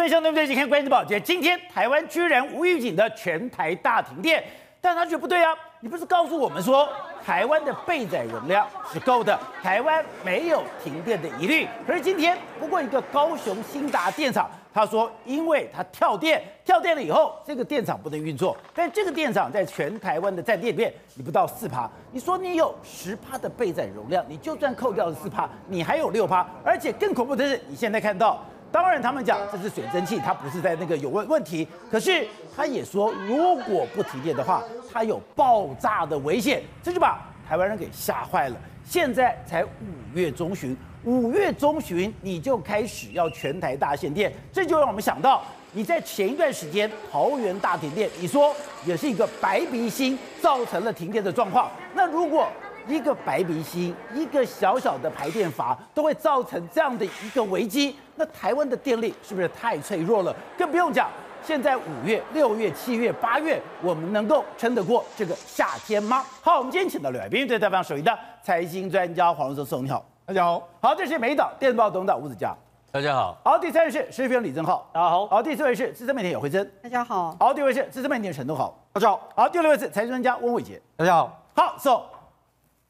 [0.00, 0.46] 所以，相对不对？
[0.46, 4.42] 今天关键的宝杰，今天台湾居然无预警的全台大停电，
[4.80, 5.54] 但他觉得不对啊！
[5.80, 6.88] 你不是告诉我们说
[7.22, 11.68] 台湾的备载容量是够的，台湾没有停电的疑虑。
[11.86, 14.50] 可是今天，不过一个高雄兴达电厂。
[14.72, 18.56] 他说：“因为他跳电，跳电了以后，这个电厂不能运作。
[18.72, 21.90] 但这个电厂在全台湾的占电里面，你不到四趴。
[22.12, 26.46] 你说你有十趴的备载容量，你就算扣掉了四趴，你还有六趴。
[26.64, 31.66] 而且更恐怖的是，你现在看到，当然他们讲这是水蒸气，它不是在那个有问问题。
[31.90, 34.62] 可是他也说，如果不停电的话，
[34.92, 36.62] 它有爆炸的危险。
[36.82, 38.56] 这就把台湾人给吓坏了。
[38.84, 39.68] 现在才五
[40.14, 51.70] 月中旬。”五月中旬你就开始要全台大限电，这就让我们想到你在前一段时间桃园大停电，你说也是一个白鼻星造成了停电的状况。
[51.94, 52.46] 那如果
[52.86, 60.34] 一个白鼻星，一个小小的排电阀都会造成这样的一个危机，那台湾的电力是不是太脆弱了？
[60.58, 61.08] 更不用讲，
[61.42, 66.24] 现在五月、六月、七月、八月，我们能够撑得过这个夏天吗？
[66.42, 70.04] 好，我们今天请到两位宾，对台湾首席的财经专家黄荣松，你好。
[70.26, 72.54] 大家好，好，这是美导电子报董事长吴子嘉，
[72.92, 82.02] 大家好，好，第三位是时事评论李正浩，大家好，好，第四位是资深媒体有慧珍，大家好，好，第五位是资深媒体陈东豪，大家好，好，第六位是财经专家翁伟杰，大家好，好，so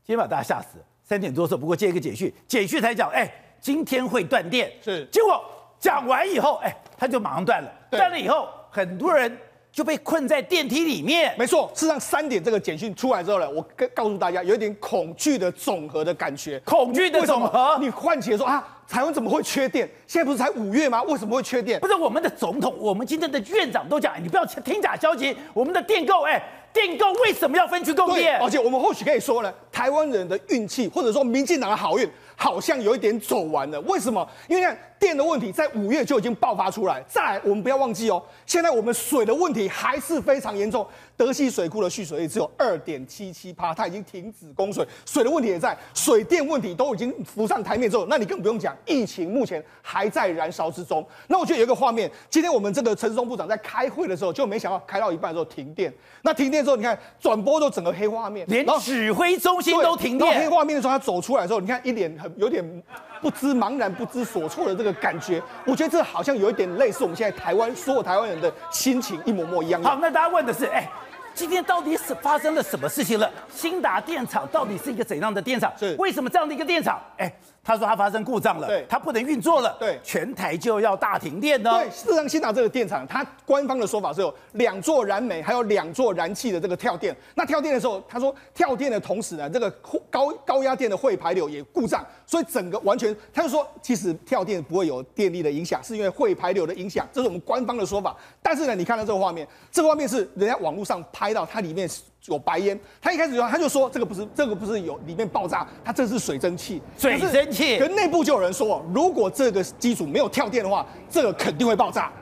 [0.04, 5.44] 今天把大家吓死了，三点多的时候，不过接一个简讯，简讯才讲，哎，今天会断电，是，结果
[5.78, 9.38] 讲完以后，哎，他就马上断了，断了以后，很多人。
[9.72, 11.34] 就被困在电梯里面。
[11.38, 16.60] 没错，事实上三点这个简讯出来之后呢，我跟告诉大家，有一点恐惧的总和的感觉。
[16.64, 19.88] 恐惧的总和，你唤起来说啊，台湾怎么会缺电？
[20.06, 21.02] 现在不是才五月吗？
[21.04, 21.78] 为什么会缺电？
[21.80, 28.38] 不是我们的总统，我们今天的院长都讲，你不要听假消息，我们的电购，哎，电购为什么要分区供电？
[28.40, 32.08] 而且我们或许可以说呢，台湾人的运气，或者说民进党的好运。
[32.42, 34.26] 好像有一点走完了，为什么？
[34.48, 37.02] 因为看电的问题在五月就已经爆发出来。
[37.08, 40.86] 再来，我们不要忘记哦，现在我们水的问题还是非常严重。
[41.16, 51.06] 德西水库的蓄水率只有二点七七趴，它已经停止供水，水的问题也在，水电问题都已经浮上台面之后，那你更不用讲，疫情目前还在燃烧之中。
[51.28, 55.92] 那我觉得有一个画面，今天我们这个陈时中部长在开会的时候，就没想到开到一半的时候停电。
[56.22, 60.40] 那停电之后，你看转播都整个黑画面，连指挥中心都停电。
[60.40, 62.82] 黑画面的时候，他走出来的时候，你看一脸很有点
[63.20, 65.42] 不知茫然、不知所措的这个感觉。
[65.64, 69.82] 我觉得这好像有一点类似我们现在台湾所有台湾人的心情一模模一样。
[69.82, 70.88] 好，那大家问的是，哎。
[71.32, 73.30] 今天到底是发生了什么事情了？
[73.48, 75.72] 兴达电厂到底是一个怎样的电厂？
[75.78, 77.00] 是为什么这样的一个电厂？
[77.16, 77.32] 哎，
[77.70, 81.70] 他说他发生故障了，对，他不能运作了，对，全台就要大停电呢。
[81.70, 87.16] 对，事实上，新达这个电厂，它官方的说法是有两座燃煤，还有两座燃气的这个跳电。
[87.36, 89.70] 那跳电的时候，他说跳电的同时呢，这个
[90.10, 98.16] 高高压电的汇排流也故障，所以整个完全，他就说其实跳电不会有电力的影响，是因为汇排流的影响，这是我们官方的说法。
[98.42, 101.88] 但是呢，你看到这个画面，这个画面是人家网络上拍到它里面。
[102.26, 106.82] 有白烟，他一开始就他就说这个不是这个不是有里面爆炸，它这是水蒸气。
[106.98, 112.12] 水蒸气，可是内部就有人说，如果这个机组没有跳电的话，这个肯定会爆炸。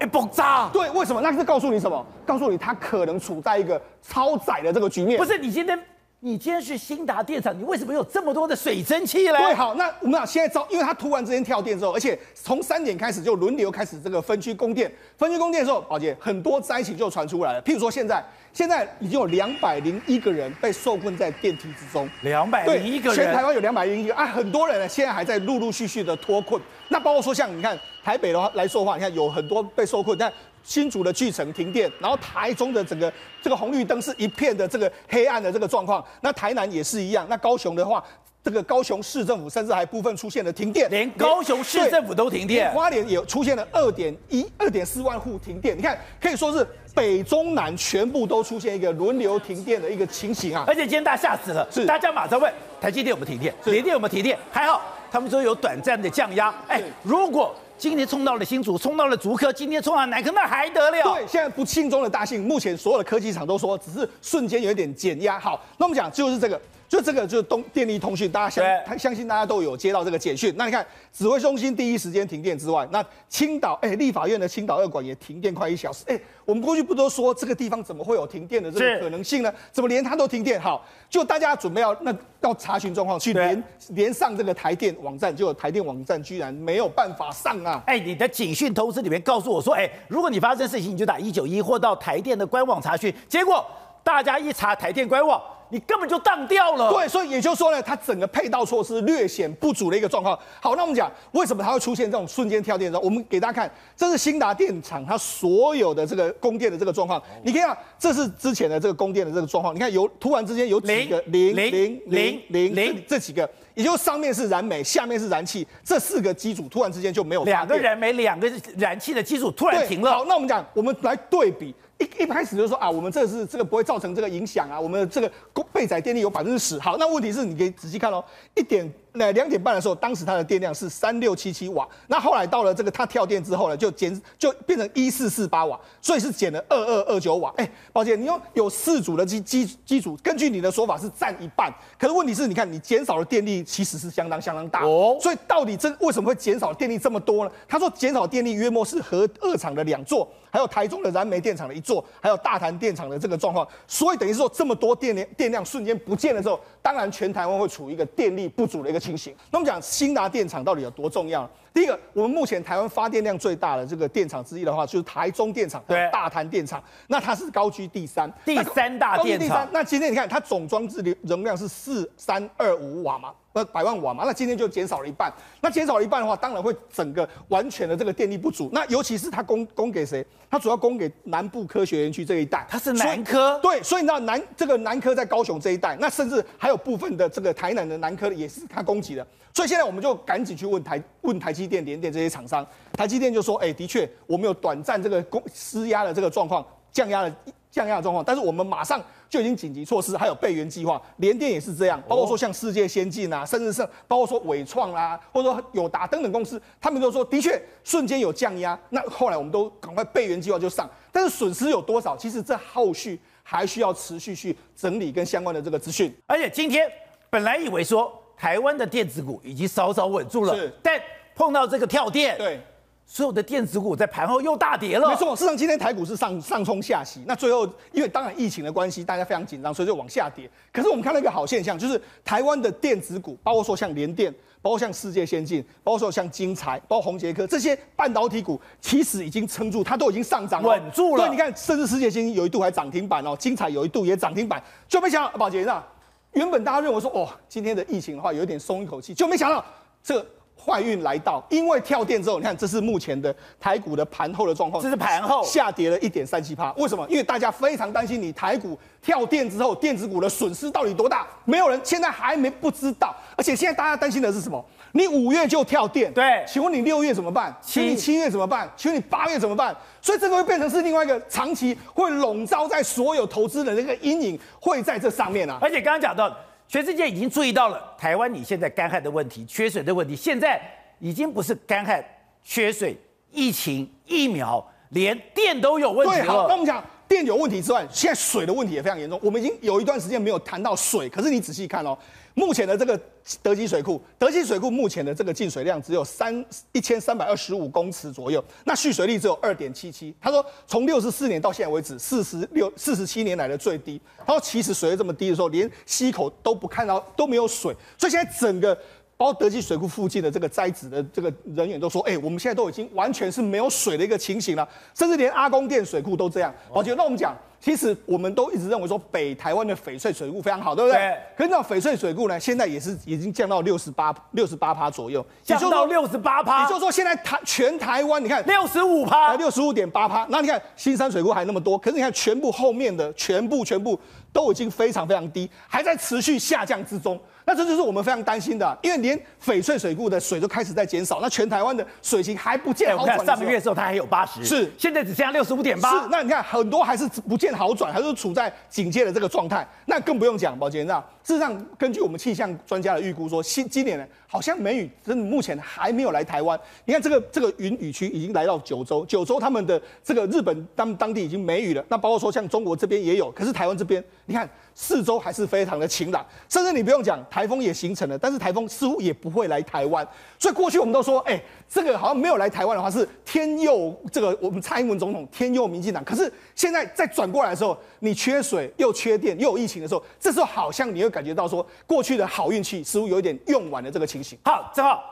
[0.00, 0.68] 哎，爆炸？
[0.72, 1.20] 对，为什么？
[1.20, 2.06] 那是告诉你什么？
[2.26, 5.18] 告诉你它可能处在一个超载的这个局面。
[5.18, 5.78] 不是，你今天。
[6.20, 9.36] 你今天去新达电厂，你为什么有这么多的水蒸气嘞？
[9.36, 17.62] 对，好，那我们俩现在招，因为它突然之间跳电之后，而且从三点开始就轮流开始这个分区供电，分区供电的时候，宝姐很多灾情就传出来了。
[17.62, 18.24] 譬如说现在，
[18.54, 26.62] 现在已经有两百零一个人被受困在电梯之中，两百零一个人，全台湾有两百零一个啊，很多人呢现在还在陆陆续续的脱困。
[26.88, 30.32] 那包括说像你看台北的话来说的话，你看有很多被受困，但
[30.62, 38.02] 新竹的巨城停电，然后台中的整个这个红绿灯是一片的这个黑暗的这个状况，那台南也是一样，那高雄的话，
[38.44, 57.54] 这个高雄市政府甚至还部分出现了停电，连高雄市政府都停电，花莲也出现了二点一二点四万户停电，你看可以说是北中南全部都出现一个轮流停电的一个情形啊，而且今天大家吓死了，是大家马上问台积电有没有停电，联电有没有停电，还好他们说有短暂的降压，哎，如果。
[57.76, 61.02] 今天冲到了新竹，冲到了竹科，今天冲到南科，那还得了？
[61.02, 65.40] 对，现在不幸中的大幸，目前所有的科技厂都说，只是瞬间有一点减压。
[65.40, 66.58] 好，那我们讲就是这个。
[66.94, 70.54] 就这个就是东电力通讯，大家相对相信大家都有接到这个简讯。
[70.56, 76.04] 那你看指挥中心第一时间停电之外，那青岛哎立法院的青岛二馆也停电快一小时。
[76.06, 79.52] 哎，我们过去不都说这个地方怎么会有停电的这个可能性呢？
[79.72, 80.60] 怎么连它都停电？
[80.60, 87.82] 好，就大家准备要那要查询状况去连连上这个台电网站，结果台电网站居然没有办法上啊！
[87.88, 93.12] 哎，你的警讯通知里面告诉我说，哎，如果你发生事情，你就打一九一或到台电的官网查询。
[93.28, 93.66] 结果
[94.04, 95.42] 大家一查台电官网。
[95.74, 96.88] 你根本就当掉了。
[96.92, 100.38] 对，所以也就是说呢，它整个配套措施略显不足的一个状况。
[100.60, 103.00] 好，那我们讲为什么它会出现这种瞬间跳电的？
[103.00, 107.20] 我们给大家看，这是新达电厂它所有的这个供电的这个状况。
[107.42, 109.74] 你看啊，这是之前的这个供电的这个状况。
[109.74, 113.50] 你看有突然之间有几个零零零零零零这几个。
[113.74, 118.48] 也就上面是燃煤，下面是燃气，这四个机组突然之间就没有两个燃煤、两个
[118.78, 120.12] 燃气的机组突然停了。
[120.12, 121.74] 好，那我们讲，我们来对比。
[121.98, 125.30] 一一开始就说啊，我们这是这个不会造成这个影响啊，我们的这个
[125.72, 126.78] 备载电力有百分之十。
[126.78, 128.24] 好，那问题是你可以仔细看哦，
[128.54, 137.52] 一点那两点半的时候，当时它的电量是三六七七瓦，那后来到了这个它跳电之后呢，就减就变成一四四八瓦，所以是减了二二二九瓦。
[137.56, 147.50] 哎，抱歉，你用有四组的机机机组，根据你的说法是占一半，可是问题是你看你减少的电力其实是相当相当大哦，所以到底这为什么会减少电力这么多呢？
[147.68, 150.28] 他说减少电力约莫是核二厂的两座。
[150.54, 159.34] 还有台中的燃煤电厂的一座，还有大潭电厂的这个状况，所以等于是说这么多电量电量瞬间不见了之后，当然全台湾会处于一个电力不足的一个情形。
[159.50, 161.50] 那我们讲新达电厂到底有多重要？
[161.72, 169.68] 第一个，我们目前台湾发电量最大的这个电厂之一的话，就是台中电厂，对，大潭电厂，那它是高居第三，第三大电厂。
[169.72, 173.34] 那今天你看它总装置容量是四三二五瓦嘛。
[173.54, 175.32] 呃，百万瓦嘛，那今天就减少了一半。
[175.60, 178.68] 那减少了一半的话，当然会整个完全的这个电力不足。
[178.72, 180.26] 那尤其是它供供给谁？
[180.50, 182.66] 它主要供给南部科学园区这一带。
[182.68, 183.56] 它是南科。
[183.62, 189.24] 对，所以你知道南这个南科在高雄这一带，那甚至还有部分的这个台南的南科也是它供给的。
[189.54, 192.66] 所以现在我们就赶紧去问台问台积电、联电这些厂商。
[192.94, 197.36] 台积电就说：哎，的确，我们有短暂这个供施压的这个状况，降压了。
[197.74, 201.02] 降压的状况，但是我们马上就已经紧急措施，还有备援计划。
[201.16, 208.78] 联电也是这样，包括说像世界先进啊，甚至是包括说伟创啦，或者说友达等等公司，他们都说的确瞬间有降压。
[208.90, 212.16] 那后来我们都赶快备援计划就上，但是损失有多少？
[212.16, 216.14] 其实这后续还需要持续去整理跟相关的这个资讯。
[216.28, 216.88] 而且今天
[217.28, 221.00] 本来以为说台湾的电子股已经稍稍稳住了，是，但
[221.34, 222.60] 碰到这个跳电，对。
[223.06, 225.08] 所有的电子股在盘后又大跌了。
[225.08, 230.50] 没错，事实上今天台股是上上冲下洗，那最后因为当然疫情的关系，大家非常紧张，所以就往下跌。
[230.72, 241.26] 可是我们看到一个好现象，就是台湾的电子股，包括说像联电，包括像世界先进，包括说像精材，包括宏杰科这些半导体股，其实已经撑住，它都已经上涨稳住了。
[241.26, 245.86] 对，你看，甚至世界先进有一度还涨停板哦，精材有一度也涨停板，就没想到宝杰啊，
[246.32, 249.62] 原本大家认为说，哦，今天的疫情的话有一点松一口气，就没想到
[250.02, 250.24] 这。
[250.64, 256.72] 坏运来到，因为跳电之后，你看这是目前的台股的盘后的状况，这是盘后下跌了一点三七趴。
[256.78, 257.06] 为什么？
[257.10, 261.26] 因为大家非常担心你台股跳电之后，电子股的损失到底多大？
[261.44, 264.64] 没有人现在还没不知道，而且现在大家担心的是什么？
[264.92, 267.54] 你五月就跳电，对，请问你六月怎么办？
[267.60, 268.70] 请问你七月怎么办？
[268.76, 269.76] 请问你八月怎么办？
[270.00, 275.58] 所以这个会变成是另外一个长期会笼罩在所有投资人的那个阴影，会在这上面啊。
[275.60, 276.34] 而且刚刚讲到。
[276.74, 280.60] 全世界已经注意到了台湾，你现在干旱的问题、缺水的问题，现在
[280.98, 282.04] 已经不是干旱、
[282.42, 282.98] 缺水、
[283.30, 286.24] 疫情、疫苗，连电都有问题了。
[286.24, 289.16] 对，好，那我们讲电有问题之外，现在水的问题也非常严重。
[289.22, 291.96] 我们已经有一段时间没有谈到水，可是你仔细看哦。
[292.34, 293.00] 目前的这个
[293.42, 300.14] 德基水库，德基水库目前的这个进水量只有三一千三百二十五公尺左右，那蓄水率只有二点七七。
[300.20, 304.00] 他说，从六十四年到现在为止，四十六四十七年来的最低。
[304.26, 308.76] 他说，其实水位这么低的时候，连溪口都不看到都没有水，所以现在整个。
[309.16, 320.98] 包括德基水库附近的这个栽植的这个人员都说：“哎、欸，我们现在都已经完全是没有水的一个情形了，甚至连阿公店水库都这样。”我觉得那我们讲，其实我们都一直认为说北台湾的翡翠水库非常好，对不对？
[320.98, 321.16] 对。
[321.36, 326.62] 可是那翡翠水库呢，现在也是已经降到六十八六十八趴左右，降到六十八趴。
[326.62, 330.26] 也就是说，现在台全台湾，你看六十五趴，六十五点八趴。
[330.28, 333.98] 那你看新山水库还那么多，可是你看全部后面的全部全部
[334.32, 337.18] 都已经非常非常低，还在持续下降之中。
[337.46, 343.24] 那这就是我们非常担心的，因为连翡翠水库的水都开始在减少，那全台湾的水情还不见好转。
[343.26, 346.02] 上个月的时候它还有八十，是现在只剩下六十五点八。
[346.02, 349.66] 是，那你看很多还是不见好转，还是处在警戒的这个状态。
[349.86, 356.58] 那更不用讲，宝杰，那事实上根据我们气象专家的预估说，新今年呢好像梅雨真的目前还没有来台湾。
[356.86, 361.84] 你看这个这个云雨区已经来到九州，九州他们的这个日本他们当地已经梅雨了。
[361.88, 364.48] 那包括说像中国这边也有，可是台湾这边你看。
[364.74, 370.06] 四周还是非常的晴朗，甚至你不用讲，台风也形成了，但是台风似乎也不会来台湾。
[370.38, 376.04] 所以过去我们都说，哎、欸，这个好像没有来台湾的话是天佑这个我们蔡英文总统天佑民进党。
[376.04, 384.36] 可是现在再转过来的时候，你缺水又缺电又有疫情的时候，这时候好像你会感觉到说，过去的好运气似乎有一点用完了这个情形。
[384.44, 385.02] 好，正好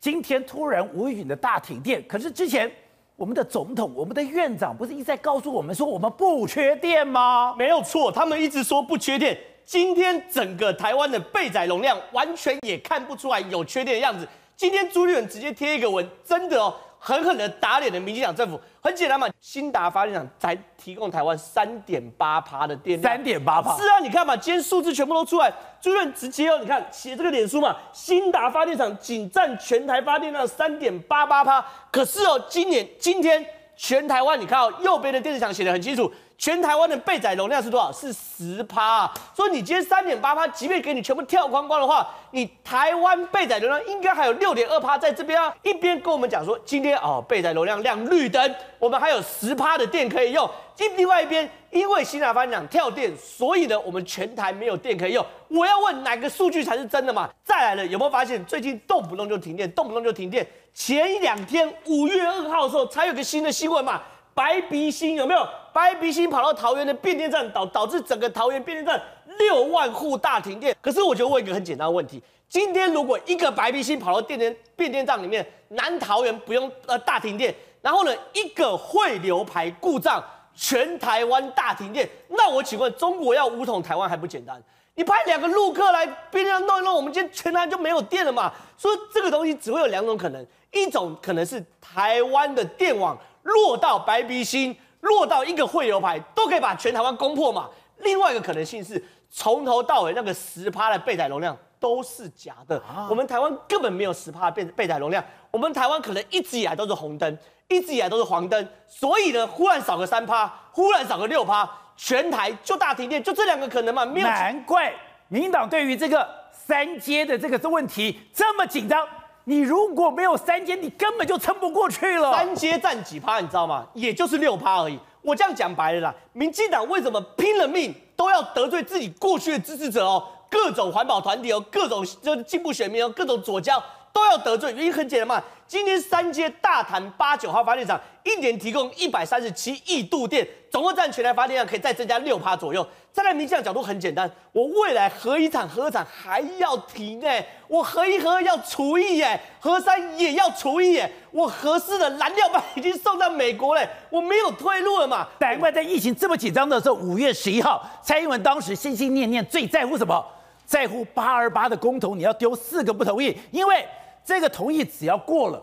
[0.00, 2.70] 今天突然无预警的大停电，可是之前。
[3.16, 7.54] 我们的总统，我们的院长不是一直在告诉我们说我们不缺电吗？
[7.56, 14.26] 没有错，他们一直说不缺电，今天整个台湾的备载容量完全也看不出来有缺电的样子。
[14.56, 16.74] 今天朱立伦直接贴一个文，真的哦。
[17.04, 33.44] 狠狠的打脸了民进党政府，很简单嘛，兴达发电厂才提供台湾三点八趴的电量，三点八趴，是啊，你看嘛，今天数字全部都出来，朱任直接哦，你看写这个脸书嘛，兴达发电厂仅占全台发电量三点八八趴，可是哦，今年今天
[33.76, 36.08] 全台湾，你看哦，右边的电视墙写的很清楚。
[36.42, 37.92] 全台湾的备载容量是多少？
[37.92, 39.08] 是十趴！
[39.32, 45.54] 所以你今天三点八趴，即便给你全部跳光光的话，你台湾备载容量应该还有六点二趴在这边啊！
[45.62, 50.50] 一边跟我们讲说，今天哦备载容量亮绿灯，我们还有十趴的电可以用。
[50.96, 55.24] 另外一边，因为新台发电厂跳电，所以呢我们全台没有电可以用。
[55.46, 57.30] 我要问哪个数据才是真的嘛？
[57.44, 60.44] 再来了，有没有发现最近动不动就停电，动不动就停电？
[60.74, 64.02] 前两天五月二号的时候才有个新的新闻嘛？
[64.34, 65.46] 白鼻星有没有？
[65.72, 69.02] 白鼻星跑到桃园的变电站，导导致整个桃园变电站
[69.38, 70.76] 六万户大停电。
[70.82, 80.22] 可是我就问一个很简单的问题：今天如果一个白鼻星跑到电电变电站里面，南桃园不用呃大停电，然后呢一个汇流排故障，
[80.54, 84.62] 全台湾大停电，那我请问中国要武统台湾还不简单？
[84.94, 88.52] 你派两个陆客来变电站弄一弄，我们今天全台就没有电了嘛？
[88.76, 93.18] 所以这个东西只会有两种可能，一种可能是台湾的电网。
[93.42, 97.68] 落到白鼻星，落到一个汇流牌，都可以把全台湾攻破嘛。
[97.98, 102.76] 另外一个可能性是，从头到尾那个十趴的备载容量都是假的。
[102.78, 108.68] 啊、我们台湾根本没有十趴的备备载容量，我们台湾可能一直以来都是红灯，一直以来都是黄灯。
[108.88, 114.04] 所以呢，忽然少个三趴，忽然少个六趴，全台就大停电，就这两个可能嘛。
[114.04, 114.26] 没有。
[114.26, 114.92] 难怪
[115.28, 119.06] 民进党对于这个三阶的这个问题这么紧张。
[119.44, 122.32] 你如果没有三阶，你根本就撑不过去了。
[122.32, 123.86] 三阶占几趴，你知道吗？
[123.94, 124.98] 也就是六趴而已。
[125.20, 130.26] 我这样讲白了啦，民进党为什么拼了命都要得罪自己过去的支持者哦？
[130.50, 133.82] 各种环保团体哦，各种就是进步选民哦，各种左胶。
[134.12, 135.42] 都要得罪，原因很简单嘛。
[135.66, 142.86] 今天三阶大潭八九号发电厂一年提供一百三十七亿度电，总共占全台发电量可以再增加六趴左右。
[143.12, 155.28] 站在民进党角度很简单，我未来核一厂核二厂还要停哎，我核一核二要除役哎，核三也要除役哎，我核四的燃料棒已经送到美国嘞，我没有退路了嘛。
[155.40, 160.24] 难怪在疫情这么紧张的时候，五月十一号，蔡英文当时心心念念最在乎什么？
[160.64, 163.86] 在乎八二八的公投，你要丢四个不同意，因为。
[164.24, 165.60] 这个同意只要过了，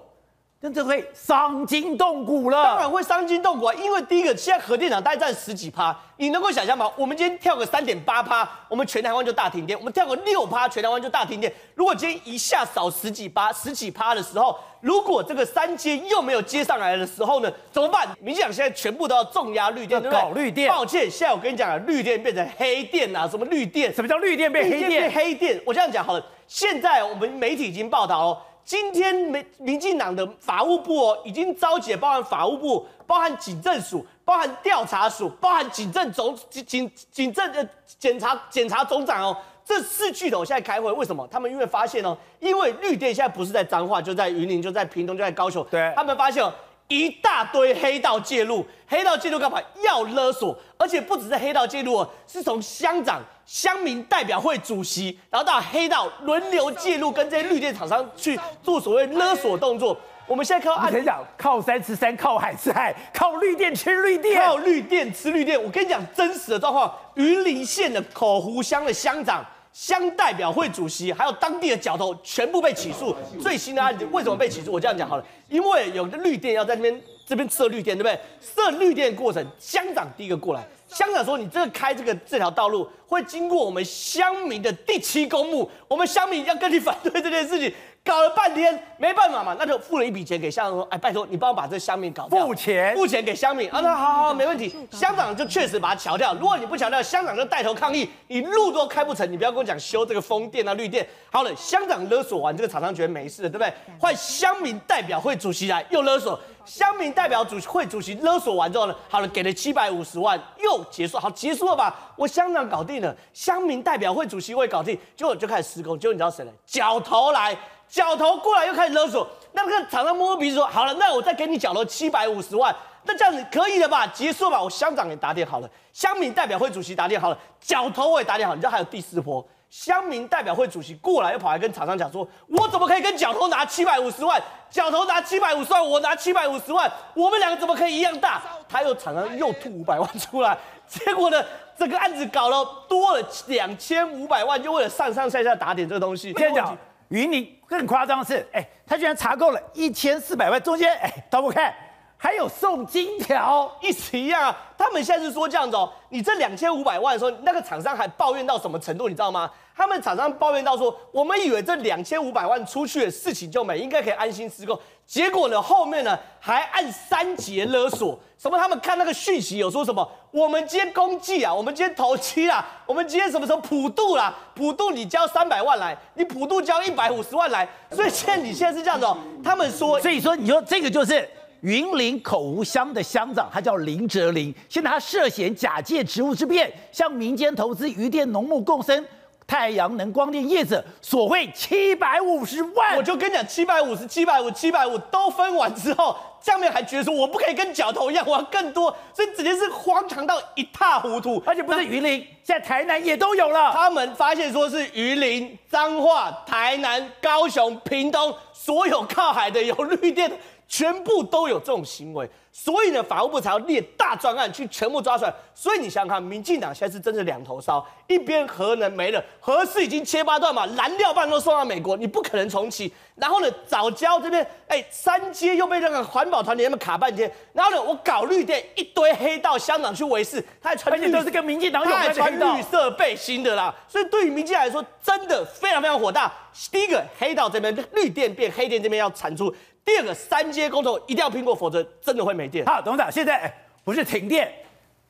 [0.61, 2.61] 那就会伤筋动骨了。
[2.63, 6.91] 当然会伤筋动骨啊，因为第一个，现在核电厂大概占十几趴，你能够想象吗？
[6.97, 11.49] 我们今天跳个三点八趴，我们全台湾就大停电；我们跳个六趴，全台湾就大停电。
[11.75, 18.05] 如果今天一下少十几趴、十几趴的时候，如果这个三接又没有接上来的时候呢，怎么办？
[18.19, 20.67] 民进党现在全部都要重压绿电，要搞绿电。
[20.67, 23.93] 抱歉，现在我跟你讲啊，绿电变成黑电啊，什么绿电？
[23.93, 24.89] 什么叫绿电变黑电？
[24.89, 25.61] 变黑电。
[25.65, 28.37] 我这样讲好了，现在我们媒体已经报道哦。
[28.69, 39.35] 今天民民进党的法务部哦，已经召集包含法务部、包含警政署、包含调查署、包含警政总警警警政的检察检察总长哦，
[39.65, 41.27] 这四巨头现在开会，为什么？
[41.31, 46.53] 他们因为发现哦，因为绿电现在不是在彰化，就在云林，就在屏东，就在高雄，对，他们发现哦。
[46.89, 49.61] 一大堆黑道介入，黑道介入干嘛？
[49.83, 59.95] 要勒索，而且不只是黑道介入哦，是从乡长、乡民代表会主席，然后到黑道轮流介入，跟这些绿电厂商去做所谓勒索动作。
[60.25, 65.63] 我们现在看到，你讲靠山吃山，靠海吃海，靠绿电吃绿电，靠绿电吃绿电。
[65.63, 69.45] 我跟你讲真实的状况，云林县的口湖乡的乡长。
[69.71, 73.15] 乡代表会主席还有当地的角头全部被起诉。
[73.41, 74.71] 最新的案子为什么被起诉？
[74.71, 78.19] 我这样讲好了，因为有个绿电要在那边这边设绿电，对不对？
[78.41, 87.71] 设绿电的过程，乡长第一个过来，乡长说：“你这个开这个这条道路会经过我们乡民的第七公墓，我们乡民要跟你反对这件事情。”
[88.03, 92.45] 搞了半天没办法嘛，那就付了一笔钱给乡长说，哎，拜托你帮我把这乡民搞掉。
[92.45, 94.75] 付钱，付钱给乡民啊，那好好好，没问题。
[94.91, 96.33] 乡长就确实把它桥掉。
[96.33, 101.07] 如果你不桥掉，乡长就带头抗议，你路都开不成，你不要跟我讲修这个风电啊、绿电。
[101.31, 103.71] 好了，乡长勒索完，这个厂商觉得没事了，对不对？
[103.99, 111.95] 换乡民代表会主席来又勒索，乡民代表主会主席勒索完之后呢，好了，给了七百五十万又结束，好结束了吧？
[112.15, 116.51] 我乡长搞定了，乡民代表会主席会搞定，结果就开始施工，结果你知道谁来？
[116.65, 117.55] 角头来。
[117.89, 124.05] 角头过来又开始勒索，那个厂商摸摸鼻子说：“好了，那我再给你角头七百五十万，那这样子可以了吧？
[124.07, 128.53] 结束吧。”我乡长也打点好了，乡民代表会主席打点好了，角头我也打点好。
[128.53, 134.39] 你知道还有第四波，乡民代表会主席过来又跑来跟厂商讲说：“我怎么可以跟角头拿七百五十万？
[134.69, 140.55] 角头拿七百五十万，我拿七百五十万，我们两个怎么可以一样大？”他又厂商又吐五百万出来，
[140.87, 141.43] 结果呢，
[141.75, 146.31] 这个案子搞了多了两千五百万，就为了上上下下打点这个东西。
[146.33, 146.77] 先讲
[147.09, 151.73] 云林更夸张的是，哎，他居然查够了一千四百万，中间哎，倒不看
[152.17, 154.57] 还有送金条，一起一样啊。
[154.77, 159.49] 他们现在是说这样子哦，你这两千五百万的时候，那个厂商还抱怨到什么程度，你知道吗？
[159.79, 164.77] 他们厂商抱怨到说，我们以为这两千五百万出去的事情就没，应该可以安心施工。
[165.07, 168.57] 结果呢，后面呢还按三节勒索，什么？
[168.57, 170.05] 他们看那个讯息有说什么？
[170.31, 174.35] 我们今天公祭啊，我们今天头七啊，我们今天什么时候普渡啦？
[174.53, 177.65] 普渡你交三百万来，你普渡交一百五十万来。
[177.89, 179.17] 所以现在你现在是这样子哦。
[179.41, 181.25] 他们说，所以说你说这个就是
[181.61, 189.05] 云林口吴乡的乡长，他叫林哲林，现在他涉嫌假借职务之便，向民间投资渔电农牧共生。
[189.49, 201.41] 太阳能光电业者索贿七百五十万，我就跟你讲，七百五十、七百五、七百五都分完之后，下面还觉得说我不可以跟角头一样，我要更多，所以直接是荒唐到一塌糊涂。
[201.47, 203.71] 而且不是云林，现在台南也都有了。
[203.73, 210.35] 他们发现说是云林、彰化、台南、高雄、屏东，所有靠海的有绿电的，
[210.69, 212.29] 全部都有这种行为。
[212.51, 215.33] 所以呢，法务部才要列大专案去全部抓出来。
[215.53, 222.91] 所以你想想看，民进党现在是真的两头烧，一边核能没了，核四已经切八段嘛，燃料棒都送到美国，你不可能重启。
[223.15, 227.31] 然后呢，早教这边，哎，三阶又被那个环保团体他们卡半天。
[227.53, 233.73] 然后呢，我搞绿电，一堆黑道香港去围事，他还穿， 而且都是跟民进党有关的穿绿色背心的啦。
[233.87, 236.31] 所以对于民进党来说，真的非常非常火大。
[236.71, 239.53] 第一个，黑道这边绿电变黑电这边要产出。
[239.89, 242.63] 第二个三阶公投一定要拼过，否则真的会没电。
[242.67, 243.51] 好，董事长，现在
[243.83, 244.53] 不是停电，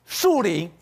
[0.06, 0.72] 树林、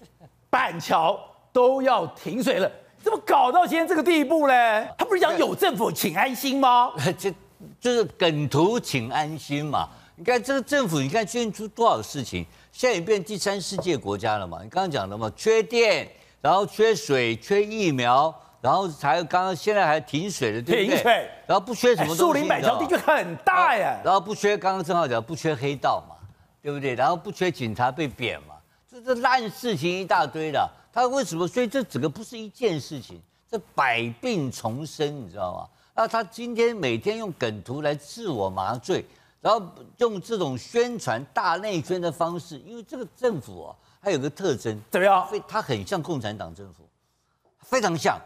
[0.48, 1.18] 板桥
[1.52, 2.70] 都要停水了，
[3.02, 4.86] 怎么搞到今天这个地步呢？
[4.96, 6.92] 他不是讲有政府请安心吗？
[7.18, 7.34] 这
[7.80, 9.88] 就是梗图请安心嘛。
[10.14, 14.60] 你看这个政府，你看最近出多少事情，现在也变第三世界国家了嘛。
[14.62, 16.08] 你刚刚讲了嘛，缺电，
[16.40, 18.32] 然后缺水，缺疫苗。
[18.60, 20.96] 然后才刚刚现在还停水了，对不对？
[20.96, 21.30] 停水。
[21.46, 22.20] 然后不缺什么东西。
[22.20, 24.00] 树林百条地区很大呀。
[24.04, 26.16] 然后不缺，刚刚正好讲不缺黑道嘛，
[26.60, 26.94] 对不对？
[26.94, 28.56] 然后不缺警察被贬嘛，
[28.90, 30.68] 这这烂事情一大堆的。
[30.92, 31.46] 他为什么？
[31.46, 35.68] 所以这整个不是一件事情，这百病丛生，你知道吗？
[35.94, 39.04] 那他今天每天用梗图来自我麻醉，
[39.40, 39.64] 然后
[39.98, 45.28] 用这种宣传大内宣的方式，因为这个政府啊，它有个特征，怎么样？
[45.46, 46.88] 它很像共产党政府，
[47.60, 48.18] 非常像。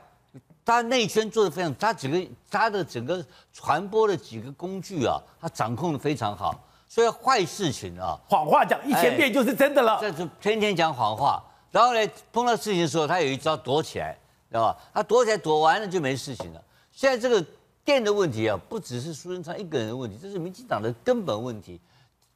[0.64, 6.54] 他内圈做的非常，他整个他的整个传播的几个工具啊，他掌控的非常好，
[6.88, 9.98] 所以坏事情啊，谎话讲一千遍就是真的了。
[10.00, 14.16] 这是天天讲谎话，然后呢，碰到事情的时候，他有一招躲起来，
[14.48, 14.78] 知道吧？
[14.94, 16.62] 他躲起来，躲完了就没事情了。
[16.92, 17.44] 现在这个
[17.84, 21.80] 电的问题啊，不只是苏贞昌一个人的问题，这是民进党的根本问题。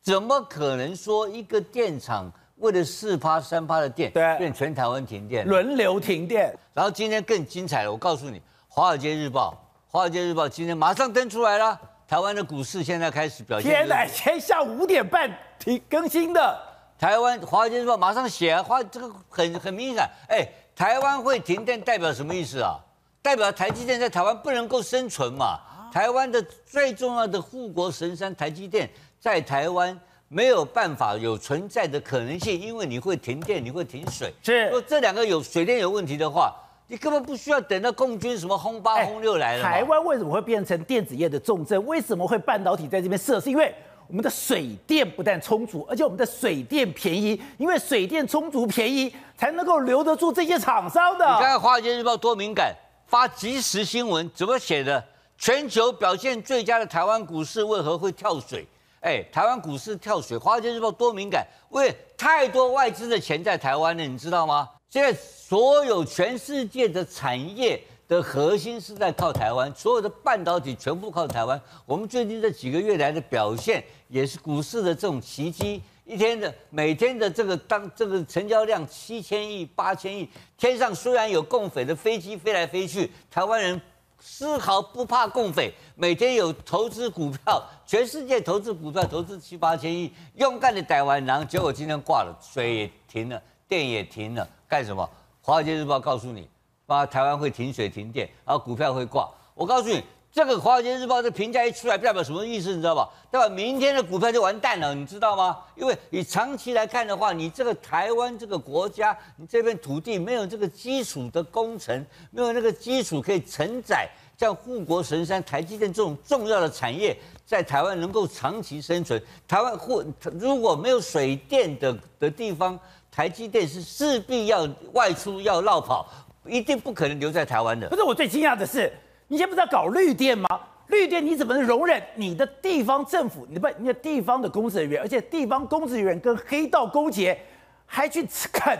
[0.02, 2.32] 怎么可能说一个电厂？
[2.56, 6.54] 为了四趴三趴的电，对，变全台湾停电，轮流停电。
[6.72, 8.38] 然后今天更精彩了，我告诉你，
[8.68, 9.50] 《华尔街日报》，
[9.92, 13.70] 《华尔街日报》今天马上登出来了，台湾的股市现在开始表现。
[13.70, 16.58] 天哪，今天下午五点半停更新的，
[16.98, 22.80] 台湾《华尔街日报》马上写啊，华这个很很明显，哎，台湾会停电代表什么意思啊？
[23.20, 25.58] 代表台积电在台湾不能够生存嘛？
[25.92, 28.88] 台湾的最重要的护国神山台积电
[29.20, 29.98] 在台湾。
[30.28, 34.32] 没有办法有存在的可能性，因为你会停电，你会停水。
[34.42, 36.52] 是，如果这两个有水电有问题的话，
[36.88, 39.62] 你根本不需要等到共军什么轰八轰六来了。
[39.62, 41.84] 台湾为什么会变成电子业的重镇？
[41.86, 43.40] 为什么会半导体在这边设？
[43.40, 43.72] 是因为
[44.08, 47.40] 我们的水电不但充足，而且我们的水电便宜。
[47.56, 51.24] 因为水电充足便宜，才能够留得住这些厂商的。
[51.24, 52.74] 你看看《华尔街日报》多敏感，
[53.06, 55.04] 发即时新闻怎么写的？
[55.38, 58.66] 全球表现最佳的台湾股市为何会跳水？
[59.06, 64.68] 哎，台湾股市跳水，华尔街日报多敏感，因为太多外资的钱在台湾了，你知道吗？
[64.90, 71.60] 现在所有全世界的产业的核心是在靠台湾，所有的半导体全部靠台湾。
[71.84, 83.80] 我们最近这几个月来的表现，也是股市的这种奇迹，一天的每天的这个当这个成交量七千亿、八千亿，天上虽然有共匪的飞机飞来飞去，台湾人。
[84.18, 95.02] 丝毫不怕共匪，每天有投资股票，全世界投资股票投资七八千亿，用干的台湾然后，结果今天挂了，水也停了，电也停了，干什么？
[95.46, 96.48] 《华尔街日报》告诉你，
[96.86, 99.28] 啊，台湾会停水停电，然后股票会挂。
[99.54, 100.02] 我告诉你。
[100.36, 102.68] 这个《华尔街日报》的评价一出来，代表什么意思？
[102.68, 103.08] 你知道吧？
[103.30, 105.56] 代表明天的股票就完蛋了，你知道吗？
[105.74, 119.18] 因为你长期来看的话，你这个台湾这个国家，你这片土地没有这个基础的工程，没有那个基础可以承载像护国神山台积电这种重要的产业，在台湾能够长期生存。
[119.48, 120.04] 台湾或
[120.38, 122.78] 如果没有水电的的地方。
[123.10, 126.06] 台积电是势必要外出要绕跑，
[126.44, 127.88] 一定不可能留在台湾的。
[127.88, 128.92] 不是我最惊讶的是，
[129.28, 130.48] 你现在不是要搞绿电吗？
[130.88, 137.36] 绿电你怎么能容忍你的地方政府，你不你的地方的公职人员，而且地方公职人员跟黑道勾结，
[137.84, 138.78] 还去啃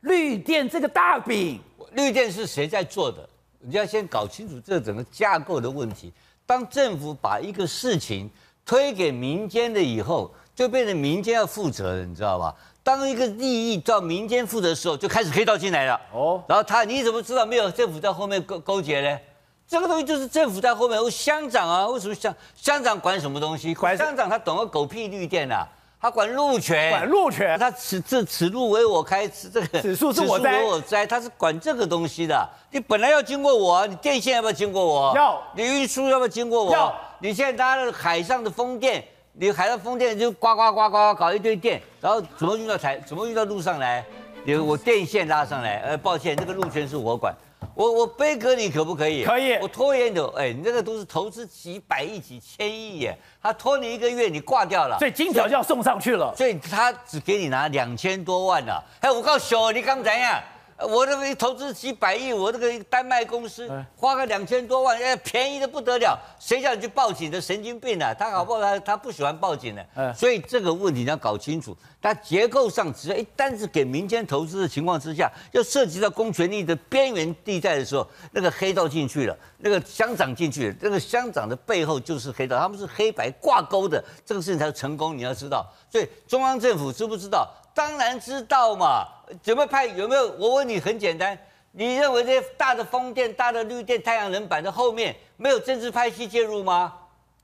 [0.00, 1.60] 绿电这个大饼？
[1.92, 3.28] 绿电是谁在做的？
[3.60, 6.12] 你要先搞清楚这整个架构的问题。
[6.46, 8.30] 当政府把一个事情
[8.64, 12.54] 推给民间的以后，就变成民间要负责了，你知道吧？
[12.82, 16.00] 当一个利益到民间负责的时候，就开始黑道进来了。
[16.12, 19.18] 哦，然后他你怎么知道没有政府在后面勾勾结呢？
[19.66, 20.98] 这个东西就是政府在后面。
[20.98, 23.74] 哦，乡长啊，为什么乡乡长管什么东西？
[23.74, 25.66] 管乡长他懂个狗屁绿电啊！
[26.00, 32.46] 他管路权，管路权，他此这此路为我开，此这个此树是我栽，我栽，他是管这个东西的。
[32.70, 35.16] 你本来要经过我，你电线要不要经过我？
[35.16, 35.42] 要。
[35.54, 36.72] 你运输要不要经过我？
[36.72, 36.94] 要。
[37.20, 44.04] 你现在搭的海上的风电，你海上风电就呱呱呱呱搞一堆电，然后怎么运到台，怎么运到路上来？
[44.44, 47.34] 你我电线拉上来，呃，抱歉，这个路权是我管。
[47.74, 49.24] 我我背给你可不可以？
[49.24, 49.54] 可以。
[49.62, 54.98] 我拖延的，哎，你这个都是投资几百亿、几千亿耶，他拖你一个月，你挂掉了。
[54.98, 56.34] 所以金条就要送上去了。
[56.36, 58.84] 所以他只给你拿两千多万了。
[59.00, 60.42] 哎，我告诉你，你刚才呀。
[60.78, 66.18] 我这个投资几百亿，我这个丹麦公司花个两千多万，哎，便宜的不得了。
[66.40, 68.12] 谁叫你去报警的神经病啊？
[68.12, 68.60] 他搞不好？
[68.60, 70.14] 他他不喜欢报警的。
[70.14, 71.76] 所以这个问题你要搞清楚。
[72.02, 85.16] 它结构上，只要一旦是给民间投资的情况之下，要涉及到公权力的边缘地带的时候，那个黑道进去了，那个乡长进去了，那个乡长的背后就是黑道，他们是黑白挂钩的，这个事情才成功。
[85.16, 87.50] 你要知道，所以中央政府知不知道？
[87.74, 89.06] 当然知道嘛。
[89.42, 89.86] 怎么派？
[89.86, 90.30] 有没有？
[90.38, 91.36] 我问你，很简单，
[91.72, 96.92] 你认为这些大的风电、大的绿电、太阳能板的后面没有政治派系介入吗？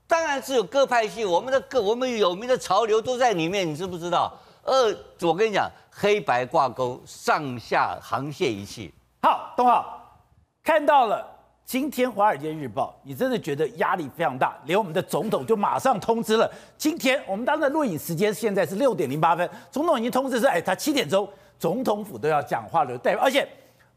[0.07, 4.31] 当然是有各派系，我们的各我们有名的潮流都在里面，你知不知道？
[4.63, 8.93] 二，我跟你讲，黑白挂钩，上下航线一气。
[9.23, 10.19] 好，东浩
[10.63, 11.27] 看到了
[11.71, 16.51] 今天《华尔街日报》，你真的觉得压力非常大，连我们的总统就马上通知了。
[16.77, 21.25] 今天我们当时录影时间现在是六点零八分，总统已经通知说，哎，他七点钟。
[21.57, 23.47] 总统府都要讲话了代表，而且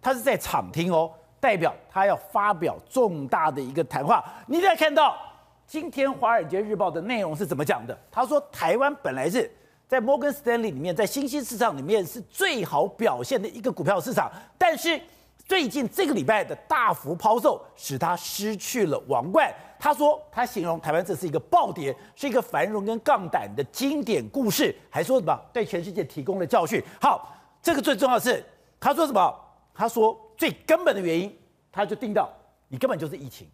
[0.01, 1.11] 他是在场听哦，
[1.41, 4.25] 代表他要发表重大的一个谈话。
[4.47, 5.19] 你再看到
[5.67, 7.99] 今天《华尔街日报》的内容是怎么讲的？
[8.09, 9.51] 他说，台湾本来是
[9.89, 15.01] 在摩根斯丹利里面，在新兴市场里面是最好表现的一个股票市场，但是
[15.47, 19.53] 最近这个礼拜的大幅抛售使他失去了王冠。
[19.79, 26.83] 他说，他形容台湾这是一个暴跌，是一个繁荣跟杠杆的经典故事，还说什么对全世界提供了教训。
[27.01, 27.31] 好。
[27.65, 28.45] 这个最重要的是，
[28.79, 29.35] 他说什么？
[29.75, 31.35] 他说最根本的原因，
[31.73, 32.31] 他就定到
[32.69, 33.49] 你根本就是疫情，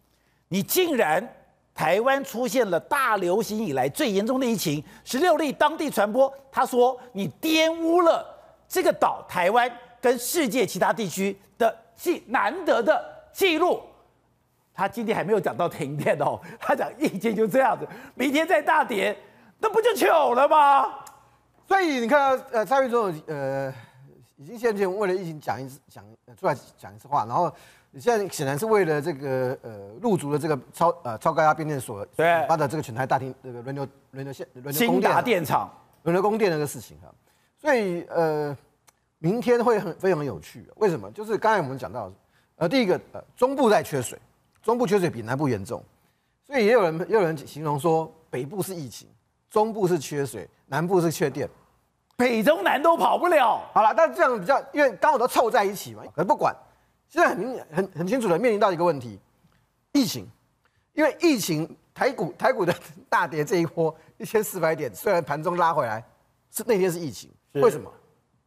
[0.49, 1.25] 你竟然
[1.73, 6.33] 台湾出现了大流行以来最严重的疫情，十六例当地传播。
[6.51, 8.27] 他说你玷污了
[8.67, 13.81] 这个岛台湾跟世界其他地区的记难得的记录。
[14.75, 19.17] 他今天还没有讲到停电哦，他讲疫情就这样子，明天再大跌，
[19.59, 20.87] 那不就糗了吗？
[21.69, 23.75] 所以你看，呃，蔡英文呃。
[24.37, 26.03] 已经现在为了疫情讲一次讲
[26.35, 27.53] 出来讲一次话，然后
[27.91, 35.71] 你现在显然是为了这个呃入足的这个超呃超高压变电所对发的这个全台大厅这个轮流轮流线轮流新达电厂
[36.05, 37.13] 轮流供电那个事情哈，
[37.61, 38.57] 所以呃
[39.21, 41.11] 明天会很非常有趣，为什么？
[41.13, 42.11] 就是刚才我们讲到
[42.57, 44.19] 呃第一个呃中部在缺水，
[44.63, 45.85] 中部缺水比南部严重，
[46.45, 49.07] 所以也有人也有人形容说北部是疫情，
[49.51, 51.49] 中部是缺水，南部是缺电。
[52.17, 53.63] 北中南都跑不了。
[53.73, 56.03] 好了，但是这样比较，因为刚好都凑在一起嘛。
[56.15, 56.55] 可是不管，
[57.09, 59.19] 现在很明很很清楚的面临到一个问题，
[59.93, 60.27] 疫情。
[60.93, 62.75] 因为疫情，台股台股的
[63.09, 66.05] 大跌这一波一千四百点，虽然盘中拉回来，
[66.51, 67.31] 是那天是疫情。
[67.53, 67.91] 为什么？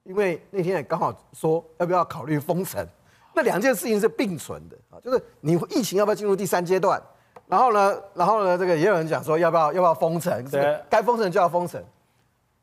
[0.04, 2.86] 因为那天也刚好说要不要考虑封城，
[3.34, 7.02] 那两件事情是并存的啊，就是你疫情要不要进入第三阶段？
[7.48, 10.44] 然后呢，然后呢，这个也有人讲说要不要要不要封城？
[10.50, 11.84] 对，该封城就要封城。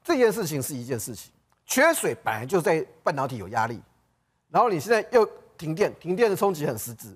[0.03, 1.31] 这件事情是一件事情，
[1.67, 3.81] 缺水本来就在半导体有压力，
[4.49, 7.15] 然后你现在又停电，停电的冲击很实质，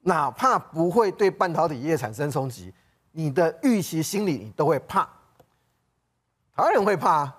[0.00, 2.72] 哪怕不会对半导体业产生冲击，
[3.10, 5.02] 你的预期心理你都会怕，
[6.56, 7.30] 台湾人会怕，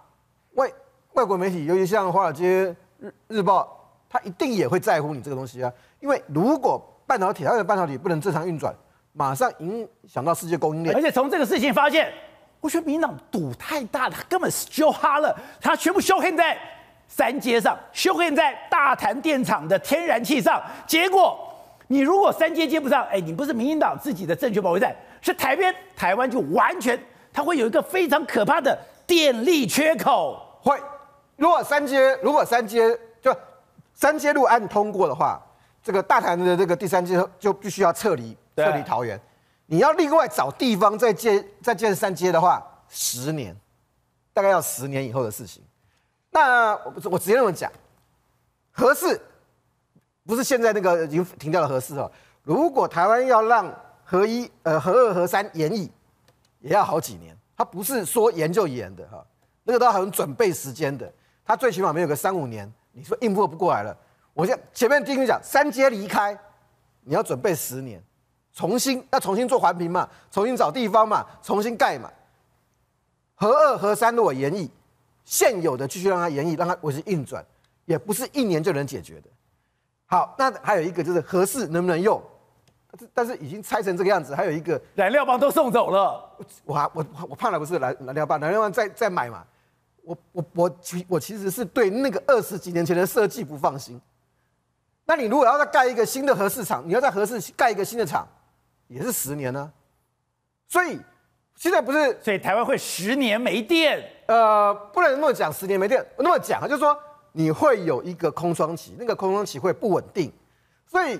[0.55, 0.69] 外
[1.15, 3.67] 外国媒体，尤其像华尔街日日报，
[4.07, 8.73] 他一定也会在乎你这个东西啊，因为如果半导体，它的半导体不能正常运转，
[9.13, 12.11] 马上影响到世界供应链，而且从这个事情发现。
[12.61, 16.57] 我觉得民进党赌太大了，他根本是修哈了，他全部修黑在
[17.07, 20.59] 三阶上，修黑在大潭电厂的天然气上。
[20.87, 21.37] 结果
[21.85, 26.99] 你如果三阶接不上，哎，你不是民进党自己的政权保卫战，是台边台湾就完全，
[27.31, 28.75] 它会有一个非常可怕的
[29.05, 30.41] 电力缺口。
[30.63, 30.75] 会，
[31.35, 33.35] 如果三阶如果三阶就
[33.93, 35.41] 三阶路案通过的话，
[35.83, 39.19] 这个大潭的这个第三阶就必须要撤离撤离桃园，
[39.65, 43.55] 你要另外找地方再建再建三阶的话，十年，
[44.33, 45.63] 大概要十年以后的事情。
[46.31, 47.71] 那我我直接这么讲，
[48.71, 49.21] 核四
[50.25, 52.11] 不是现在那个已经停掉了核四哦，
[52.43, 55.91] 如果台湾要让核一呃核二核三延役，
[56.59, 59.25] 也要好几年，它不是说延就延的哈，
[59.63, 61.11] 那个都要很准备时间的，
[61.45, 63.95] 它最起码没有个三五年，你说应付不过来了。
[64.33, 66.37] 我先前面听你讲，三阶离开，
[67.01, 68.03] 你要准备十年，
[68.53, 72.11] 重新要重新做环评嘛，重新找地方嘛，重新盖嘛。
[73.35, 74.69] 核二核三如果延役，
[75.23, 77.45] 现有的继续让它延役，让它维持运转，
[77.85, 79.29] 也不是一年就能解决的。
[80.07, 82.21] 好，那还有一个就是核四能不能用？
[83.13, 86.29] 但是已经拆成这个样子，还有一个燃料棒都送走了。
[86.63, 89.45] 我我我怕的不是燃燃料棒，燃料棒再再买嘛。
[90.05, 93.99] 我我我其我其实是对那个二十几年前的设计不放心。
[95.05, 98.27] 那你如果要再盖一个新的核四厂，你要在核市盖一个新的厂，
[98.87, 99.73] 也是十年呢、啊。
[100.67, 100.99] 所以
[101.55, 104.03] 现在不是，所以台湾会十年没电？
[104.27, 106.97] 呃，不能那么讲，十年没电，那么讲啊，就是说
[107.33, 110.31] 你会有一个空窗期，那个空窗期会不稳定，
[110.87, 111.19] 所以。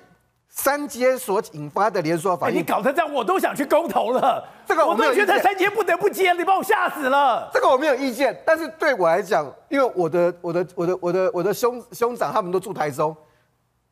[0.56, 4.42] 三阶所引发的连锁反应，你搞成这样，我都想去公投了。
[4.66, 7.50] 这个我没有意见，我都觉得三阶不得不接，你把我吓死了。
[7.54, 13.16] 这个我没有意见，但是对我来讲，因为我的我的我的我的我的兄兄长他们都住台中，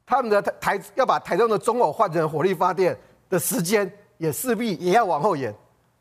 [0.06, 2.98] 他们的台要把台中的中偶换成火力发电
[3.30, 5.54] 的时间，也势必也要往后延，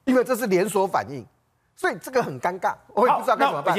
[0.05, 1.27] 因为这是连锁反应，
[1.75, 3.77] 所以这个很尴尬，我也不知道该怎么办。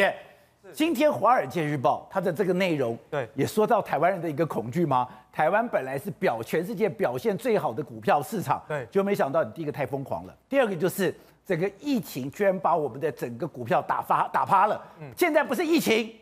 [0.74, 5.08] 今天《华尔街日报》它的这个内容，对，也说到台湾人的一个恐惧吗？
[5.34, 14.80] 台湾本来是表全世界表现最好的股票市场，对，就没想到你第一个太疯狂了，第二个就是整个疫情居然把我们的整个股票打发打趴了。
[15.00, 16.14] 嗯，现在不是疫情，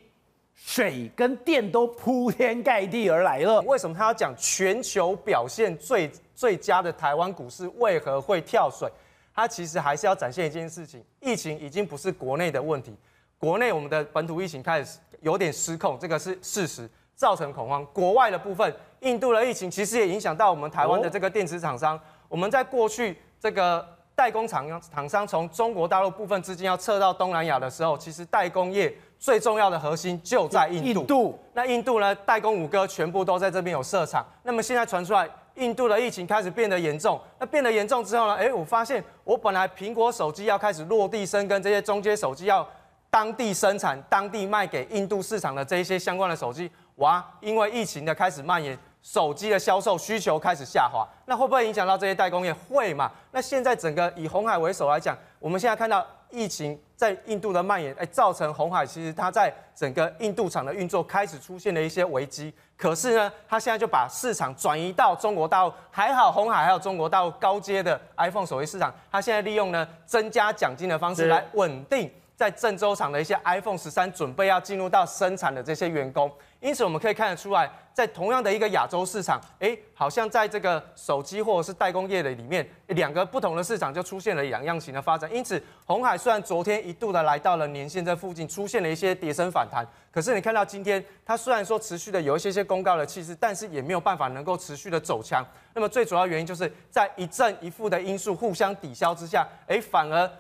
[0.56, 3.60] 水跟电都铺天盖地而来了。
[3.63, 8.89] 为什么他要讲全球表现最最佳的台湾股市为何会跳水？
[9.36, 12.95] 他其实还是要展现一件事情：疫情已经不是国内的问题。
[13.38, 16.89] 国内我们的本土疫情开始有点失控，这个是事实，
[17.22, 17.86] 造成恐慌。
[17.94, 22.00] 国外的部分，印度的疫情其实也影响到我们台湾的这个电子厂商。
[22.28, 31.02] 我们在过去这个代工厂厂商从中国大陆部分资金要撤到东南亚的时候，其实代工业最重要的核心就在印度。
[31.02, 34.26] 印度，那印度呢，代工五哥全部都在这边有设厂。
[34.42, 37.22] 那么现在传出来，印度的疫情开始变得严重。
[37.38, 42.68] 那变得严重之后呢，哎，我发现我本来苹果手机要开始落地生根，这些中阶手机要。
[43.14, 52.54] 当地生产、当地卖给印度市场的这一些相关的手机，哇，因为疫情的开始蔓延，手机的销售需求开始下滑，那会不会影响到这些代工业？
[52.54, 53.12] 会嘛？
[53.32, 62.54] 那现在整个以红海为首来讲，我们现在看到疫情在印度的蔓延，哎，造成红海其实它在整个印度厂的运作开始出现了一些危机。
[62.78, 72.12] 可是呢，它现在就把市场转移到中国大陆，还好红海还有中国大陆高阶的 iPhone 手机市场，它现在利用呢增加奖金的方式来稳定。
[72.34, 85.28] 在郑州厂的一些 iPhone 十三准备要进入到生产的这些员工，因此我们可以看得出来，在同样的一个亚洲市场，哎，好像在这个手机或者是代工业的里面，两个不同的市场就出现了两样型的发展。
[85.34, 95.43] 因此，红海虽然昨天一度的来到了年线这附近，出现了一些跌升反弹，可是你看到今天，它虽然说持续的有一些些公告的气势，但是也没有办法能够持续的走强。
[95.74, 100.32] 那么最主要原因就是在一正一负的因素互相抵消之下，哎，反而。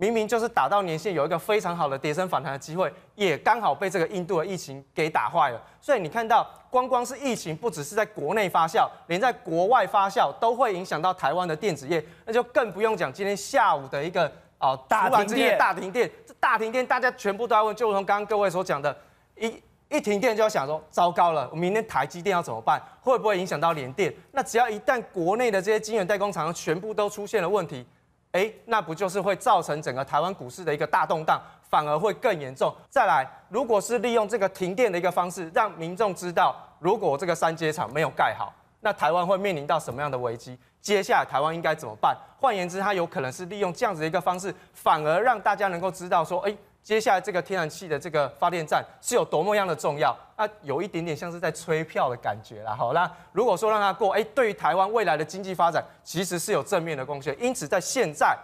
[0.00, 5.62] 明明就是打到年线，有一个非常好的跌升反弹的机会，也刚好被这个印度的疫情给打坏了。
[5.78, 14.26] 所以你看到，光光是疫情，不只是在国内发酵，连在国外发酵都会影响到台湾的电子业，那就更不用讲今天下午的一个
[14.58, 18.96] 哦大停电，大停电，这大停电，大家全部都在问，就如同刚刚各位所讲的，
[19.36, 22.80] 一一停电就要想说，糟糕了，我明天台积电要怎么办？
[23.02, 24.10] 会不会影响到联电？
[24.32, 27.84] 那只要一旦国内的这些晶圆代工厂全部都出现了问题。
[28.32, 32.74] 哎，那不就是会造成整个台湾股市的一个大动荡，反而会更严重。
[32.88, 40.58] 再来，如果是利用这个停电的一个方式，让民众知道，如果这个三阶厂没有盖好，那台湾会面临到什么样的危机？
[40.80, 42.16] 接下来台湾应该怎么办？
[42.38, 46.56] 换言之，它有可能是利用这样子的一个方式，反而让大家能够知道说，哎。
[46.82, 50.16] 接下来这个天然气的这个发电站是有多么样的重要？
[50.36, 52.74] 那有一点点像是在催票的感觉啦。
[52.74, 57.36] 好，那如果说让它过，哎，对于台湾未来的经济发展其实是有正面的贡献。
[57.40, 58.36] 因此，在现在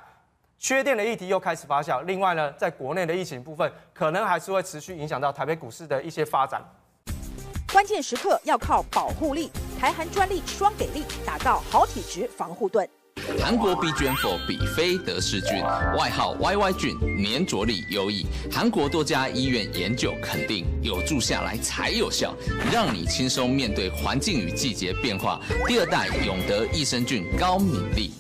[0.59, 2.03] 缺电的议题又开始发酵。
[2.03, 6.63] 另外呢，在国内的疫情部分，可能还是会持续影响到台北股市的一些发展。
[7.73, 12.89] 关键时刻要靠保护力，台韩专利双给力，打造好体质防护盾。
[13.35, 15.61] 韩国 B 卷否比菲德氏菌，
[15.99, 22.33] 外号 YY 菌，粘着力优异，韩国多家医院研究肯定有助下来才有效，
[22.73, 25.41] 让你轻松面对环境与季节变化。
[25.67, 28.13] 第二代永德益生菌高敏力。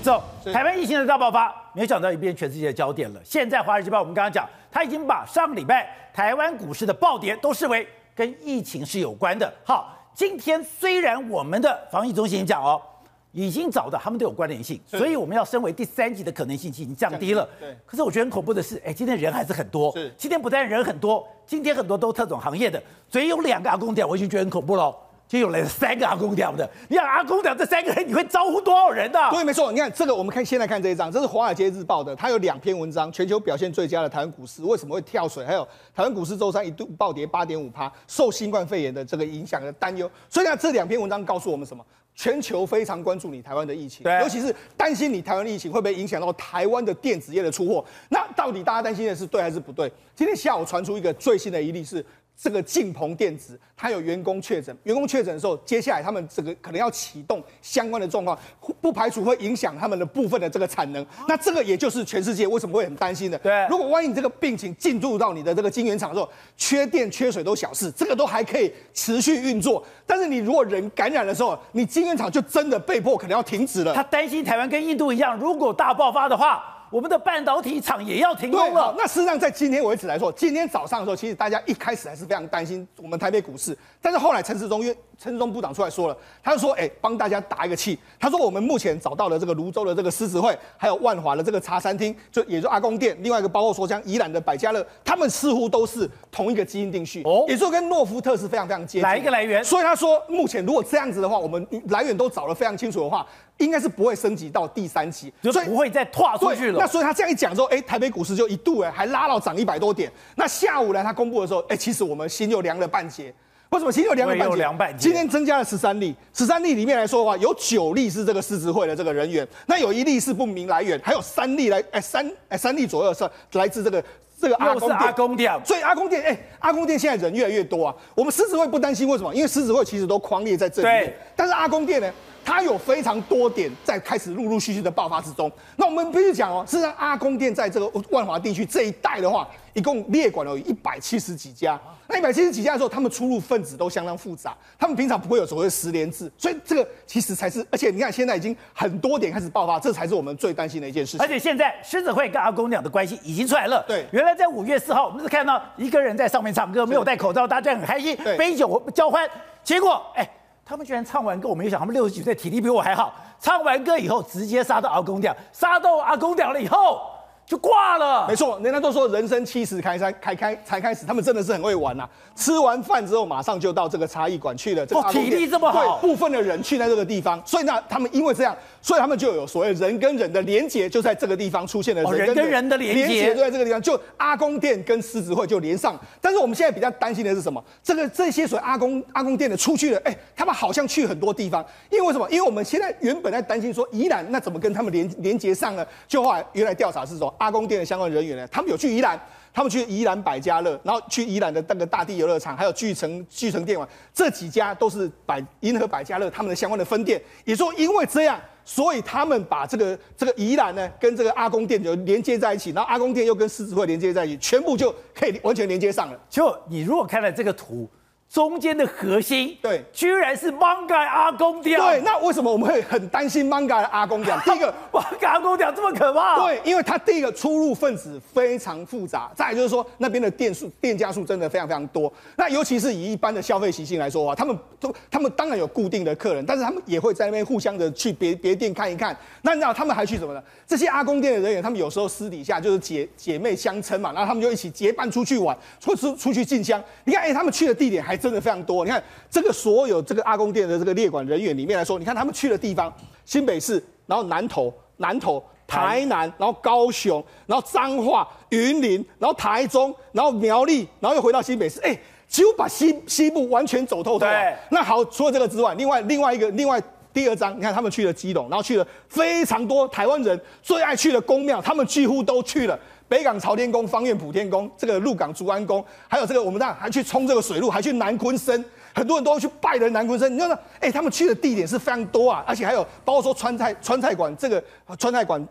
[0.00, 3.20] 走，台湾疫情的大爆发，没想到已变全世界的焦点了。
[3.24, 7.86] 现在《华尔街报》我们刚刚讲，他已经把上个礼拜台湾股市的暴跌都视为
[8.18, 9.48] 跟疫情是有关的。
[9.62, 12.82] 好，今天虽然我们的防疫中心讲哦，
[13.30, 17.48] 已经找到他们都有关联性，所以我们要升为第三级的可能性已经降低了。
[17.60, 17.72] 对。
[17.86, 19.92] 可是我觉得很恐怖的是，哎，今天人还是很多。
[19.92, 20.12] 是。
[20.18, 24.96] 今天不但人很多，今天很多都特种行业的，所以有两个阿公点，我已经觉得很恐怖喽。
[25.28, 29.30] 就有来了三个阿公调的，你想阿公调这三个人，你会招呼多少人呢、啊？
[29.30, 29.70] 对，没错。
[29.70, 35.44] 你看这个，我们看先来看这一张，这是《华尔街日报》的，它有两篇文章，全球表现最佳的台湾股市为什么会跳水？
[35.44, 35.62] 还有
[35.94, 40.10] 台湾股市周三一度暴跌八点五趴，受新冠肺炎的这个影响的担忧。
[40.30, 41.84] 所以呢，这两篇文章告诉我们什么？
[42.14, 47.84] 全球非常关注你台湾的疫情，对，尤其是担心你台湾的疫情会不会影响到台湾的电子业的出货。
[48.08, 49.92] 那到底大家担心的是对还是不对？
[50.16, 52.02] 今天下午传出一个最新的一例是。
[52.40, 58.38] 这个晋鹏电子，它有员工确诊，员工确诊的时候，接下来他们这个可能要启动相关的状况，
[58.80, 61.04] 不排除会影响他们的部分的这个产能。
[61.26, 63.36] 那这个也就是全世界为什么会很担心的。
[63.38, 69.84] 对，如果万一你这个病情进入到你的这个晶圆厂的时候，缺电缺水都小事，这个都还可以持续运作。
[70.06, 73.92] 但是你如果人感染的时候，你晶圆厂就真的被迫可能要停止了。
[73.94, 76.76] 他担心台湾跟印度一样，如果大爆发的话。
[76.90, 78.94] 我们的半导体厂也要停工了。
[78.96, 83.76] 那事实上，在今天为止来说，今天早上的时候，其实大家一开始还是非常担心我们台北股市。
[84.00, 99.02] 但是后来陈时中因为陈时中部长出来说了，他就说：“哎，帮大家打一个气。”他说：“我们目前找到了这个泸州的这个狮子会，还有万华的这个茶餐厅，就也就阿公店，另外一个包括说像宜兰的百家乐，他们似乎都是同一个基因定序，哦，也就跟诺福特是非常非常接近。
[99.02, 99.62] 哪一个来源？
[99.62, 103.26] 所以他说，目前如果这样子的话，我们来源都找得非常清楚的话。”
[103.58, 106.78] 应该是不会升级到第三期，所以不会再跨出去了。
[106.78, 110.10] 那所以他这样一讲之后，哎，台北股市就一度哎还拉到涨一百多点。
[110.36, 113.32] 那下午呢，他公布的时候，哎，其实我们心又凉了半截。
[113.70, 114.56] 为什么心又凉了半截？
[114.56, 115.02] 凉半截。
[115.02, 124.02] 今天增加了十三例，十三例里面来说的话，有九例是这个狮子会的这个人员，那有一例是不明来源，还有三例来哎三哎三例左右是来自这个
[124.40, 124.98] 这个阿公店。
[124.98, 125.60] 阿公店。
[125.66, 127.94] 所以阿公店哎，阿公店现在人越来越多啊。
[128.14, 129.34] 我们狮子会不担心，为什么？
[129.34, 131.10] 因为狮子会其实都框列在这里。
[131.36, 132.10] 但是阿公店呢？
[132.44, 135.50] 它有非常多点在开始陆陆续续的爆发之中。
[135.76, 141.78] 那我们必须讲哦，事实上阿公店在这个万华地区这一带的话，一共列管了有一百七十几家。
[142.10, 151.20] 那一百七十几家的时候，他们出入分子都相当复杂，他们平常不会有所谓的实联制，所以这个其实才是，而且你看现在已经很多点开始爆发，这才是我们最担心的一件事情。
[151.20, 153.84] 而且现在狮子会跟阿公鸟的关系已经出来了。
[153.86, 159.28] 对，原来在五月四号，我们是看到一个人在上面唱歌，没有戴口罩，大家很开心，杯酒交欢，
[159.62, 160.26] 结果哎。
[160.68, 163.14] 他们居然唱完歌，我没想他们六十几岁体力比我还好。
[163.40, 167.10] 唱完歌以后，直接杀到阿公掉，杀到阿公掉了以后。
[167.48, 172.10] 就挂了，没错，人家都说人生七十开山开开才开始，他们真的是很会玩呐、啊。
[172.36, 174.84] 吃完饭之后，马上就到这个茶艺馆去了。
[174.84, 185.98] 这个、体力这么好，对，部分的人去在这个地方，所以呢，他们因为这样，所以他们就有所谓人跟人的连结，就在这个地方出现了人跟人、哦、人跟人的连结，就在这个地方，就阿公店跟狮子会就连上。
[186.20, 187.64] 但是我们现在比较担心的是什么？
[187.82, 192.28] 这个这些所谓阿公阿公店的出去了，哎，他们好像去很多地方，因为为什么？
[192.30, 195.84] 因为我们现在原本在担心说宜兰那怎么跟他们连连接上呢？
[196.06, 198.24] 就后来原来调查是说阿公店的相关人。
[198.24, 198.46] 员呢？
[198.48, 199.18] 他们有去宜兰，
[199.54, 207.22] 他们去宜兰百家乐，然后去宜兰的那个大地游乐场，还有巨城巨城电玩，这几家都是百银河百家乐他们的相关的分店。
[207.44, 216.20] 也说因为这样，所以他们把这个这个宜兰呢跟这个阿公店就连接在一起，然后阿公店又跟狮子会连接在一起，全部就可以完全连接上了。
[216.28, 217.88] 就你如果看了这个图。
[218.30, 221.80] 中间的核心，对，居然是 manga 阿公店。
[221.80, 224.36] 对，那为什么我们会很担心 manga 的阿公店？
[224.44, 226.36] 第一个，，manga 阿公店这么可怕？
[226.44, 232.12] 对，因为它第一个出入分子非常复杂，再来就是说那边的店数、店家数真的非常非常多。
[232.36, 239.16] 那尤其是以一般的消费习性来说的话，他们都他们当然有固定的客人，但是他们也会在那边互相的去别别店看一看。
[239.40, 240.42] 那你知道他们还去什么呢？
[240.66, 246.78] 这些阿公店的人员，他们有时候私底下就是姐姐妹相称嘛，然后他们就一起结伴出去玩，或是出去进香。
[247.04, 248.84] 你看，哎、欸，他们去的地点还真的非常多。
[248.84, 252.92] 你看这个所有这个阿公店的这个列管人员里面来说，你看他们去的地方，
[253.24, 264.26] 新北市，然后南投、南投、台南，然后高雄，然后彰化、云林，然后台中，然后苗栗，然后又回到新北市，哎、欸，几乎把西西部完全走透透。
[264.26, 266.82] 对，那好，除了这个之外，另外另外一个另外。
[267.10, 272.78] 第二章，你看他们去了基隆，然后去了非常多台湾人最爱去的宫庙，他们几乎都去了。
[273.08, 278.62] 北港朝天宫、方院普天宫，这个鹿港竹安宫，还有这个我们这样还去冲这个水路，还去南鲲鯓，
[278.94, 280.28] 很多人都要去拜的南鲲鯓。
[280.28, 284.62] 你知道，哎，他们去的地点是非常多啊，而且还有包括说川菜川菜馆，这个
[284.98, 285.42] 川菜馆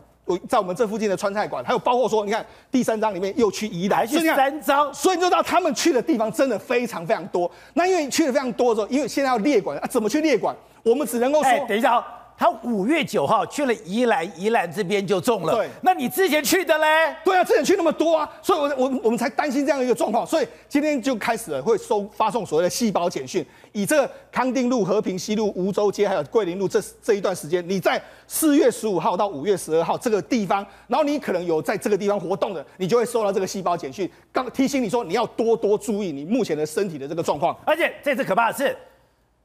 [0.48, 7.50] 在我们这附近的川菜馆，还有包括说，你看第三章里面又去宜兰，去三章，所以你就知道他们去的地方真的非常非常多。
[7.74, 10.54] 那因为去的非常多的时候，因为现在要列馆啊，怎么去列馆？
[10.84, 12.04] 我们只能够说，哎，等一下哦。
[12.38, 15.52] 他五月九号去了宜兰，宜兰这边就中了。
[15.54, 17.16] 对，那你之前去的嘞？
[17.24, 38.76] 对啊，之前去那么多啊，所以我我我们才担心这样一个状况，所以今天就开始了会收发送所谓的细胞简讯，以这个康定路、和平西路、梧州街还有桂林路这这一段时间，你在四月十五号到五月十二号这个地方，然后你可能有在这个地方活动的，你就会收到这个细胞简讯，刚提醒你说你要多多注意你目前的身体的这个状况，而且这次可怕的是。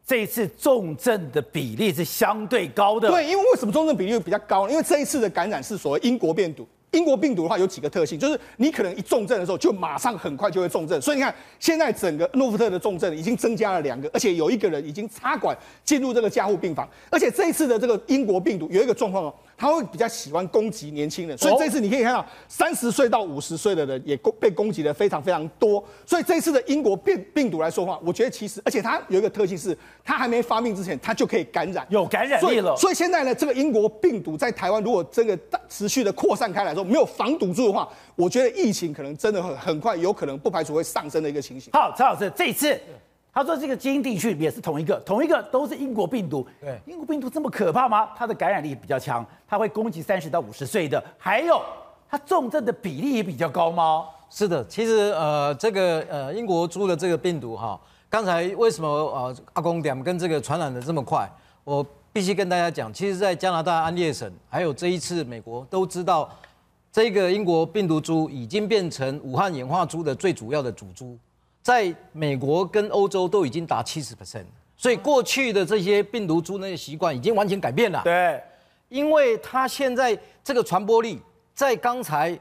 [0.06, 3.10] 这一次重症的比例是相对高的。
[3.10, 4.72] 对，因为为什么重症比例比较高呢？
[4.72, 6.68] 因为这一次的感染是所谓英国病毒。
[6.92, 11.02] 英国病毒的话有几个特性，就是你可能一重症的时候就马上很快就会重症。
[11.02, 16.88] 所以你看，现在整个诺福特的重症已经增加了两个，而且有一个人已经插管进入这个加护病房。
[17.10, 19.34] 而且这一次的这个英国病毒有一个状况哦。
[19.58, 25.84] 他会比较喜欢攻击年轻人，所以这次你可以看到三十岁到五十岁的人也攻被攻击的非常非常多。
[26.06, 32.76] 所以这次的英国病病毒来说话，我觉得其实，而且它有一个特性是，它还没发病之前，它就可以感染，有感染力了。
[32.76, 35.38] 所以现在呢，这个英国病毒在台湾如果这个
[35.70, 41.72] 持续的扩散开来说，没有防堵住的话，我觉得疫情可能真的很很快，有可能不排除会上升的一个情形。
[41.74, 42.80] 好，陈老师，这一次。
[43.34, 46.46] 他说：“这个基因地区也是同一个，同一个都是英国病毒。
[46.62, 48.10] 对，英国病毒这么可怕吗？
[48.16, 51.60] 它的感染力比较强，它会攻击三十到五十岁的，还有
[52.08, 54.06] 它重症的比例也比较高吗？
[54.30, 61.28] 是的，其实呃，这个呃英国猪的这个病毒哈，刚才为什么呃阿公点跟这个传染的这么快？
[61.64, 66.30] 我必须跟大家讲，其实，在加拿大安列省，还有这一次美国都知道，
[66.92, 71.18] 这个英国病毒株已经变成武汉演化株的最主要的主株。”
[71.64, 74.44] 在美国跟欧洲都已经达七十 percent，
[74.76, 78.02] 所以过去的这些病毒株那些习惯已经完全改变了。
[78.04, 78.44] 对，
[78.90, 81.22] 因为它现在这个传播力，
[81.56, 82.38] 在刚才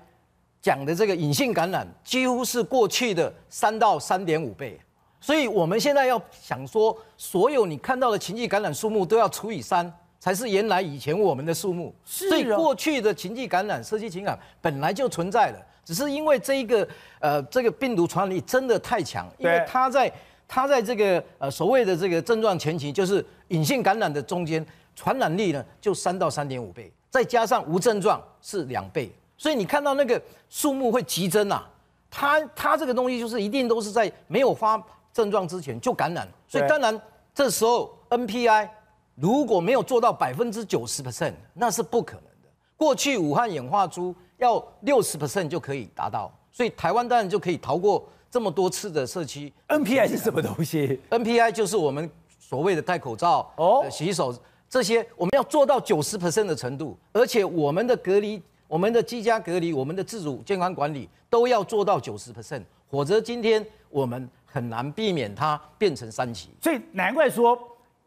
[0.60, 4.76] 讲的这个隐性感染，几乎是过去的三到三点五倍。
[5.20, 11.94] 所以我们现在要想说，所有你看到的情绪感染数目都要除以三，才是原来以前我们的数目。
[12.04, 12.28] 是。
[12.28, 15.66] 所以过去的情绪感染、社区情感染本来就存在了。
[15.84, 16.86] 只是因为这一个
[17.18, 20.12] 呃，这个病毒传染力真的太强，因为它在
[20.46, 24.64] 它在这个呃所谓的这个症状前期，就是隐性感染的中间，
[24.94, 31.68] 传染力呢就三到三点五倍，再加上无症状是两倍，所以你看到那个数目会急增啊。
[32.08, 34.80] 它它这个东西就是一定都是在没有发
[35.12, 37.00] 症状之前就感染，所以当然
[37.34, 38.68] 这时候 NPI
[39.16, 42.48] 如果没有做到百分之九十 percent，那是不可能的。
[42.76, 44.14] 过去武汉演化株。
[44.42, 49.52] 要六十 percent 就可以达到，所以台湾当然就可以逃过这么多次的社区。
[49.68, 54.36] NPI 是什么东西？NPI 就是我们所谓的戴口罩、哦、洗手
[54.68, 66.48] 这些，我们要做到九十 percent 的程度，而且我们的隔离、我们的居家隔离、我们的自主健康管理都要做到九十 percent，否则今天我们很难避免它变成三级。
[66.60, 67.56] 所以难怪说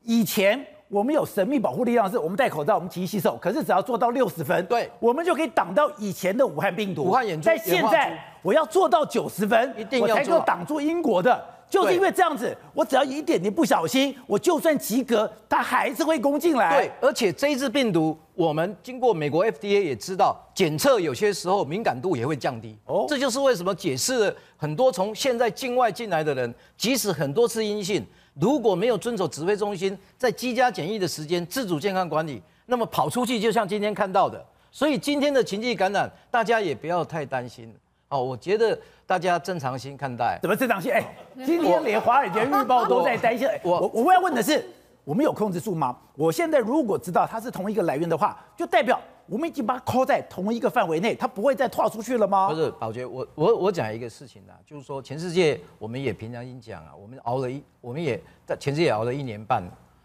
[0.03, 0.67] 以前。
[0.95, 3.37] 我们有神秘保护力量，是我们戴口罩，我们勤洗手。
[3.41, 7.03] 可是只要做到六十分，对，我们就可以挡到以前的武汉病毒。
[7.03, 11.43] 武汉演在现在，我要做到九十分，一定要我才够挡住英国的。
[11.69, 16.77] 就是因为这样子，我只要一点点不小心，我就算及格，它还是会攻进来。
[16.77, 22.77] 对，而且这一支病毒，我们经过美国 FDA 也知道，检测有些时候敏感度也会降低。
[22.85, 28.05] 哦，这就是为什么解释了很多从现在境外进来的人，即使很多次阴性。
[28.39, 37.73] 如果没有遵守指挥中心在居家检疫的时间自主健康管理，那么跑出去就像今天看到的，所以今天的禽际感染，大家也不要太担心
[38.09, 38.21] 哦。
[38.21, 40.37] 我觉得大家正常心看待。
[40.41, 40.91] 怎么正常心？
[40.91, 41.15] 哎，
[41.45, 43.47] 今天连华尔街日报都在担心。
[43.63, 44.65] 我我我要问的是，
[45.05, 45.97] 我们有控制住吗？
[46.15, 48.99] 我现在如果知道它是同一个来源的话，就代表。
[49.27, 52.47] 我们已经把它扣在同一个范围内，它不会再跨出去了吗？
[52.47, 59.63] 不是，宝杰，我我我讲一个事情啊，就是说全世界我们也平常心讲啊，我们熬了一，我们也在全世界熬了一年半，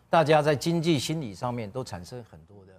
[0.09, 2.73] 大家在经济心理上面都产生很多的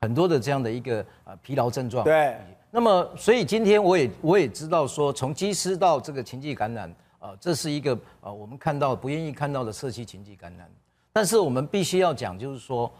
[0.00, 2.04] 很多的这样的一个呃疲劳症状。
[2.04, 2.38] 对。
[2.70, 10.70] 那么，所以今天我也我也知道说，从机师到这个禽际感染，呃，这是一个呃我们看到不愿意看到的社区禽际感染，
[11.12, 12.90] 但是我们必须要讲，就是说。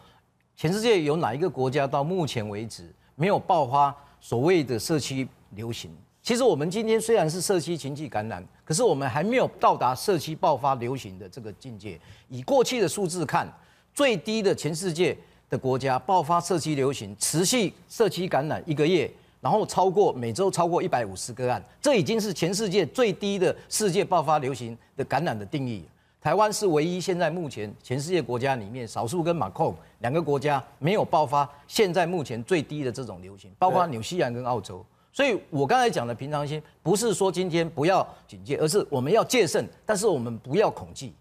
[0.62, 5.90] 全世界有哪一个国家到目前为止没有爆发所谓的社区流行？
[6.22, 11.98] 其实我们今天虽然是社区群聚感染，可是我们还没有到达社区爆发流行的这个境界。
[12.28, 13.52] 以过去的数字看，
[13.92, 15.18] 最低的全世界
[15.50, 19.10] 的国家爆发社区流行，持续社区感染一个月，
[19.40, 25.84] 然后超过每周超过一百五十个案，这已经是全世界最低的世界爆发流行的感染的定义。
[26.22, 34.86] 台湾是唯一现在目前全世界国家里面少数跟马控两个国家没有爆发现在目前最低的这种流行，包括纽西兰跟澳洲。
[35.12, 41.12] 所以我刚才讲的平常心，不是说今天不要警戒，而是我们要戒慎，但是我们不要恐惧，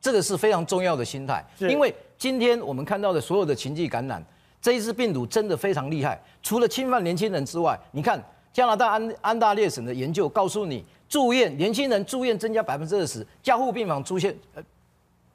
[0.00, 1.44] 这个是非常重要的心态。
[1.58, 4.24] 因为今天我们看到的所有的情境感染，
[4.62, 6.18] 这一支病毒真的非常厉害。
[6.42, 8.18] 除了侵犯年轻人之外，你看
[8.54, 14.62] 加拿大安安大略省的研究告诉你，住院年轻人住院增加百分之二十，加护病房出现呃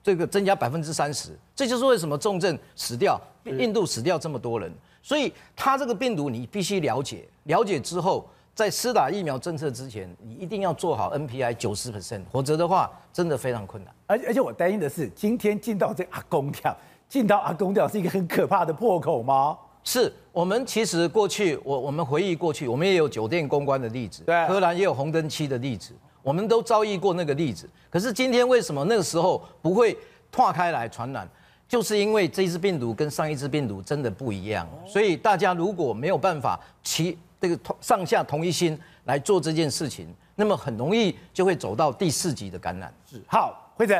[0.03, 4.71] 这个增加百分之三十，这就是为什么重症死掉，印度死掉这么多人。
[5.03, 13.93] 所以，它这个病毒你必须了解，了解之后，在施打疫苗政策之前，你一定要做好 NPI 九十 percent，否则的话，真的非常困难。
[14.05, 19.57] 而而且我担心的是，今天进到这阿公庙，进到阿公庙是一个很可怕的破口吗？
[19.83, 27.69] 是我们其实过去，我我们回忆过去，我们也有酒店公关的例子，对，荷兰也有红灯区的例子，我们都遭遇过那个例子。
[27.89, 29.97] 可是今天为什么那个时候不会
[30.31, 31.27] 拓开来传染？
[31.67, 42.93] 就是因为这一支病毒跟上一支病毒真的不一样，所以大家如果没有办法齐这个同上下同一心来做这件事情，那么很容易就会走到第四级的感染。
[43.09, 43.95] 是好，辉哲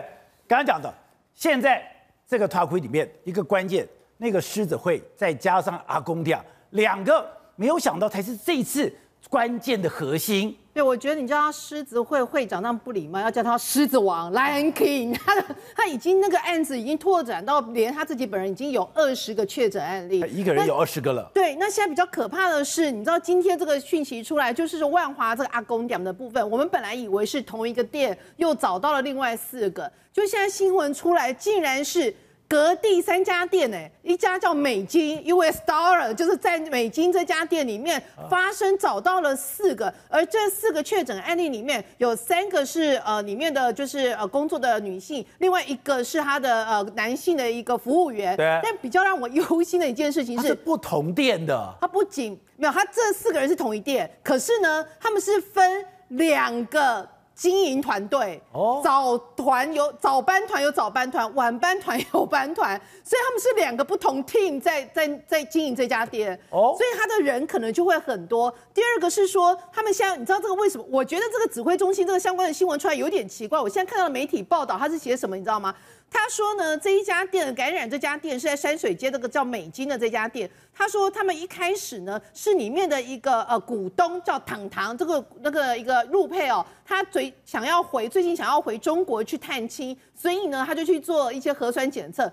[0.49, 0.93] 刚刚讲的，
[1.33, 1.81] 现在
[2.27, 3.87] 这个塔奎里面一个关键，
[4.21, 8.93] 那个狮子会再加上阿公店两个，没有想到才是这一次
[9.27, 10.55] 关键的核心。
[10.71, 15.17] 对，我觉得你叫他狮子会会长那么不礼貌，要叫他狮子王 Lion King。
[15.17, 15.43] 他的
[15.75, 21.27] 他已经那个案子已经拓展到连他自己本人已经有二十个确诊案例，一个人有二十个了。
[21.33, 32.13] 对，那现在比较可怕的是，你知道今天这个讯息出来，就是说万华这个阿公店的部分，我们本来以为是同一个店，又找到了另外四个，就现在新闻出来，竟然是。
[32.51, 48.35] 隔第三家店呢，一家叫美金 US Dollar，就是在美金这家店里面发生找到了四个，而这四个确诊案例里面有三个是呃里面的就是呃工作的女性，另外一个是他的呃男性的一个服务员。
[48.35, 48.59] 对。
[48.61, 51.73] 但比较让我忧心的一件事情是，是不同店的。
[51.79, 57.07] 他不仅没有，他这四个人是同一店，可是呢，他们是分两个。
[57.33, 68.53] 经营团队哦，早团有早班团有早班团，晚班团有班团， 所以他们是两个不同 team 在在在经营这家店哦，所以他的人可能就会很多。
[68.73, 70.85] 第二个是说，他们现在你知道这个为什么？
[70.89, 73.59] 我觉得这个指挥中心这个相关的新闻出来有点奇怪。
[73.59, 75.35] 我现在看到的媒体报道，他是写什么？
[75.35, 75.73] 你知道吗？
[76.13, 80.47] 他说呢，这一家店感染这家店是在山水街这个叫美金的这家店。
[80.73, 92.31] 他说他们一开始呢是里面的一个呃股东叫唐唐，这个那个一个陆配哦，他最想要回最近想要回中国去探亲，所以呢他就去做一些核酸检测，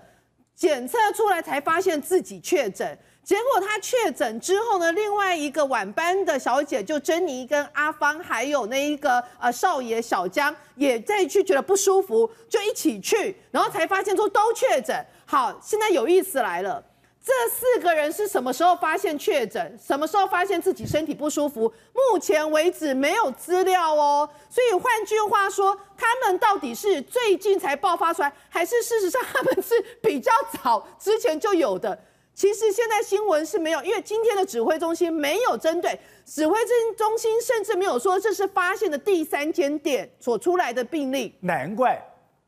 [0.53, 2.97] 检测出来才发现自己确诊。
[3.29, 15.05] 结果他确诊之后呢，另外一个晚班的小姐就珍妮跟阿芳，还有那一个呃少爷小江也再去觉得不舒服，就一起去，然后才发现说都确诊。
[15.27, 16.83] 好，现在有意思来了，
[17.23, 19.77] 这四个人是什么时候发现确诊？
[19.79, 21.71] 什么时候发现自己身体不舒服？
[21.93, 24.27] 目前为止没有资料哦。
[24.49, 30.31] 所以换句话说，他们到底是最近才爆发出来，还是事实上他们是比较
[30.63, 31.95] 早之前就有的？
[32.39, 36.57] 其实现在新闻是没有，因为今天的指挥中心没有针对指挥
[36.95, 41.35] 中心，甚至没有说这是发现的第三间店所出来的病例。
[41.41, 42.01] 难怪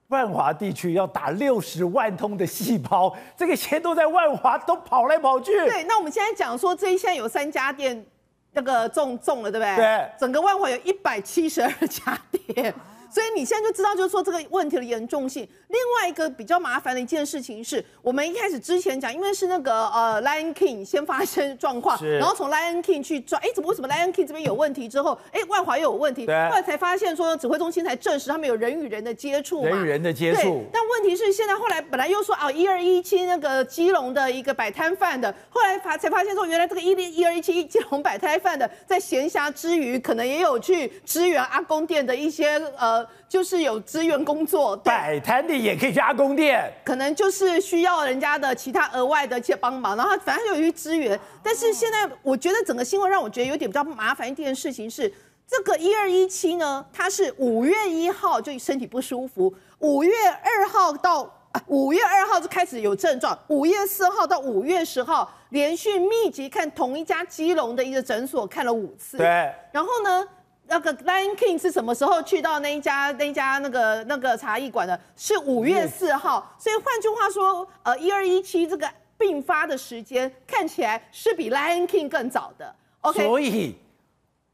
[0.07, 5.51] 万华地区要打六十万通的细胞，这个钱都在万华都跑来跑去。
[5.65, 8.05] 对，那我们现在讲说，这一现在有三家店
[8.53, 9.75] 那个中中了，对不对？
[9.75, 12.73] 对，整个万华有一百七十二家店。
[13.11, 15.45] 所以你现在就知道，就是说这个问题的严重性。
[15.67, 30.63] 另外一个比较麻烦的一件事情是，我们一开始之前讲，因为是那个呃 Lion King 先发生状况，然后从 Lion King 去抓，哎，怎么为什么 Lion King 这边有问题之后，哎，万华又有问题，后来才发现说指挥中心才证实他们有人与人的接触，人与人的接触。
[30.71, 43.00] 但问题是现在后来本来又说啊，一二一七那个基隆的一个摆摊贩的，后来发才发现说，原来这个一零一二一七基隆摆摊贩的在闲暇之余，可能也有去支援阿公店的一些呃。
[43.27, 51.19] 就是有支援工作，摆摊的也可以去阿公店，可能就是需要人家的其他额外的一些帮忙，然后反正就有一些资源。
[51.43, 55.11] 但是现在我觉得整个新闻让我觉得有点比较麻烦一件事情是，
[55.47, 60.11] 这个一二一七呢，他是五月一号就身体不舒服，五月
[60.43, 61.29] 二号到
[61.67, 69.27] 五月二号就开始有症状，五月四号到五月十号连续密集看同一家基隆的一个诊所看了五次，对，
[69.71, 70.27] 然后呢？
[70.71, 74.97] 那个 Lion King 是什么时候去到那一家那一家那个那个茶艺馆的？
[75.17, 76.55] 是五月四号。
[76.57, 82.73] 所以换句话说，呃，一二一七这个病发的时间看起来是比 Lion King 更早的。
[83.01, 83.75] OK，所以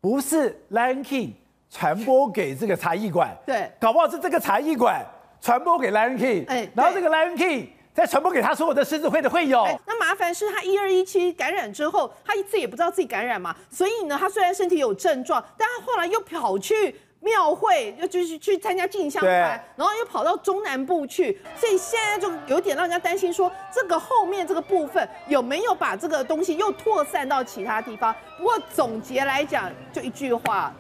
[0.02, 1.34] 不是 Lion King
[1.70, 5.06] 传播给这个茶艺馆，对，搞不好是这个茶艺馆
[5.40, 7.68] 传播给 Lion King，哎然后这个 Lion King
[7.98, 9.64] 再传播给他所有的狮子会的会友。
[9.64, 19.34] 哎那麻烦是他一二一七感染之后，他自己也不知道自己感染嘛，所以呢，他虽然身体有症状，但他后来又跑去庙会，又就是去参加进香团，
[19.76, 28.16] 然后又跑到中南部去，所以现在就有点让人家担心说，这个后面这个部分有没有把这个东西又扩散到其他地方？
[28.38, 30.72] 不过总结来讲，就一句话。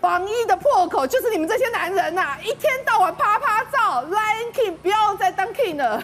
[0.00, 6.00] 防疫的破口就是你们这些男人呐、啊，一天到晚啪啪照，Lion King 不要再当 King 了。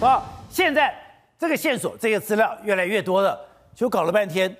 [0.00, 0.94] 啊，现在
[1.38, 3.38] 这个线索、这个资料越来越多了，
[3.74, 4.54] 就搞了半天，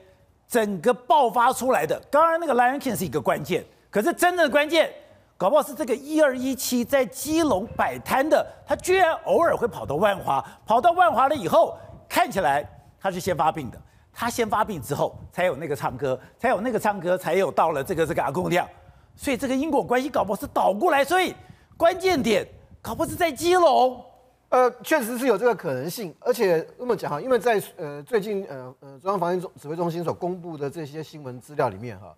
[0.46, 4.92] 整个爆发出来的，刚刚那个 Lion King 是一个关键，可是真正的关键，
[5.38, 11.74] 搞不好是这个一二一七在基隆摆摊的，他居然偶尔会跑到万华，跑到万华了以后，
[12.06, 12.62] 看起来
[13.00, 13.80] 他是先发病的，
[14.12, 18.68] 他先发病之后，才有那个唱歌，才有那个唱歌，才有到了这个这个阿公庙，
[19.16, 21.34] 所以这个因果关系搞不好是倒过来，所以
[21.78, 22.46] 关键点
[22.82, 24.04] 搞不好是在基隆。
[24.50, 32.12] 呃，确实是有这个可能性，而且那么讲哈，因为在呃最近呃呃中央防疫指挥中心所公布的这些新闻资料里面哈，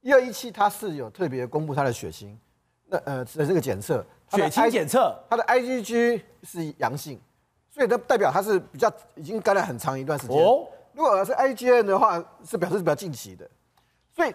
[0.00, 2.38] 一二一七它是有特别公布它的血型，
[2.86, 7.20] 那呃的这个检测，血清检测，它的 IgG 是阳性，
[7.70, 10.42] 所以它代表它是比较已经感染很长一段时间。
[10.42, 12.16] 哦，如果是 IgM 的话，
[12.46, 13.46] 是表示是比较近期的，
[14.16, 14.34] 所以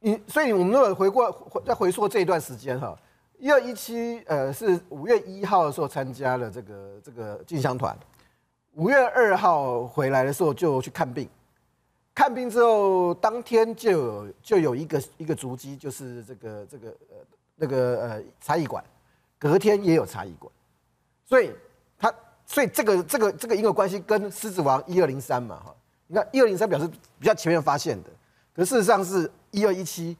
[0.00, 2.98] 你所以我们如果回过再回溯这一段时间哈。
[3.40, 7.98] 一二一七，呃，是五月一号的时候参加了这个这个进香团，
[8.74, 11.26] 五月二号回来的时候就去看病，
[12.14, 17.16] 看病之后当天就有就有一个一个足迹，就是这个这个呃
[17.56, 18.84] 那个呃茶艺馆，
[19.38, 20.52] 隔天也有茶艺馆，
[21.24, 21.50] 所以
[21.98, 22.14] 他
[22.44, 25.74] 所以这个这个这个因果关系跟狮子王一二零三嘛哈，
[26.08, 26.86] 你看一二零三表示
[27.18, 28.10] 比较前面发现的，
[28.54, 30.14] 可事实上是一二一七，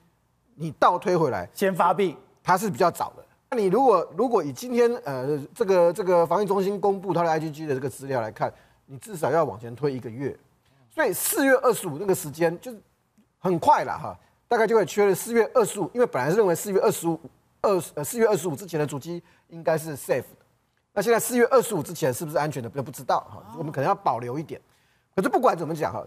[0.55, 1.47] 你倒推回来。
[1.53, 2.17] 先发病。
[2.43, 3.25] 它是比较早的。
[3.51, 8.53] 那你如果如果以今天呃这个这个防疫中心公布它的 IgG 的这个资料来看，
[8.87, 10.37] 你至少要往前推一个月。
[10.95, 12.81] 所以四月二十五那个时间就是
[13.39, 17.19] 很快了哈，大概就会确认四月二十五，因为本来是认为四月二十五
[17.61, 20.45] 二呃四月二十五之前的主机应该是 safe 的。
[20.93, 24.61] 那现在四月二十五之前是不是安全的，不不知道哈，我们可能要保留一点。
[25.15, 26.05] 可是不管怎么讲哈，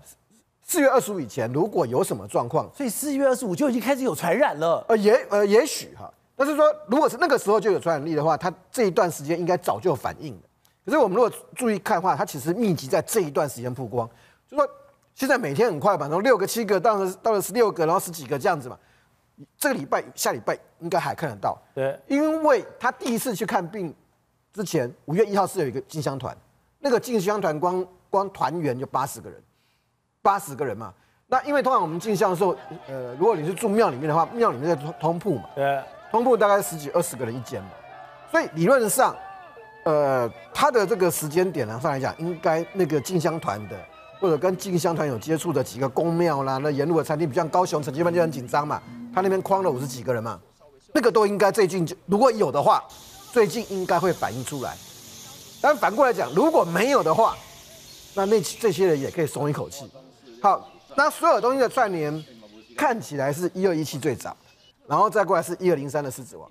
[0.62, 4.86] 四月二十五以前如果有什么状况，所以四月二十五就已经开始有传染了。
[4.88, 6.10] 呃也呃也许哈。
[6.36, 10.42] 但是说，如果是那个时候就有传染力的话，它这一段时间应该早就有反应了。
[10.86, 14.10] 可是我们如果注意看的话，它其实密集在这一段时间曝光，
[14.48, 14.68] 就说
[15.14, 18.78] 现在每天很快吧，从六个、七个到了到了十六个，然后十几个这样子嘛。
[19.58, 21.58] 这个礼拜、下礼拜应该还看得到。
[21.74, 23.94] 对，因为他第一次去看病
[24.52, 26.36] 之前，五月一号是有一个进香团，
[26.80, 29.42] 那个进香团光光团员就八十个人，
[30.22, 30.94] 八十个人嘛。
[31.28, 32.56] 那因为通常我们进香的时候，
[32.88, 35.50] 呃，如果你是住庙里面的话，庙里面的通通铺嘛。
[35.56, 35.82] 对。
[36.14, 37.70] 通铺大概十几二十个人一间嘛，
[38.32, 39.16] 所以理论上，
[39.84, 43.76] 呃，他的这个时间点呢上来讲，应该那个进香团的
[44.22, 48.80] 或者跟进香团有接触的几个宫庙啦，那沿路的餐厅，比如像高雄陈其迈就很紧张嘛，
[49.12, 50.40] 他那边框了五十几个人嘛，
[50.94, 52.84] 那个都应该最近如果有的话，
[53.32, 54.78] 最近应该会反映出来。
[55.60, 57.36] 但反过来讲，如果没有的话，
[58.14, 59.92] 那那这些人也可以松一口气。
[60.44, 62.24] 好，那所有东西的串联
[62.78, 64.38] 看起来是一二一七最早。
[64.86, 66.50] 然后再过来是一二零三的狮子王，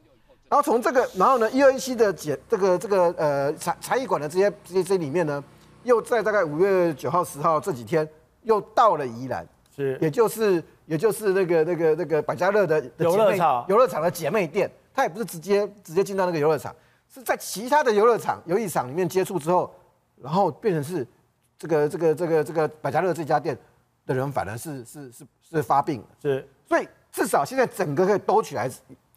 [0.49, 5.43] 然后从这个，然后呢一二一七的解这个这个呃才才艺馆的这些这些这里面呢，
[5.83, 8.09] 又在大概五月九号十号这几天
[8.43, 13.65] 又到了宜兰，是，也就是也就是那个那个那个百家乐的游乐场。
[13.69, 16.75] 游乐场的姐妹店，它也不是直接直接进到那个游乐场，
[17.09, 19.71] 是在其他的游乐场游艺场里面接触之后，
[20.17, 21.07] 然后变成是
[21.59, 23.57] 这个这个这个这个百家乐这家店
[24.07, 26.89] 的人反而是是是是发病了，是，所以。
[27.13, 28.71] 至少现在整个可以兜起来，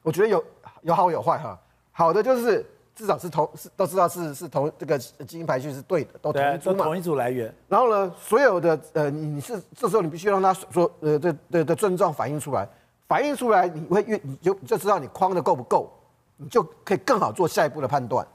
[0.04, 0.44] 我觉得有
[0.82, 1.58] 有好有坏哈。
[1.94, 7.56] 好的就是至少是同是都知道是是同这个基因排序是对的，都同一组嘛，同一组来源。
[7.70, 12.68] 然后呢，所有的呃你你是这时候你必须让他说呃的的的症状反映出来，
[13.08, 15.90] 反映出来你会越你就就知道你框的够不够，
[16.36, 18.28] 你就可以更好做下一步的判断。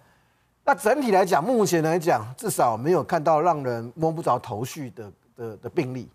[0.65, 6.09] 那整体来讲，目前来讲至少没有看到让人摸不着头绪的的的病例，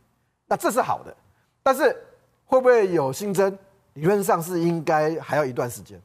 [0.47, 1.15] 那这是好的，
[1.61, 1.95] 但是。
[2.47, 3.57] 会不会有新增？
[3.93, 5.99] 理论上是应该还要一段时间。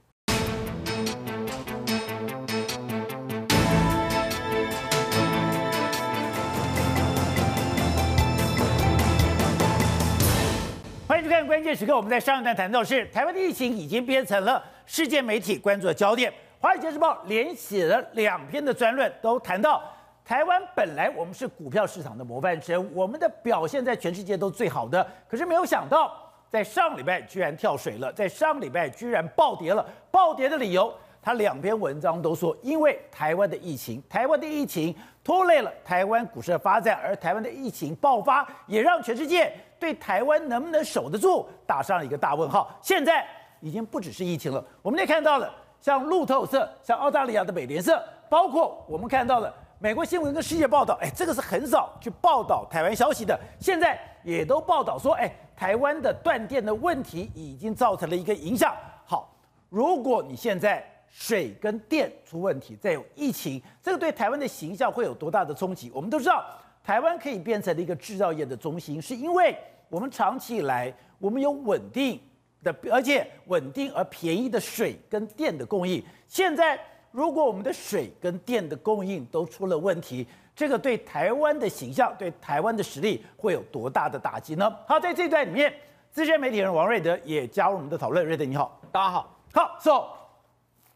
[11.06, 11.94] 欢迎收看关键时刻。
[11.94, 16.30] 我们在上一段谈到是台湾的疫情已经变成了世界媒体关注的焦点。
[16.58, 19.82] 《华尔街日报》连写了两篇的专论，都谈到
[20.24, 26.29] 台湾本来我们是股票市场的模范生，我们的表现在全世界都最好的，可是没有想到。
[26.50, 29.86] 在上礼拜居然跳水了，在上礼拜居然暴跌了。
[30.10, 30.92] 暴跌的理由，
[31.22, 34.92] 他两篇文章都说，因为台湾的疫情，台湾的疫情
[35.22, 42.76] 拖累了台湾股市的发展，而台湾的疫情爆发，也让全世界对台湾能不能守得住打上了一个大问号。
[42.82, 43.24] 现在
[43.60, 55.30] 已经不只是疫情了，我们也看到了，像路透社、像澳大利亚的美联社，包括我们看到了美国新闻跟世界报道，哎，这个是很少去报道台湾消息的，现在也都报道说，哎。
[55.56, 58.74] 台湾的断电的问题已经造成了一个影响。
[59.04, 59.30] 好，
[59.68, 65.90] 如果你现在水跟电出问题，再有疫情，这个对台湾的形象会有多大的冲击？
[65.94, 66.42] 我们都知道，
[66.82, 69.54] 台湾可以变成了一个制造业的中心，是因为
[69.90, 72.18] 我们长期以来我们有稳定
[72.62, 76.02] 的，而且稳定而便宜的水跟电的供应。
[76.26, 76.80] 现在
[77.12, 84.72] 如果我们的水跟电的供应都出了问题，这个对台湾的形象、对台湾的实力会有多大的打击呢？
[84.86, 85.72] 好，在这一段里面，
[86.12, 88.24] 资深媒体人王瑞德也加入我们的讨论。
[88.24, 89.36] 瑞德你好，大家好。
[89.52, 90.06] 好，So，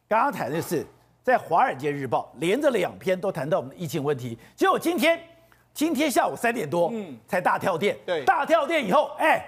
[0.09, 0.87] 刚刚谈的是
[1.23, 5.21] 在《华尔街日报》连着两篇都谈到我们的疫情问题，结果今天
[5.73, 7.97] 今天下午三点多，嗯，才大跳电。
[8.07, 9.45] 对，大跳电以后，哎，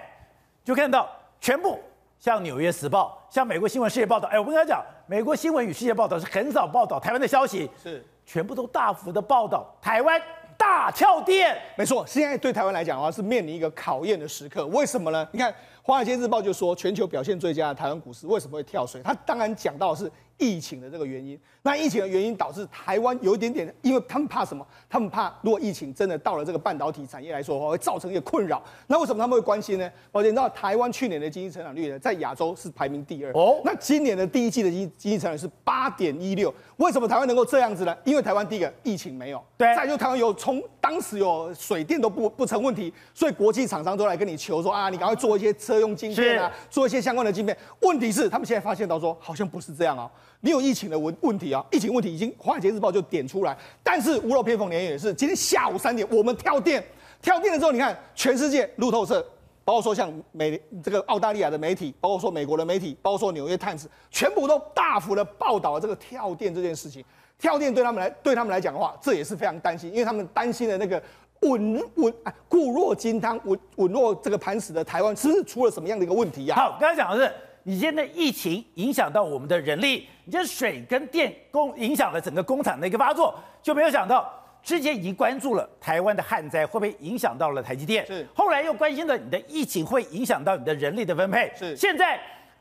[0.65, 1.09] 就看到
[1.39, 1.79] 全部
[2.19, 8.05] 像《纽约时报》、像《美国新闻事业报道》，哎，我跟他讲，《美国新闻与世界报道》是很少报道台湾的消息，是。
[8.25, 10.21] 全部都大幅的报道台湾
[10.57, 14.67] 大跳电，没错，现在对台湾来讲的话是面临一个考验的时刻。
[14.67, 15.25] 为什么呢？
[15.31, 15.49] 你看
[15.81, 19.01] 《华尔街日报》就说，全球表现最佳的台湾股市为什么会跳水？
[19.01, 21.39] 他当然讲到的是疫情的这个原因。
[21.63, 24.65] 那疫情的原因导致台湾有一点点，因为他们怕什么？
[24.89, 28.63] 他们怕如果疫情真的到了这个半导体产业来说的话，会造成一个困扰。
[28.87, 29.91] 那为什么他们会关心呢？
[30.11, 33.31] 而且你知道台湾去年的经济成长率呢，在亚洲是排名第二。
[33.33, 36.53] 哦，那今年的第一季的经经济成长是八点一六。
[36.77, 37.97] 为什么台湾能够这样子呢？
[38.05, 47.57] 因为台湾第一个疫情没有，对，再就台湾有从当时有水电都不不成问题，所以国际厂商都来跟你求说啊，你赶快做一些车用晶片啊，做一些相关的晶片。
[47.81, 50.09] 问题是他们现在发现到说，好像不是这样啊。
[50.41, 56.83] 你有疫情的问问题啊，疫情问题已经《华尔街日报》就点出来，但是屋漏偏逢连夜雨，是今天下午三点我们跳电，
[57.21, 59.25] 跳电了之后，你看全世界路透社，
[59.65, 67.03] 包括说像美这个澳大利亚的媒体，包括说美国的媒体，包括说纽约 Times，全部都大幅的报道了这个跳电这件事情。
[67.39, 71.01] 跳电对他们来对他们来讲的话，这也是非常担心，因为他们担心的那个
[71.41, 72.13] 稳稳
[72.47, 76.61] 固若金汤稳稳若这个磐石的台湾，是不是出了什么样的一个问题呀、啊？
[76.61, 77.33] 好，刚才讲的是。
[77.67, 88.25] 你现在疫情影响到我们的人力，你这水跟电工影响了整个工厂的一个发作，就没有想到之前已经关注了台湾的旱灾会不会影响到了台积电，是。
[88.33, 91.75] 后来又关心了你的疫情会影响到你的人力的分配，是。
[91.75, 92.17] 现在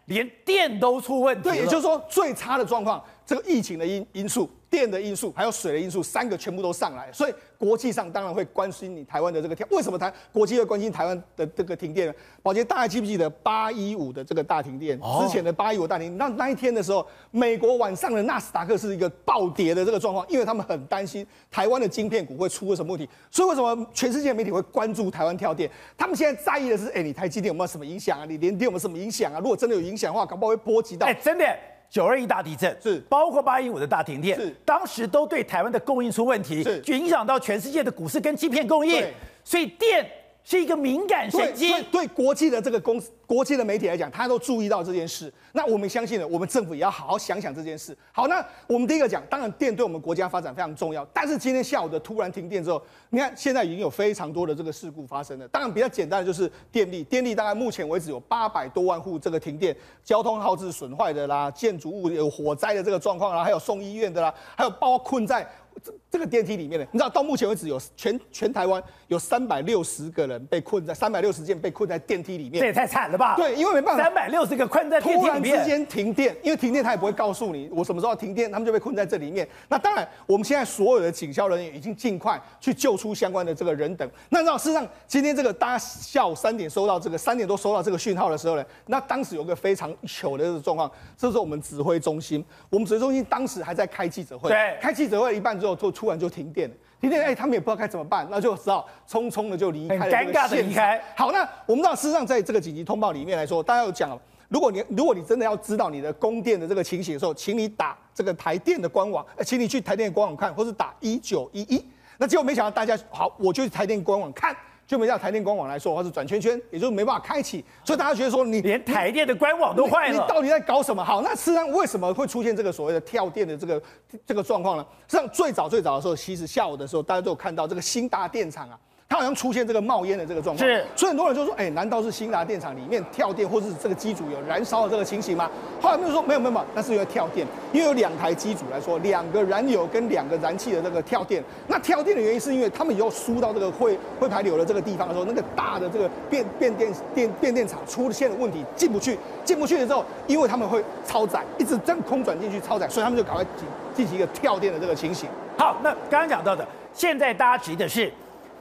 [0.07, 4.51] 连电都出问题，对，也就是说最差的状况，这个疫情的因因素。
[4.77, 9.67] 电的因素还有水的因素，三个全部都上来，所以国际上当然会关心你台湾的这个跳。
[9.71, 12.13] 为什么台国际会关心台湾的这个停电呢？
[12.43, 15.01] 宝杰，大家记不记得八一五的这个大停电？
[15.19, 23.09] 之前的八一五大停电，那那一天的时候，美国晚上的纳斯达克是一个暴跌的这个状况，因为他们很担心台湾的晶片股会出了什么问题。
[23.31, 25.71] 所以为什么全世界媒体会关注台湾跳电？
[25.97, 28.27] 他们现在在意的是，哎，你台积电有没有什么影响啊？
[28.29, 29.41] 你联电有没有什么影响啊？
[29.41, 31.07] 如果真的有影响的话，搞不好会波及到。
[31.07, 31.45] 哎，真的。
[31.89, 39.05] 九二一大地震是，包括八一五的大停电是，当时都对台湾的供应出问题，是，就影响到全世界的股市跟芯片供应，
[39.45, 40.07] 所以电
[40.47, 41.73] 是一个敏感神经。
[41.73, 43.11] 对，对国际的这个公司。
[43.27, 45.33] 国际的媒体来讲，他都注意到这件事。
[45.51, 47.97] 那我们相信呢，我们政府也要好好想想这件事。
[48.13, 48.37] 好，那
[48.69, 51.05] 我们第一个讲，当然电对我们国家发展非常重要。
[51.07, 52.81] 但是今天下午的突然停电之后，
[53.11, 55.49] 你看现在已经有非常多的这个事故发生了。
[55.49, 65.45] 当然比较简单的就是电力，电力大概目前为止有八百多万户这个停电，交通号志损坏的啦，建筑物有火灾的这个状况啦，还有送医院的啦，还有包括困在
[65.83, 66.87] 这这个电梯里面的。
[66.93, 73.37] 你知道到目前为止有全全台湾有三百六十个人被困在三百六十件被困在电梯里面，这也太惨了吧。
[73.37, 79.47] 对，因为没办法，三百六十个困在电梯里面，突然之间停电，因为停电他也不会告诉你我什么时候要停电，他们就被困在这里面。
[79.69, 84.09] 那当然，我们现在所有的警消人员已经尽快去救出相关的这个人等。
[84.31, 96.75] 那你知道事实上，今天这个大家下午三点收到这个三点多收到这个讯号的时候呢，那当时有个非常糗的这个状况，这是我们指挥中心，我们指挥中心当时还在开记者会，对，开记者会一半就，就突然就停电了。
[97.01, 100.07] 停电，哎，他们也不知道该怎么办，那就只好匆匆的就离开了。
[100.07, 101.03] 尴尬的离开。
[101.15, 111.85] 好，那我们知道，事实上，在这个紧急通报里面来说，大家有讲，如果你如果你真的要知道你的供电的这个情形的时候，请你打这个台电的官网，请你去台电的官网看，或是打一九一一。
[112.19, 114.57] 那结果没想到大家好，我就去台电官网看。
[114.87, 121.05] 就没像台电官网来说，它是转圈圈，也就是没办法开启，所以大家觉得说你连台电的官网都坏了，你到底在搞什么？
[121.05, 123.83] 好，那实际上为什么会出现这个所谓的跳电的这个
[124.25, 124.87] 这个状况呢？
[125.09, 128.79] 实际上最早最早的时候，其实下午的时候，大家都有看到这个新达电厂啊，
[129.09, 130.69] 它好像出现这个冒烟的这个状况。
[130.69, 135.49] 是，所以很多人就说，哎，难道是新达电厂里面跳电，或是这个机组有燃烧的这个情形吗？
[135.81, 141.43] 后来他们就说没有没有没有，那是因为跳电，因为有两台机组来说，两个燃油跟两个燃气的这个跳电。
[141.69, 155.29] 那跳电的原因是因为他们以后输到这个会会排流的这个地方的时候，那个大的这个变变电电变电厂出现了问题进不去，进不去的时候，因为他们会超载，一直这样空转进去超载，所以他们就赶快进进行一个跳电的这个情形。
[155.57, 158.13] 好，那刚刚讲到的，现在大家急的是，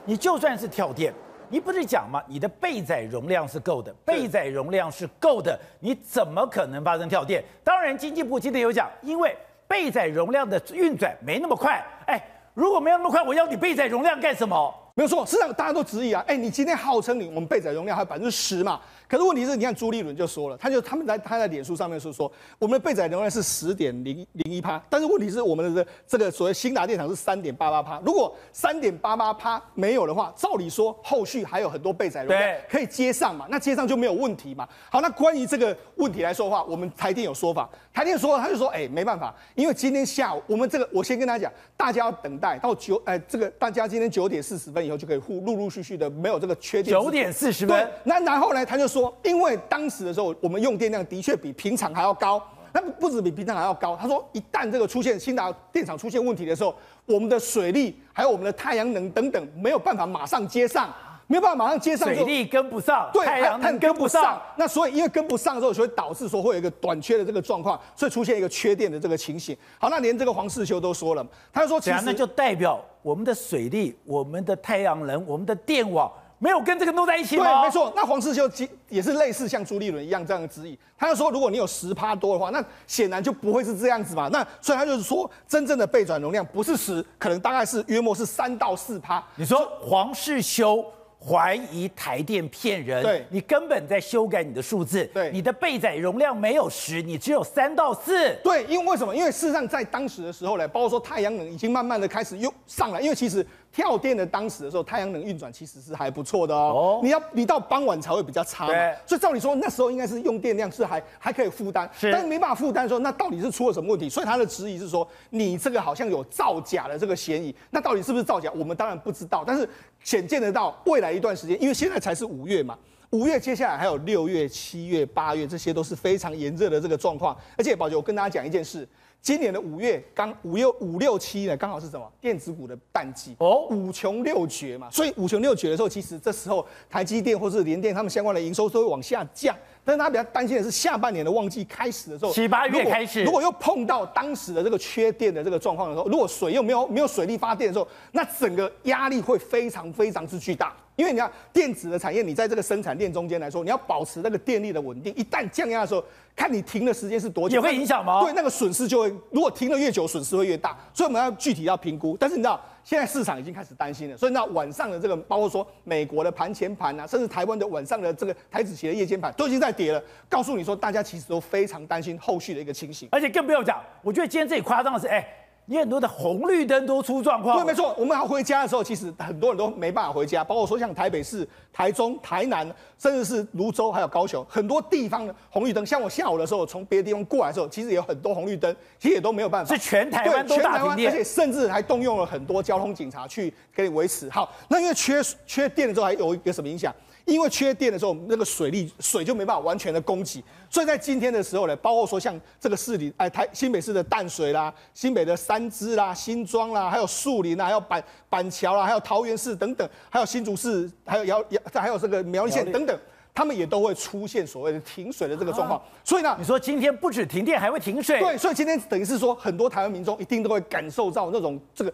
[0.05, 1.13] 你就算是跳电，
[1.49, 2.21] 你不是讲吗？
[2.27, 7.43] 你的备载容量是够的，备载容量是够的，你怎么可能发生跳电？
[7.63, 9.35] 当然，经济部今天有讲，因为
[9.67, 11.83] 备载容量的运转没那么快。
[12.05, 14.73] 哎，如果没有那么快，我要你备载容量干什么？
[14.93, 16.23] 没有错，市场大家都质疑啊。
[16.25, 18.79] 哎，你今天号称你我们备载容量还有百分之十嘛？
[19.07, 27.99] 可是问题是，你看朱立伦就说了，他就他们在他在脸书上面是说，我们的备载容量是十点零零一趴，但是问题是我们的这个所谓新达电厂是三点八八趴。
[28.05, 34.67] 如果三点八八趴没有的话，照理说后续还有很多备载容量可以接上嘛，那接上就没有问题嘛。
[34.89, 46.95] 好，那关于这个问题来说的话，我们台电有说法，台电说他就说，哎，没办法，因为今天下午我们这个我先跟大家讲，大家要等待到九哎这个大家今天九点四十分以后就可以互陆陆续续的没有这个缺点。
[46.95, 52.41] 九点四十分，对，那然后呢，他就说，因为当时的时候，我们用电量的确比平常还要高，
[52.71, 53.97] 那不止比平常还要高。
[53.99, 56.73] 他说，一旦这个出现新达电厂出现问题的时候，
[57.05, 60.93] 我们的水力还有我们的太阳能等等没有办法马上接上，
[61.27, 64.41] 没有办法马上接上，水力跟不上，对，太阳能跟不上。
[64.55, 69.57] 那所以因为跟不上之后，所以导致说会有一个短缺的这个状况，所以出现一个缺电的这个情形。
[69.77, 76.09] 好，那连这个黄世修都说了，他就说其实，那就代表我们的水力、我们的太阳能、我们的电网。
[76.37, 77.61] 没有跟这个弄在一起吗？
[77.61, 77.91] 对，没错。
[77.95, 78.49] 那黄世修
[78.89, 80.77] 也是类似像朱立伦一样这样的质疑。
[80.97, 84.29] 他就说，如果你有十趴多的话，那显然就不会是这样子嘛。
[84.31, 89.23] 那所以他就是说，真正的备转容量不是十，可能大概是约莫是三到四趴。
[89.35, 90.85] 你说黄世修
[91.27, 98.33] 怀疑台电骗人，对，你根本在修改你的数字，对，你的备载容量没有十，你只有三到四。
[98.43, 99.15] 对，因为为什么？
[99.15, 103.45] 因为事实上在当时的时候呢，包括说太阳能已经慢慢的开始又上来，因为其实。
[103.75, 107.01] 跳电的当时的时候，太阳能运转其实是还不错的哦。
[107.03, 108.73] 你要你到傍晚才会比较差嘛。
[109.05, 114.07] 所以照理说那时候应该是用电量是还还可以负担，但是没办法负担的时候，那到底是出了什么问题？
[114.07, 117.53] 所以他的质疑是说，你这个好像有造假的这个嫌疑。
[117.69, 118.49] 那到底是不是造假？
[118.55, 119.43] 我们当然不知道。
[119.45, 119.67] 但是
[120.05, 122.77] 显见得到未来一段时间，因为现在才是五月嘛，
[123.09, 127.35] 五月接下来还有六月、七月、八月，这些都是非常炎热的这个状况。
[127.57, 128.87] 而且宝杰，我跟大家讲一件事。
[129.21, 139.57] 今年的五月刚五六五六七呢，刚好是什么电子股的淡季哦，五穷六绝嘛，所以五穷六绝的时候，其实这时候台积电或是联电他们相关的营收都会往下降。
[139.85, 150.75] 但是他比较担心的是下半年的旺季开始的时候，七八月开始，如果又碰到当时的这个缺电的这个状况的时候，如果水又没有没有水力发电的时候，那整个压力会非常非常之巨大。
[150.95, 156.03] 因为你看电子的产业，你在这个生产链中间来说，你要保持那个电力的稳定，一旦降压的时候，
[156.35, 158.23] 看你停的时间是多久，也会影响吗？
[158.23, 162.15] 对，那个损失就会，如果停的越久，损失会越大，所以我们要具体要评估。
[162.17, 175.27] 但是你知道，现在市场已经开始担心了，所以那晚上的这个，包括说美国的盘前盘啊，甚至台湾的晚上的这个台指期的夜间盘，都已经在跌了，告诉你说，大家其实都非常担心后续的一个情形，而且更不用讲，我觉得今天最夸张的是，哎。
[175.67, 177.57] 你很多的红绿灯都出状况。
[177.57, 177.95] 对，没错。
[177.97, 185.85] 我们要回家的时候，其实很多人都没办法回家，包括说像台北市、台中、台南，甚至是泸州还有高雄，很多地方的红绿灯。
[185.85, 189.75] 像我下午的时候从别的地方过来的时候，其实也有很多红绿灯，其实也都没有办法。
[189.75, 194.29] 是全台湾都大停电，而且甚至还动用了很多交通警察去给你维持。
[194.29, 196.93] 好，那因为缺缺电的时候，还有一个什么影响？
[197.25, 212.95] 因为缺电的时候，那个水力水就没办法完全的供给，所以在今天的时候呢，包括说像这个市里，哎，台新北市的淡水啦，新北的三芝啦、新庄啦，还有树林啦，还有板板桥啦，还有桃园市等等，还有新竹市，还有姚姚，还有这个苗栗县等等，
[213.33, 215.79] 他们也都会出现所谓的停水的这个状况。
[215.79, 218.19] 啊、所以呢，你说今天不止停电，还会停水？
[218.19, 221.91] 对，所以今天等于是说，很多台湾民众一定都会感受到那种这个。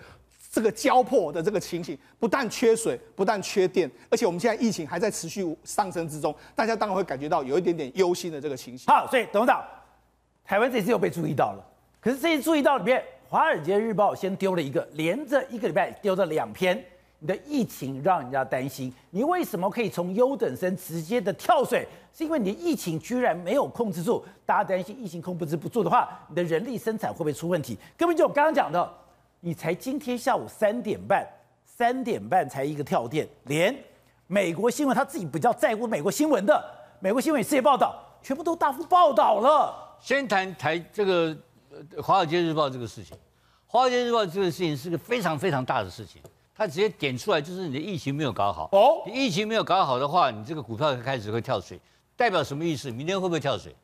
[0.51, 8.85] 这个交迫的这个情形，不但缺水，不但缺电，而且我们现在疫情还在持续上升之中，大家当然会感觉到有一点点忧心的这个情形。
[8.93, 9.63] 好，所以董事长，
[10.43, 11.65] 台湾这次又被注意到了，
[12.01, 12.99] 可是这次注意到里面，
[13.29, 16.83] 《华尔街日报》先丢了一个，连着一个礼拜丢了两篇，
[17.19, 21.87] 你的疫情让人家担心，你为什么可以从优等生直接的跳水？
[22.13, 27.77] 是因为你的疫情居然没有控制住，大家担心疫情控制不住的话，你的人力生产会不会出问题？
[27.95, 28.97] 根本就我刚刚讲的。
[29.43, 31.27] 你才今天下午三点半，
[31.65, 33.75] 三点半才一个跳电，连
[34.27, 36.63] 美国新闻他自己比较在乎美国新闻的，
[36.99, 39.97] 美国新闻世界报道全部都大幅报道了。
[39.99, 41.35] 先谈台这个
[42.01, 43.17] 《华尔街日报》这个事情，
[43.65, 46.21] 《华尔街日报》这个事情是个非常非常大的事情。
[46.55, 48.69] 它直接点出来就是你的疫情没有搞好。
[48.73, 51.79] 哦，你疫情没有搞好的话，你这个股票开始会跳水，
[52.15, 52.91] 代表什么意思？
[52.91, 53.75] 明天会不会跳水？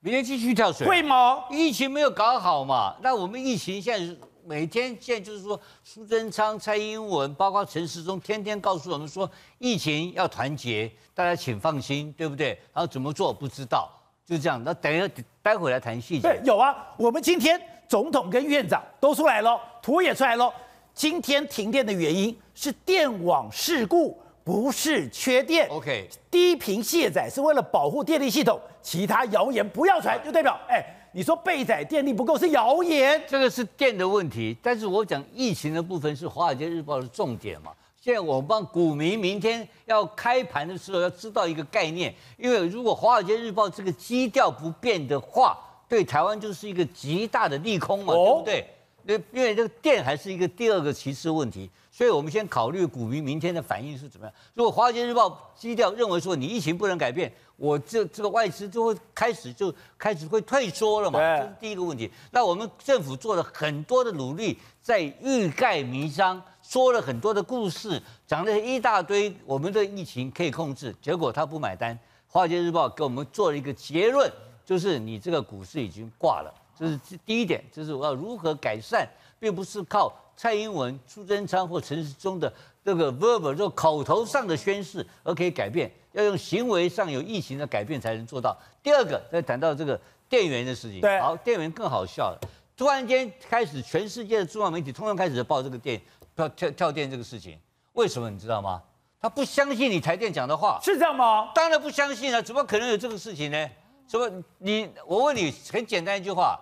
[0.00, 0.86] 明天继续跳水？
[0.86, 1.44] 会吗？
[1.50, 2.96] 疫情没有搞好嘛？
[3.02, 12.48] 那我们疫情现在每天现在就是说，苏贞昌、蔡英文，包括陈时中，天天告诉我们说，疫情要团结，大家请放心，对不对？
[12.72, 13.90] 然后怎么做不知道，
[14.26, 14.62] 就这样。
[14.64, 15.08] 那等一下
[15.42, 16.22] 待会来谈细节。
[16.22, 20.52] 对，有啊，我们今天总统跟院长都出来了，图也出来了。
[20.92, 25.68] 今天停电的原因是电网事故，不是缺电。
[25.68, 30.98] OK，低频卸载是为了保护电力系统，其他谣言不要传，就代表哎。
[31.14, 34.56] 你说备载电力不够是谣言，这个是电的问题。
[34.62, 37.70] 但是我讲疫情的部分是《华尔街日报》的重点嘛。
[38.00, 45.56] 现在我们帮股民明天要开盘的时候要知道一个概念，因为如果《华尔街日报》这个基调不变的话，
[45.86, 49.22] 对台湾就是一个极大的利空嘛，对不对？
[49.32, 51.70] 因为这个电还是一个第二个其次问题。
[51.94, 54.34] 所以我们先考虑股民明天的反应是怎么样。
[54.54, 55.28] 如果《华尔街日报》
[55.60, 57.30] 基调认为说你疫情不能改变，
[57.62, 62.10] 我这这个外资就会开始就开始会退缩了嘛，这是第一个问题。
[62.32, 71.94] 那我们政府做了很多的努力，在欲盖弥彰，说了很多的故事，讲了一大堆，我们的疫情可以控制，结果他不买单。
[72.26, 74.28] 《华尔街日报》给我们做了一个结论，
[74.64, 76.52] 就是你这个股市已经挂了。
[76.76, 79.08] 这是第一点，就是我要如何改善，
[79.38, 82.52] 并不是靠蔡英文、苏贞昌或陈时中的
[82.84, 85.90] 这个 verbal 就口头上的宣誓而可以改变。
[86.12, 88.54] 要用行为上有疫情的改变才能做到。
[88.82, 91.00] 第二个，再谈到这个电源的事情。
[91.00, 92.38] 对，好，电源更好笑了。
[92.76, 96.00] 突然间开始，全世界的重要媒体通通开始报这个电
[96.36, 97.58] 跳跳跳电这个事情。
[97.94, 98.82] 为什么你知道吗？
[99.20, 100.78] 他不相信你台电讲的话。
[100.82, 101.50] 是这样吗？
[101.54, 103.70] 当然不相信了，怎么可能有这个事情呢？
[104.08, 104.28] 什么？
[104.58, 106.60] 你我问你很简单一句话：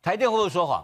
[0.00, 0.82] 台电会不会说谎？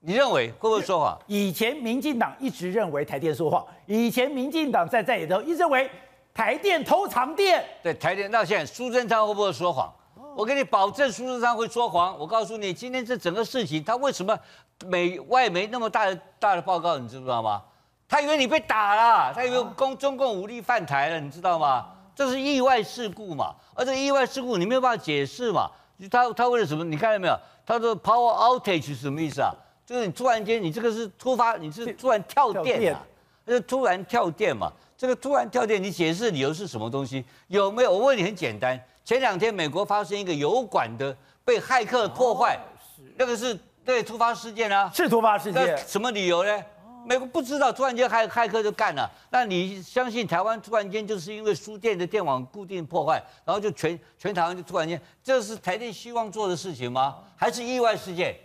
[0.00, 1.18] 你认为会不会说谎？
[1.26, 3.64] 以前民进党一直认为台电说谎。
[3.86, 5.90] 以前民进党在在野头一直认为。
[6.32, 9.92] 台电偷藏电，对台电到现在，苏贞昌会不会说谎？
[10.36, 12.16] 我给你保证，苏贞昌会说谎。
[12.16, 14.38] 我告诉你，今天这整个事情，他为什么
[14.86, 17.60] 美外媒那么大的大的报告，你知不知道吗？
[18.08, 21.88] 他以为你被打了，他以为中中共武力犯台了，你知道吗？
[22.14, 25.68] 这是意外事故嘛，而这意外事故你没有办法解释嘛。
[26.08, 26.84] 他他为了什么？
[26.84, 27.36] 你看到没有？
[27.66, 29.52] 他说 power outage 是什么意思啊？
[29.90, 33.04] 就是你突然间，你这个是突发，你是突然跳电啊，
[33.44, 34.72] 就突然跳电嘛。
[34.96, 37.24] 这个突然跳电，你解释理由是什么东西？
[37.48, 37.90] 有没有？
[37.90, 38.80] 我问你，很简单。
[39.04, 42.56] 前两天美国发生一个油管的被骇客破坏，
[43.16, 45.76] 那个是对突发事件啊，是突发事件。
[45.78, 46.62] 什么理由呢？
[47.04, 49.10] 美国不知道，突然间骇骇客就干了。
[49.30, 57.16] 那你相信台湾突然间就是因为输电的电网固定破坏，然后就全全台湾就突然间，这是台电希望做的事情吗？
[57.34, 58.36] 还是意外事件？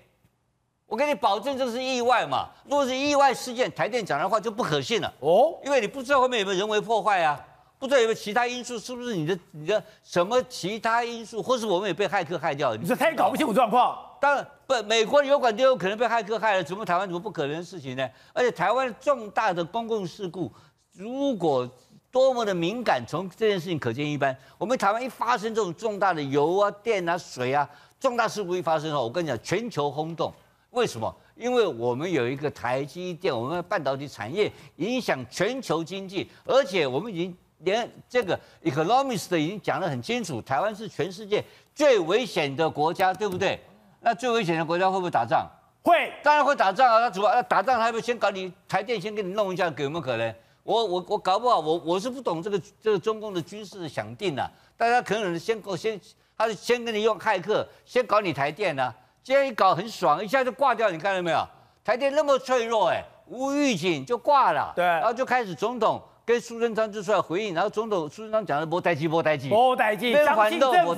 [0.87, 2.47] 我给你保证，这是意外嘛？
[2.63, 7.39] 如果是意外事件，台电讲的话就不可信了哦，因为你不知道后面有没有人为破坏啊，
[7.79, 12.75] 不知道有没有其他因素，是不是你的你的什么其他因素，或是我们也被骇客害掉？
[12.75, 13.97] 你说他也搞不清楚状况。
[14.21, 18.07] 当然不，美国的油管都有可能被骇客害了，怎么台湾怎么不可能的事情呢？
[18.33, 20.51] 而且台湾重大的公共事故，
[20.93, 21.67] 如果
[22.11, 24.35] 多么的敏感，从这件事情可见一斑。
[24.57, 27.67] 我们台湾一发生这种重大的油啊、电啊、水啊
[27.99, 30.31] 重大事故一发生后，我跟你讲，全球轰动。
[30.75, 31.13] 为什么？
[31.35, 43.59] 因为我们有一个台积电，我们的半导体产业影响全球经济，而且我们已经连这个 economist 已经讲得很清楚，台湾是全世界最危险的国家，对不对？
[44.01, 45.49] 那最危险的国家会不会打仗？
[45.81, 46.99] 会，当然会打仗啊！
[46.99, 50.35] 他主要打仗，他不先搞你台电，先给你弄一下，有没有可能？
[50.63, 54.49] 我我我搞不好，我我是不懂这个这个中共的军事的想定啊。
[54.75, 55.99] 大家可能先够先，
[56.37, 58.95] 他是先跟你用骇客，先搞你台电呢、啊。
[59.25, 61.47] 今天一搞很爽，一下就挂掉，你看到没有？
[61.83, 64.71] 台电那么脆弱，哎，无预警就挂了。
[64.75, 70.93] 对，然后就开始总统跟苏贞昌就出来回应，然后总统苏贞昌讲的“波代机，波代机，波代机，相信政府”，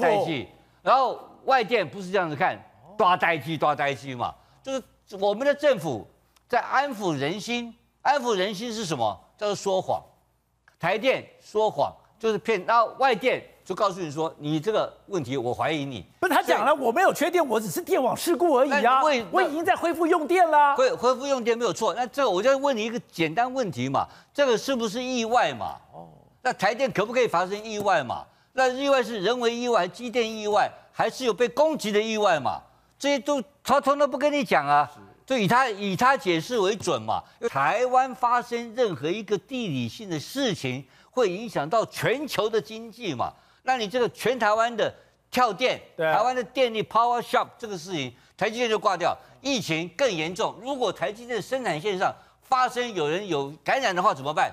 [0.84, 2.62] 然后外电不是这样子看，
[2.98, 4.84] 抓代机，抓代机嘛，就是
[5.18, 6.06] 我们的政府
[6.50, 9.18] 在安抚人心，安抚人心是什么？
[9.38, 10.04] 叫做说谎。
[10.78, 13.42] 台电说谎就是骗，然后外电。
[13.68, 16.01] 就告诉你说，你这个问题我怀疑你。
[16.22, 19.03] 不是他讲了，我没有缺电，我只是电网事故而已啊。
[19.30, 20.74] 我已经在恢复用电了。
[20.78, 21.93] 恢恢复用电没有错。
[21.93, 25.76] 那这我就问你一个简单问题嘛，这个是不是意外嘛？
[25.91, 26.07] 哦。
[26.41, 28.24] 那台电可不可以发生意外嘛？
[28.53, 32.61] 那意外是人为意外、机电意外，还是有被攻击的意外嘛？
[32.97, 34.89] 这些都他通通不跟你讲啊，
[35.26, 37.22] 就以他以他解释为准嘛。
[37.49, 43.34] 台湾发生任何一个地理性的事情，会影响到全球的经济嘛？
[43.68, 44.91] 那你这个全台湾的
[45.30, 49.15] 跳电，台湾的电力 power shop 这个事情，台积电就挂掉。
[49.41, 54.49] 疫情更严重，如果台积电生产线上发生有人有感染的话怎么办？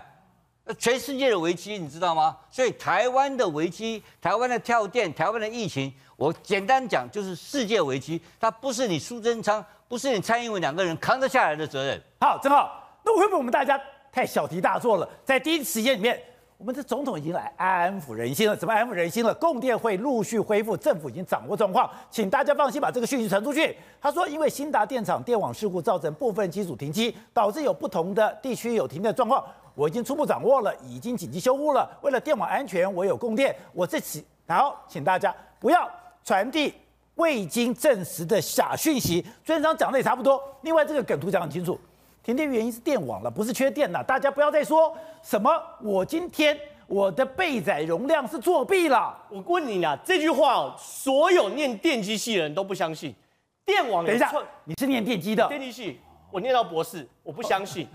[0.78, 2.36] 全世界的危机，你知道吗？
[2.50, 12.02] 所以台湾的危机，台湾的跳电，台湾的疫情，我简单讲就是世界危机，它不是你苏贞昌，不是你蔡英文两个人扛得下来的责任。
[12.20, 15.08] 好，正好，那会不会我们大家太小题大做了？
[15.24, 16.20] 在第一时间里面，
[16.64, 19.34] 我们的总统已经来安抚人心了，怎么安抚人心了？
[19.34, 23.76] 供电会陆续恢复，政府已经掌握状况，请大家放心，把这个讯息传出去。
[24.00, 29.44] 他说，因为兴达电厂电网事故造成部分机组停机，导致有不同的地区有停电状况。
[29.74, 31.86] 我已经初步掌握了，已经紧急修复了。
[32.00, 33.54] 为了电网安全，我有供电。
[33.74, 35.86] 我这次然后请大家不要
[36.24, 36.72] 传递
[37.16, 39.22] 未经证实的假讯息。
[39.44, 40.42] 专长讲的也差不多。
[40.62, 41.78] 另外，这个梗图讲很清楚，
[42.25, 44.03] 停电原因是电网了，不是缺电了。
[44.03, 45.51] 大家不要再说什么
[45.83, 49.14] 我今天我的备载容量是作弊了。
[49.29, 53.14] 我问你啦，这句话哦，所有念电机系的人都不相信。
[53.66, 54.33] 电网等一下，
[54.64, 55.47] 你是念电机的？
[55.49, 56.01] 电机系，
[56.31, 57.87] 我念到博士，我不相信，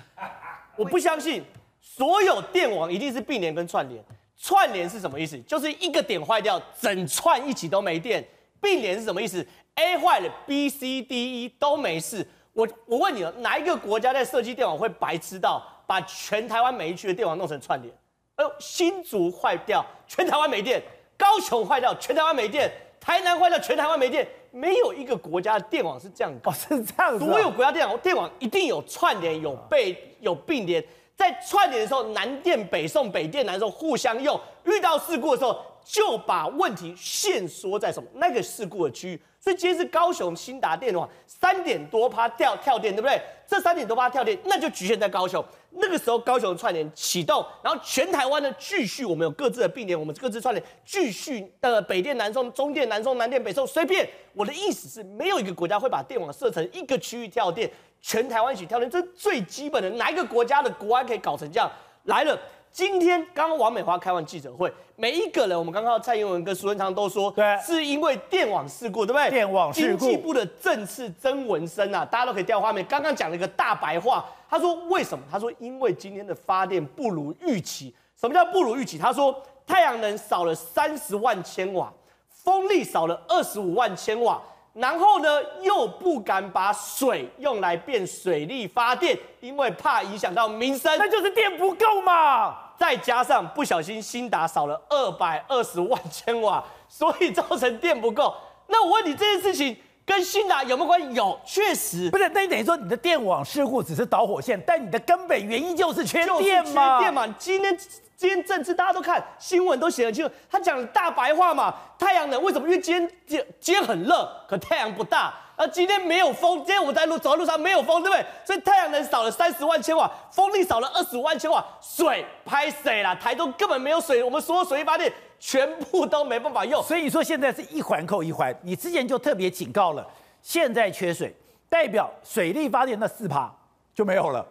[0.75, 1.43] 我不相信。
[1.81, 4.03] 所有电网一定是并联跟串联，
[4.37, 5.39] 串联是什么意思？
[5.41, 8.23] 就是一个点坏掉，整串一起都没电。
[8.61, 12.27] 并联是什么意思？A 坏了，B、C、D、E 都没事。
[12.53, 17.93] 我我问你了，哪一个国家在设计电网会白痴到把全台湾每一区的电网弄成串联？
[18.35, 20.79] 哎呦，新竹坏掉，全台湾没电；
[21.17, 22.69] 高雄坏掉，全台湾没电；
[22.99, 24.27] 台南坏掉，全台湾没电。
[24.51, 27.23] 没有一个国家的电网是这样搞，哦，是这样子。
[27.23, 30.83] 所有国家电网电网一定有串联、有备、有并联。
[31.15, 34.39] 在串联的时候，南电北送，北电南送，互相用。
[34.63, 39.21] 遇到事故的时候，就把问题限缩在什么那个事故的区域。
[39.41, 43.21] 所以今天是高雄兴达电网三点多趴跳跳电，对不对？
[43.47, 45.43] 这三点多趴跳电，那就局限在高雄。
[45.71, 54.07] 那个时候高雄串联启动，然后全台湾的继续，我们有各自的并联，我们各自串联继续的北电南送，中电南送，南电北送，随便。
[54.33, 57.71] 我的意思是，没有一个国家会把电网设成一个区域跳电。
[58.01, 59.89] 全台湾一起跳电，这是最基本的。
[59.91, 61.71] 哪一个国家的国安可以搞成这样？
[62.03, 62.37] 来了，
[62.71, 69.29] 今天刚刚王美花开完记者会，每一个人，我们刚刚蔡英文跟苏贞昌都说，对，是因为电网事故，对不对？
[69.29, 70.05] 电网事故。
[70.05, 72.85] 经济部的政次曾文生啊，大家都可以调画面。
[72.85, 75.23] 刚刚讲了一个大白话，他说为什么？
[75.29, 77.93] 他说因为今天的发电不如预期。
[78.19, 78.97] 什么叫不如预期？
[78.97, 81.91] 他说太阳能少了三十万千瓦，
[82.29, 84.41] 风力少了二十五万千瓦。
[84.73, 85.27] 然后呢，
[85.61, 92.55] 又不敢把水用来变水力发电，因为怕影响到民生，那就是电不够嘛。
[92.77, 98.33] 再加上不小心兴达少了二百二十万千瓦，所以造成电不够。
[98.67, 101.13] 那我问你，这件事情跟兴达有没有关系？
[101.13, 102.09] 有，确实。
[102.09, 106.99] 不是，那你等于说你的电网事故只是导火线，但你的根本原因就是缺电嘛？
[106.99, 107.35] 缺电嘛？
[107.37, 107.77] 今天。
[108.19, 110.33] 今天政治大家都看新闻，都写得清楚。
[110.51, 112.67] 他讲大白话嘛，太阳能为什么？
[112.67, 115.33] 因为今天今天很热，可太阳不大。
[115.55, 118.25] 而今天没有风，今天我们在路走在路上没有风，对不对？
[118.43, 123.15] 所以太阳能少了三十万千瓦，风力少了二十五万千瓦，水拍水啦？
[123.15, 125.09] 台东根本没有水，我们所有水力发电
[125.39, 126.83] 全部都没办法用。
[126.83, 130.05] 所以说现在是一环扣一环，你之前就特别警告了，
[130.41, 131.33] 现在缺水，
[131.69, 133.49] 代表水力发电那四趴
[133.95, 134.45] 就没有了。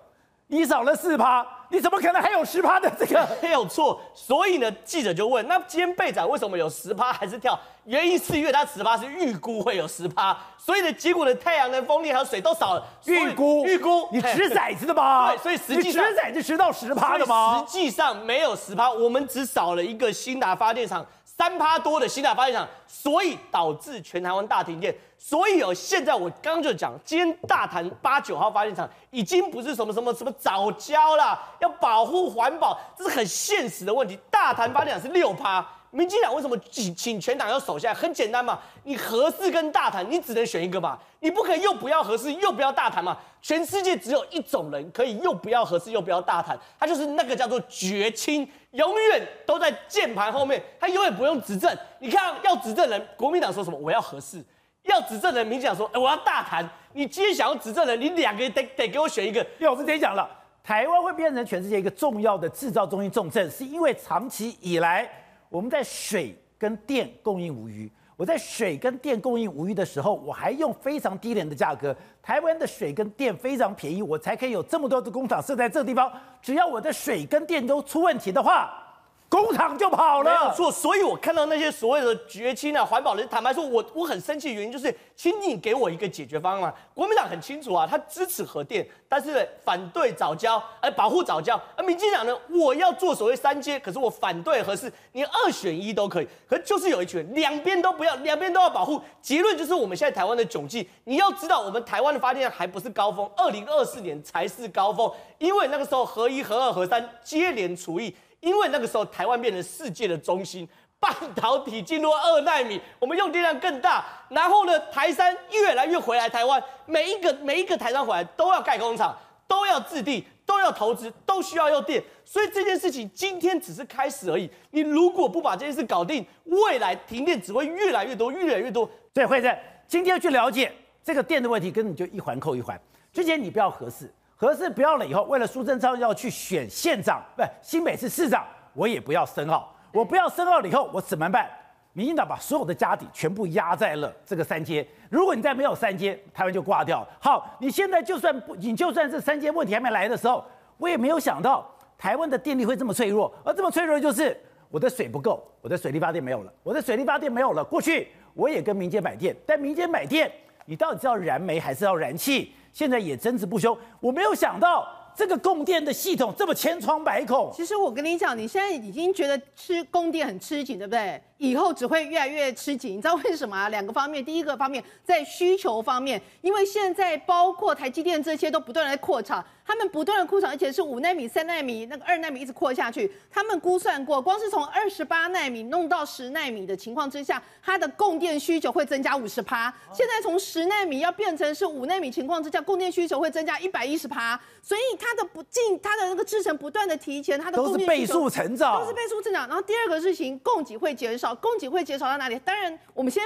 [0.46, 3.28] 你少了四趴，你怎么可能还有十趴的这个？
[3.42, 7.58] 没有错，所以呢，记者就问：那今天备载为什么有十趴还是跳？
[7.84, 12.86] 原因是因为它十趴是预估会有十趴，所以呢，结果的太阳能、风力还有水都少了。
[13.06, 15.30] 预估预估，你掷骰子的吗？
[15.30, 17.64] 对，所以实际上掷骰子掷到十趴的吗？
[17.66, 21.04] 实际上没有十趴，我们只少了一个兴达发电厂。
[21.38, 24.92] 三趴多的西大发电厂，所以导致全台湾大停电。
[25.16, 34.18] 所以哦，现在我刚刚就讲，今天大潭八九号发电厂已经不是什么什么什么早交啦，要保护环保，这是很现实的问题。
[34.28, 35.64] 大潭发电厂是六趴。
[35.90, 37.94] 民进党为什么请请全党要守下来？
[37.94, 43.16] 很简单嘛，你合适跟大谈，你只能选一个嘛，你不可以又不要合适又不要大谈嘛。
[43.40, 51.74] 全世界只有一种人可以又不要合适又不要大谈，他就是那个叫做绝亲，永远都在键盘后面，他永远不用执政。
[52.00, 53.78] 你看要执政人，国民党说什么？
[53.78, 54.44] 我要合适，
[54.82, 56.68] 要执政人，民进党说，哎，我要大谈。
[56.92, 59.40] 你今天想要执政人，你两个得得给我选一个。
[59.58, 60.28] 因为我们之前讲了，
[60.62, 65.08] 台湾会变成全世界一个重要的制造中心重镇，是因为长期以来。
[65.48, 76.12] 我们在水跟电供应无虞，我在水跟电供应无虞的时候，我还用非常低廉的价格，台湾的水跟电非常便宜，我才可以有这么多的工厂设在这地方。
[76.42, 78.87] 只要我的水跟电都出问题的话，
[79.28, 80.52] 工厂就跑了没有。
[80.54, 86.74] 错，所以我看到那些所谓的绝亲啊、环保人，坦白说我，我很生气的原因就是，请你给我一个解决方案。
[86.94, 91.60] 国民党很清楚啊，他支持核电，但是反对藻礁，而保护藻礁。
[91.76, 96.28] 而民进党呢，我要做所谓三阶，可是我反对核四，你二选一都可以。
[96.48, 98.98] 可就是有一群人，两边都不要，两边都要保护。
[99.20, 100.86] 结论就是我们现在台湾的窘境。
[101.04, 108.16] 你要知道，我们台湾的发电量还不是高峰，二零二四年才是高峰，因为那个时候核一、核二、核三接连除役。
[108.40, 110.68] 因为那个时候台湾变成世界的中心，
[111.00, 114.04] 半导体进入二纳米，我们用电量更大。
[114.28, 119.16] 然后呢，台商越来越回来台湾，每一个每一个台商回来都要盖工厂，
[119.46, 122.02] 都要置地，都要投资，都需要用电。
[122.24, 124.48] 所以这件事情今天只是开始而已。
[124.70, 128.88] 你如果不把这件事搞定，未来停电只会越来越多，越来越多。
[129.14, 132.80] 所以惠贞今天要去了解这个电的问题，跟你就一环扣一环。
[133.12, 134.12] 之前你不要合适。
[134.40, 141.50] 核四不要了以后，为了苏贞昌要去选县长，不是，新北市市长，我也不要深奥，我不要深奥了以后，我怎么办？
[141.92, 147.04] 民进党把所有的家底全部压在了这个三阶，如果你再没有三阶，台湾就挂掉。
[147.20, 150.44] 好，你现在就算不，你就算是三阶问题还没来的时候，
[150.76, 154.40] 我也没有想到台湾的电力会这么脆弱，而这么脆弱就是
[154.70, 157.64] 我的水不够，我的水力发电没有了，我的水力发电没有了。
[157.64, 160.30] 过去我也跟民间买电，但民间买电，
[160.64, 162.54] 你到底是要燃煤还是要燃气？
[162.72, 164.86] 现在也争执不休，我没有想到
[165.16, 167.50] 这个供电的系统这么千疮百孔。
[167.52, 171.20] 其实我跟你讲，你现在已经觉得吃供电很吃紧，对不对？
[171.38, 173.68] 以后只会越来越吃紧，你知道为什么啊？
[173.68, 183.12] 两个方面，第一个方面在需求方面，因为现在包括台积电这些都不断的在扩产，他们不断的扩厂，而且是五纳米、三纳米、那个二纳米一直扩下去。
[183.30, 189.70] 他们估算过，光是从二十八纳米弄到十纳米的情况之下，它的供电需求会增加五十趴。
[189.92, 194.40] 现在从十纳米要变成是五纳米情况之下，供电需求会增加一百一十趴。
[194.62, 199.46] 所以它的不进，它的那个制程不断的提前，它的供电都是倍数成长，都是倍数成长。
[199.46, 201.34] 然后第二个事情，供给会减少。
[201.34, 202.38] 供给会减少到哪里？
[202.38, 203.22] 当然，我们先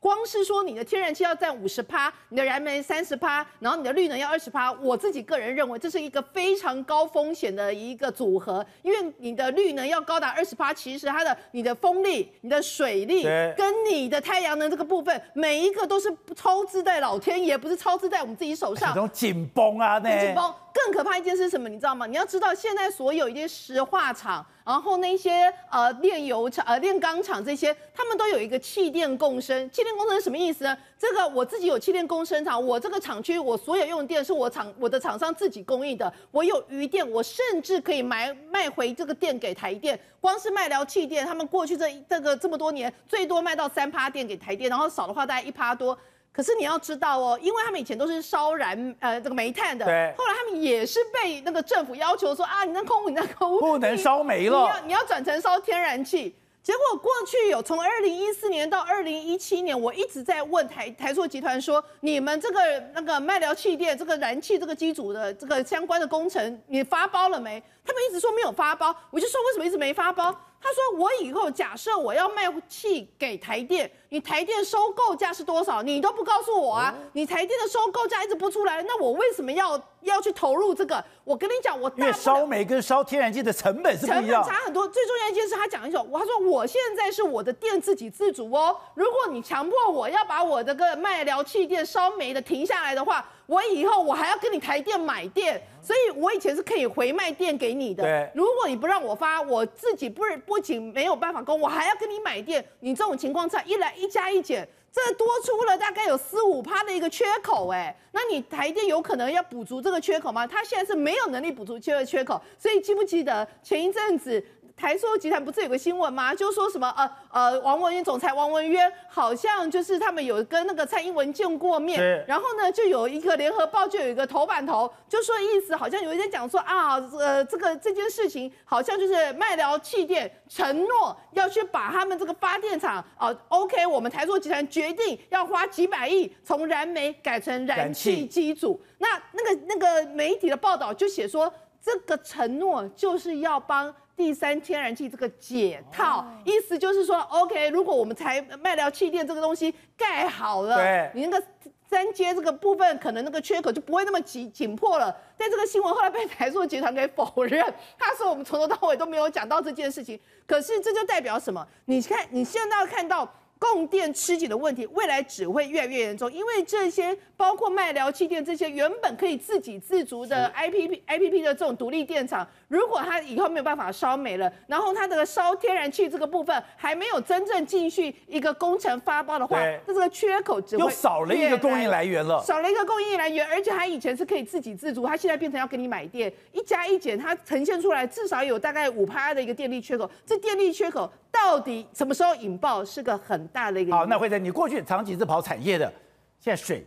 [0.00, 4.70] 光是说你的天然气要占五十趴，你的燃煤三十趴，然后你的绿能要二十趴。
[4.72, 13.24] 我自己个人认为这是一个非常高风险的一个组合，因为你的绿能要高达二十趴，其实它的你的风力、你的水力
[13.56, 18.94] 跟你的太阳能这个部分，每一个都是超支在老天爷，不是超支在我们自己手上。
[18.94, 20.54] 这种紧绷啊，那紧绷。
[20.80, 21.68] 更可怕一件事是什么？
[21.68, 22.06] 你知道吗？
[22.06, 29.58] 你要知道，现在所有一些石化厂，然后那些呃炼油厂、呃炼钢厂这些，他们都有一个气电共生。
[29.70, 30.76] 气电共生是什么意思呢？
[30.98, 39.98] 这个我自己有气电共生厂，我这个厂区我所有用电是我厂我的厂商自己供应的，我有余电，我甚至可以买卖回这个电给台电。
[40.20, 45.98] 光是麦寮气电，他们过去这这个这么多年，最多卖到三趴电给台电，然后少的话大概一趴多。
[46.38, 56.32] 可是你要知道哦，因为他们以前都是烧燃呃这个煤炭的，对，后来他们也是被那个政府要求说啊，你那空污，你那空污不能烧煤了，你要你要转成烧天然气。
[56.62, 62.60] 结果过去有从二零一四年到二零一七年，我一直在问台台塑集团说，你们这个
[62.94, 67.60] 那个麦寮气电这个燃气这个机组的这个相关的工程，你发包了没？
[67.84, 70.32] 他们一直说没有发包，我就说为什么一直没发包？
[70.60, 75.82] 他说：“我以后假设我要卖气给台电，你台电收购价是多少？
[75.82, 76.94] 你都不告诉我啊！
[77.12, 81.02] 你台电的收购价一直不出来，那我为什么要要去投入这个？
[81.24, 84.86] 我跟你讲，我因为烧煤跟烧天然气的成本是不一样，成本差很多。
[84.88, 88.76] 最重要一件事，他讲一句，他说我现在是我的电自给自足哦。
[88.94, 98.02] 如果你强迫我要把我这个卖聊气电烧煤的停下来的话。”我以后我还要跟你台电买电，所以我以前是可以回卖电给你的。
[98.02, 102.62] 对，如果你不让我发，我自己不不仅没有办法供，我还要跟你买电。
[102.80, 110.46] 你这种情况下，一来一加一减，这多出了大概有四五趴的一个缺口，哎，那你台电有可能要补足这个缺口吗？
[110.46, 114.44] 他现在是没有能力补足这个缺口，所以记不记得前一阵子？
[114.78, 116.32] 台塑集团不是有个新闻吗？
[116.32, 141.52] 就说什么呃呃，王文渊总裁王文渊好像就是他们有跟那个蔡英文见过面，然后呢，就有一个联合报就有一个头版头，就说意思好像有一点讲说啊，呃，这个这件事情好像就是麦寮气电承诺要去把他们这个发电厂啊，OK，我们台塑集团决定要花几百亿从燃煤改成燃气机组，那那个那个媒体的报道就写说，
[141.82, 143.92] 这个承诺就是要帮。
[144.18, 151.46] 第三天然气这个解套，意思就是说，OK，如果我们才麦寮气电这个东西盖好了，对，你那个
[151.88, 155.16] 三接这个部分可能那个缺口就不会那么紧紧迫了。
[155.36, 157.64] 但这个新闻后来被台塑集团给否认，
[157.96, 160.18] 他说我们从头到尾都没有讲到这件事情。
[160.48, 161.64] 可是这就代表什么？
[161.84, 193.92] 你看你现在要看到供电吃紧的问题，未来只会越来越严重，因为这些包括卖寮气电这些原本可以自给自足的 IPP IPP 的这种独立电厂，如果它以后没有办法烧煤了，然后它这个烧天然气这个部分还没有真正进去一个工程发包的话，那这个缺口只会又少了一个供应来源了，少了一个供应来源，而且它以前是可以自给自足，它现在变成要给你买电，一加一减，它呈现出来至少有大概五趴的一个电力缺口，这电力缺口到底什么时候引爆，是个很大的一个。
[193.92, 195.90] 好，那惠珍，你过去长期是跑产业的，
[196.38, 196.84] 现在水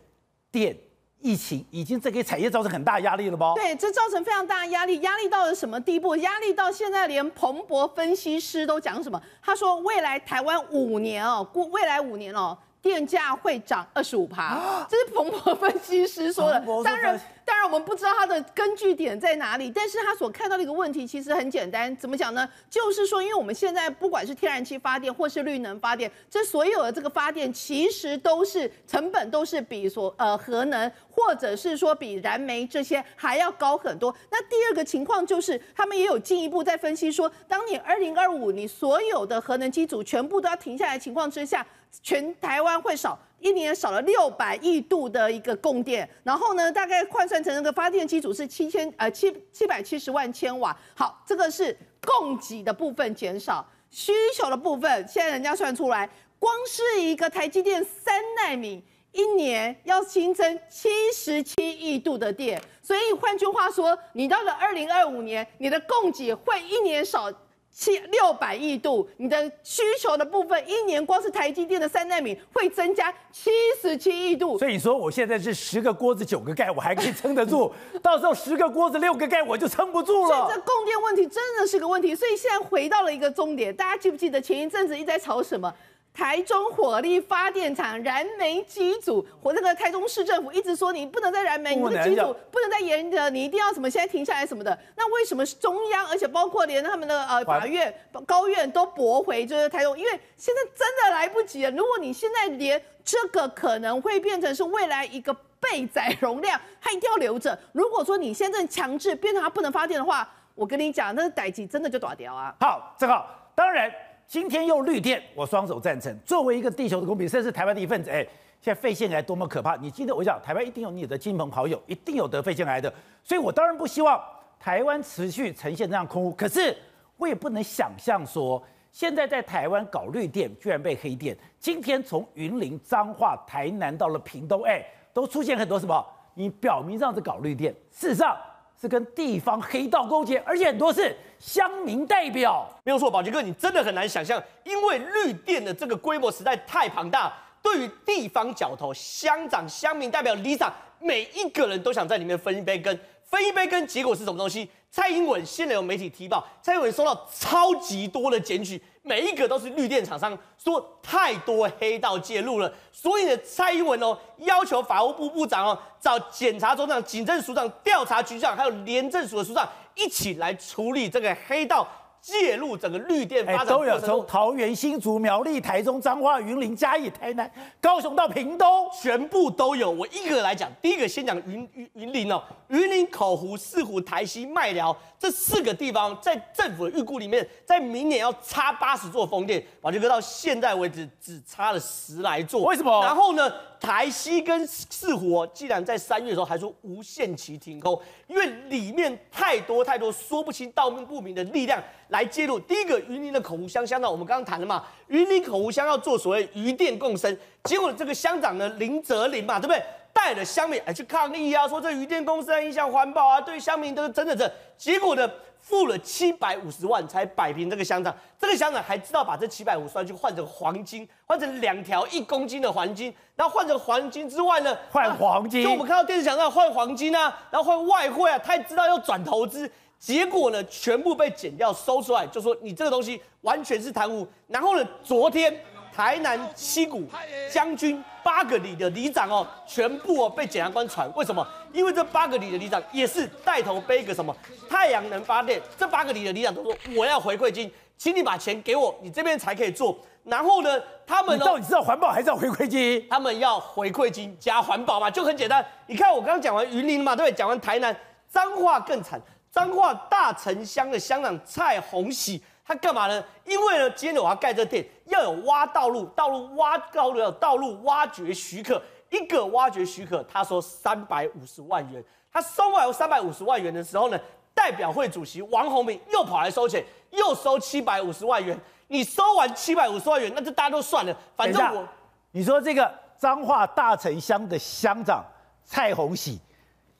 [0.51, 0.77] 电
[1.21, 3.53] 疫情已经这给产业造成很大压力了吧？
[3.55, 6.15] 对，这造成非常大的压力，压力到了什么地步？
[6.17, 9.21] 压力到现在连彭博分析师都讲什么？
[9.41, 12.57] 他说未来台湾五年哦，过未来五年哦。
[12.81, 14.57] 电价会涨二十五趴，
[14.89, 16.59] 这是彭博分析师说的。
[16.83, 17.21] 当然，
[17.51, 22.47] 当然我们不知道他的根据点在哪里，但是他所看到的一个问题其实很简单，怎么讲呢？
[22.69, 34.15] 就是说，因为我们现在不管是天然气发电或是绿能发电，这所有的这个发电其实都是成本都是比所呃核能或者是说比燃煤这些还要高很多。
[34.29, 41.67] 那第二个情况就是，他们也有进一步在分析说，当你二零二五你所有的核能机组全部都要停下来情况之下。
[42.01, 50.75] 全台湾会少一年少了六百亿度的一个供电，然后呢，大概换算成那个发电机组是七千呃七七百七十万千瓦。
[50.95, 56.07] 好，这个是供给的部分减少，需求的部分现在人家算出来，
[56.37, 67.31] 光是一个台积电三奈米一年要新增七十七亿度的电，所以换句话说，你到了二零二五年，你的供给会一年少。
[67.73, 73.49] 七六百亿度，你的需求的部分，一年光是台积电的三纳米会增加七
[73.81, 74.59] 十七亿度。
[74.59, 80.27] 所以你说我现在是十个锅子九个盖，我还可以撑得住，到时候十个锅子六个盖我就撑不住了。
[80.27, 82.13] 所以这供电问题真的是个问题。
[82.13, 85.73] 所以现在回到了一个终点，大家记不记得前一阵子一直在吵什么？
[86.13, 94.77] 台中火力发电厂燃煤机组，我那个台中市政府一直说你不能再燃煤，你这个机组不能再延着，你一定要什么现在停下来什么的。
[94.97, 97.93] 那为什么中央，而且包括连他们的呃法院、
[98.25, 99.97] 高院都驳回就是台中？
[99.97, 101.71] 因为现在真的来不及了。
[101.71, 107.57] 如果你现在连这个可能会变成是未来一个备载容量，它一定要留着。
[107.71, 112.53] 如果说你现在强制变成它不能发电的话，我跟你讲，那个代志真的就大条啊。
[112.59, 113.89] 好，正好，当然。
[114.31, 116.17] 今天用绿电，我双手赞成。
[116.23, 118.25] 作为一个地球的公民，甚至是台湾的一份子，哎，
[118.61, 119.75] 现在肺腺癌多么可怕！
[119.75, 122.93] 你记得我讲，台湾一定有你的亲朋好友，一定有得肺腺癌的。
[123.25, 124.17] 所以我当然不希望
[124.57, 126.31] 台湾持续呈现这样空污。
[126.31, 126.73] 可是
[127.17, 128.63] 我也不能想象说，
[128.93, 131.37] 现在在台湾搞绿电，居然被黑电。
[131.59, 134.81] 今天从云林、彰化、台南到了屏东，哎，
[135.13, 136.07] 都出现很多什么？
[136.35, 138.37] 你表面上是搞绿电，事实上。
[138.81, 142.67] 是跟地方黑道勾结，而且很多是乡民代表。
[142.83, 147.31] 没有错，宝杰哥，你真的很难想象，因为绿电的这个规模实在太庞大，
[147.61, 152.97] 对于地方角头、乡长、乡民代表、里长，每一个人都想在里面分一杯羹。
[153.23, 154.67] 分一杯羹，结果是什么东西？
[154.89, 158.81] 蔡英文现在有媒体提报，蔡英文收到超级多的检举。
[159.03, 171.87] 每一个都是绿电厂商说太多黑道介入了，所以呢，蔡英文哦要求法务部部长哦找检察总长、警政署长、调查局长，还有廉政署的署长一起来处理这个黑道。
[172.21, 179.89] 介入整个绿电发展、欸、都有，从桃园、新竹、苗栗、台中、彰化、云林、嘉义、台南、高雄到屏东，全部都有。
[179.89, 193.01] 我一个来讲，第一个先讲云云云林哦，云林口湖、四湖、台西、麦寮这四个地方，在政府的预估里面，在明年要插八十座风电，宝杰哥到现在为止只插了十来座，为什么？
[193.01, 193.51] 然后呢？
[193.81, 202.59] 台西跟四湖，既然在三月的时候还说无限期停工，因为里面太多太多说不清道不明的力量来介入。
[202.59, 209.83] 第一个，云林的口湖乡乡长，我们刚刚谈了嘛，云林口湖乡要做所谓鱼电共生，结果这个乡长呢林泽林嘛，对不对？
[210.13, 215.29] 带了乡民哎去抗议啊，说这渔电公司影响环保啊，对乡民都是真的这，结果呢？
[215.63, 235.55] 付了七百五十万才摆平这个乡长，这个乡长还知道把这七百五十万去换成黄金，换成两条一公斤的黄金，然后换成黄金之外呢，换黄金，就我们看到电视墙上换黄金啊，然后换外汇啊，他也知道要转投资，结果呢全部被剪掉收出来，就说你这个东西完全是贪污，然后呢昨天。
[235.95, 237.07] 台南七股
[237.51, 241.45] 将军八个里的里长哦，全部哦被检察官传，为什么？
[241.73, 244.35] 因为这八个里的里长也是带头背一个什么
[244.69, 249.97] 太阳能发电，这八个里的里长都说我要回馈金，请你把钱给我，你这边才可以做。
[250.23, 253.03] 然后呢，他们到底是要环保还是要回馈金？
[253.09, 255.65] 他们要回馈金加环保嘛，就很简单。
[255.87, 257.35] 你看我刚刚讲完云林嘛，对不对？
[257.35, 257.95] 讲完台南，
[258.29, 259.19] 彰化更惨，
[259.51, 262.41] 彰化大城乡的乡长蔡鸿喜。
[262.71, 263.21] 他干嘛呢？
[263.43, 272.01] 因为呢，今天我要盖这店，要有挖道路、道路挖高的道路挖掘许可，一个挖掘许可，他说三百五十万元。
[272.31, 274.17] 他收完三百五十万元的时候呢，
[274.55, 278.57] 代表会主席王鸿铭又跑来收钱，又收七百五十万元。
[278.87, 281.13] 你收完七百五十万元，那就大家都算了。
[281.35, 281.85] 反正我，
[282.31, 285.21] 你说这个彰化大城乡的乡长
[285.65, 286.39] 蔡鸿喜，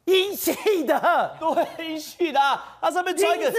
[0.06, 2.40] 英系的，对，英系的，
[2.82, 3.52] 他上面穿一个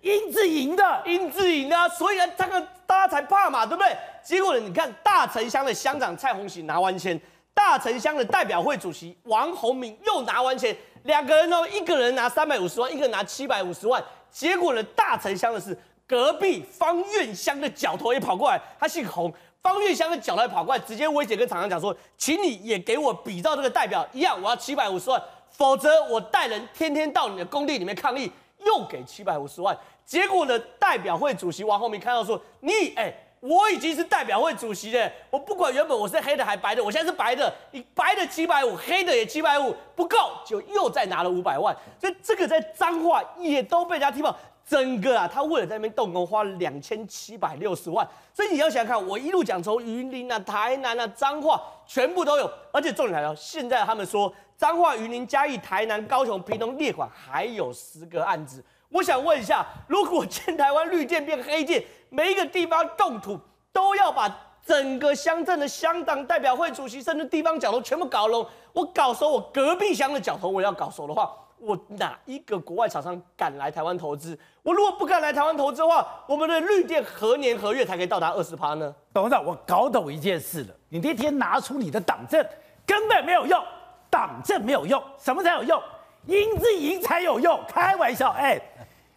[0.00, 3.96] 英字营的，英字营的，所以呢，这个大家才怕嘛，对不对？
[4.22, 7.20] 结果呢，你看大城乡的乡长蔡鸿喜拿完钱，
[7.52, 10.76] 大城乡的代表会主席王鸿明又拿完钱。
[11.04, 14.02] 两个人哦，一个人拿三百五十万，一个人拿七百五十万。
[14.30, 19.32] 结果呢，大城乡的是隔壁方苑乡的角头也跑过来，他姓洪，
[19.62, 25.22] 方苑乡的角头也跑过来，直接威胁跟厂商讲说，请你也给我比照这个代表一样，我要七百五十万，
[25.60, 28.32] 否则我带人天天到你的工地里面抗议，
[28.64, 29.76] 又给七百五十万。
[30.06, 33.14] 结果呢，代表会主席王后明看到说，你哎。
[33.40, 44.36] 我已经是代表会主席了，我不管原本我是黑的还白的，我现在是白的，你白的七百五，黑的也七百五，不够就又再拿了五百万，所以这个在脏话也都被人家听爆，
[44.70, 58.64] 整个啊，他为了在那边动工花了两千七百六十万，所以你要想看，我一路讲从云林啊、台南啊、彰化全部都有，而且重点来了，现在他们说彰化、云林、嘉义、台南、高雄、屏东列管还有十个案子。
[58.90, 63.36] 我想问一下，如果全台湾绿电变黑电，每一个地方动土
[63.72, 64.32] 都要把
[64.64, 74.38] 整个乡镇的乡党、代表会主席，甚至地方角头全部搞拢，我搞熟我隔壁乡的角头，我要搞熟的话，我哪一个国外厂商敢来台湾投资？
[74.62, 78.94] 我如果不敢来台湾投资的话，我们的绿电何年何月才可以到达二十趴呢？
[79.12, 82.44] 董事长，我搞懂一件事了，你那天拿出你的党证，
[82.86, 83.62] 根本没有用，
[84.08, 85.80] 党证没有用，什么才有用？
[86.26, 88.60] 英字营才有用，开玩笑，哎。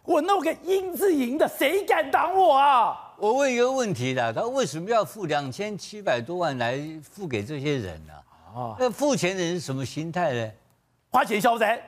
[0.06, 3.14] 我弄个英字营的，谁敢挡我啊？
[3.16, 8.12] 我问一个问题啦，他为什么要付两千七百多万来付给这些人呢？
[8.54, 10.50] 啊，那付钱的人是什么心态呢？
[11.10, 11.82] 花钱消灾？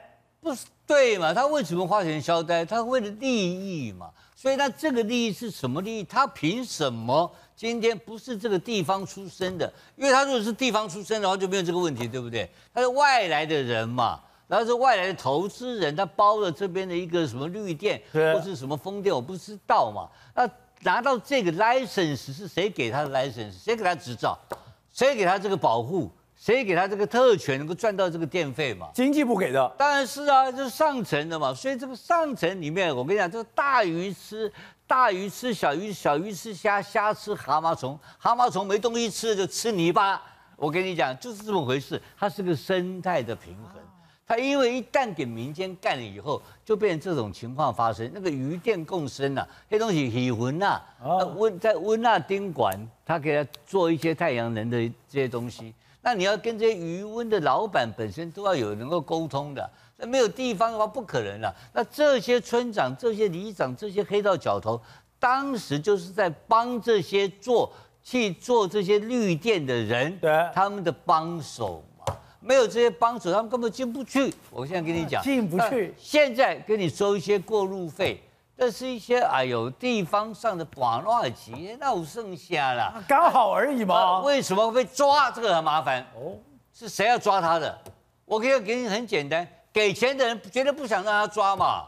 [0.46, 1.34] 不是对嘛？
[1.34, 2.64] 他为什么花钱消灾？
[2.64, 4.10] 他为了利益嘛。
[4.36, 6.04] 所以他这个利益是什么利益？
[6.04, 9.72] 他凭什么今天不是这个地方出生的？
[9.96, 12.48] 因为他如果是地方出生的话，就没有这个问题，对不对？
[12.72, 14.20] 他是外来的人嘛。
[14.48, 20.08] 然后是外来的投资人，他包了这边的一个什么绿电，或是什么风电，我不知道嘛。
[20.36, 20.48] 那
[20.82, 23.52] 拿到这个 license 是谁给他的 license？
[23.52, 24.38] 谁给他执照？
[24.92, 26.08] 谁给他这个保护？
[26.46, 28.88] 谁给他这个特权，能够赚到这个电费嘛？
[28.94, 29.68] 经济部给的。
[29.76, 31.52] 当然是啊，就是上层的嘛。
[31.52, 34.52] 所以这个上层里面，我跟你讲，这个大鱼吃
[34.86, 40.22] 大鱼吃小鱼，小鱼吃虾，虾吃蛤蟆虫，蛤蟆虫没东西吃就吃泥巴。
[40.54, 42.00] 我跟你讲，就是这么回事。
[42.16, 43.82] 它是个生态的平衡。
[44.24, 48.08] 它因为一旦给民间干了以后，就变成这种情况发生。
[48.14, 50.80] 那个鱼电共生呐、啊，那东西喜温呐，
[51.34, 54.78] 温在温纳丁馆，他给他做一些太阳能的
[55.08, 55.74] 这些东西。
[56.06, 59.68] 那你要跟这些渔温的老板本身都要有能够沟通的。
[59.96, 61.52] 那没有地方的话，不可能了。
[61.72, 64.80] 那这些村长、这些里长、这些黑道角头，
[65.18, 67.72] 当时就是在帮这些做
[68.04, 71.82] 去做这些绿电的人，对，他们的帮手。
[72.38, 74.32] 没有这些帮手，他们根本进不去。
[74.52, 75.92] 我现在跟你讲，进不去。
[75.98, 78.22] 现在跟你收一些过路费，
[78.56, 84.20] 这是一些哎呦地方上的寡乱级，那我剩下了，刚好而已嘛。
[84.20, 85.30] 为什么会抓？
[85.30, 86.32] 这个很麻烦哦。
[86.72, 87.78] 是谁要抓他的？
[88.24, 91.84] 我可以给你很简单，给钱的人绝对不想让他抓嘛。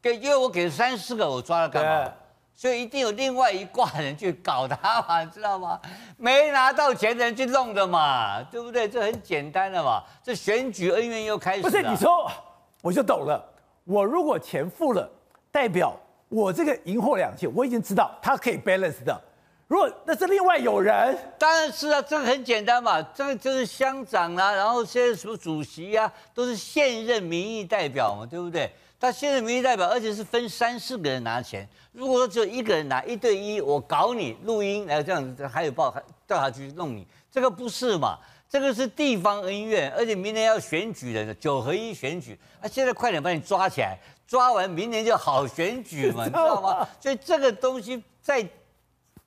[0.00, 2.12] 给，因为我给了三四个，我抓了干嘛？
[2.54, 5.80] 所以一定有另外一挂人去搞他嘛， 知道吗？
[6.16, 8.88] 没拿到钱的人去弄的嘛，对不对？
[8.88, 10.02] 这很简单的嘛。
[10.22, 11.68] 这选举恩怨又开始了。
[11.68, 12.30] 不是你说，
[12.80, 13.44] 我就懂了。
[13.84, 15.08] 我如果钱付了，
[15.50, 15.96] 代表
[16.32, 19.20] 我这个银货两訖，我已经知道他可以 balance 的。
[19.68, 23.02] 如果那是另外有人，当然是啊，这个很简单嘛。
[23.14, 28.70] 这个就是乡长啊，然后现在什么主席啊，都是现任民意代表嘛，对不对？
[28.98, 31.68] 他现任民意代表，而且是分三四个人拿钱。
[31.92, 38.18] 如果说只有一个人拿一对一，我搞你录音，然后这样子还有报还调查局弄你，这个不是嘛？
[38.48, 43.98] 这个是地方恩怨，而且明年要选举的九合一选举，啊，现在快点把你抓起来，
[44.32, 46.88] 抓完明年就好选举嘛， 你知道吗？
[46.98, 48.42] 所以这个东西在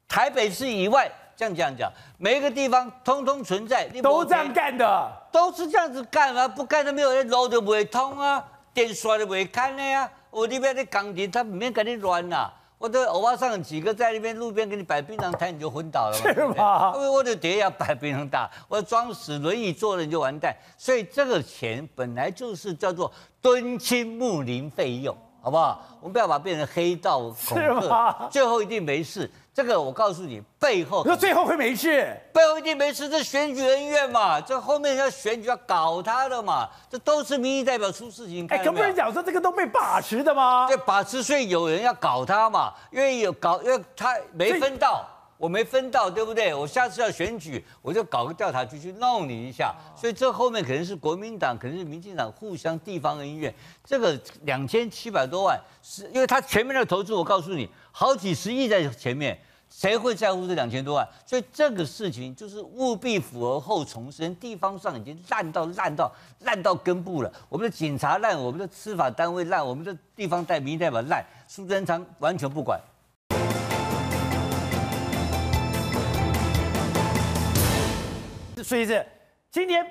[0.08, 6.48] 台北市以外，这样讲讲，每一个地方通通存在，都这样干的，都是这样子干啊？
[6.48, 8.44] 不干都没有人路就不会通啊。
[8.74, 12.52] 电刷都未看的呀，我那边的钢筋他没跟你乱呐，
[12.86, 16.94] 我的欧巴桑几个在那边路边给你摆槟榔摊，你就昏倒了嘛， 是吗？
[16.94, 25.18] 因为我的碟要摆槟榔大，我装死轮椅坐了你就完蛋，所以这个钱本来就是叫做敦亲睦邻费用。
[25.42, 25.84] 好不好？
[26.00, 27.58] 我们不要把它变成黑道恐
[27.88, 29.30] 吓，最后一定没事。
[29.56, 32.14] 这个我告诉你，背后你说最后会没事？
[32.34, 38.46] 背后一定没事，这选举恩怨嘛，这后面要选举要搞他的嘛，这都是民意代表出事情。
[38.50, 40.68] 哎，可不是讲说这个都被把持的吗？
[40.68, 45.08] 对，把持，所以有人要搞他嘛，因为有搞，因为他没分到，
[45.38, 46.54] 我没分到，对不对？
[46.54, 49.74] 我下次要选举，我就搞个调查局去弄你一下。
[49.96, 53.56] 所以这后面可能是国民党，可能是民进党互相地方恩怨。
[53.86, 59.40] 这个两千七百多万，是因为他前面的投资，我告诉你，好几十亿在前面。
[59.78, 61.06] 谁会在乎这两千多万？
[61.26, 66.10] 所以这个事情就是务必腐而后重生，地方上已经烂到烂到
[66.46, 67.30] 烂到根部了。
[67.50, 72.80] 我们的警察烂，我们的司法单位烂，我们的地方代民代表烂，苏贞昌完全不管。
[78.64, 79.06] 所以是
[79.52, 79.86] 今天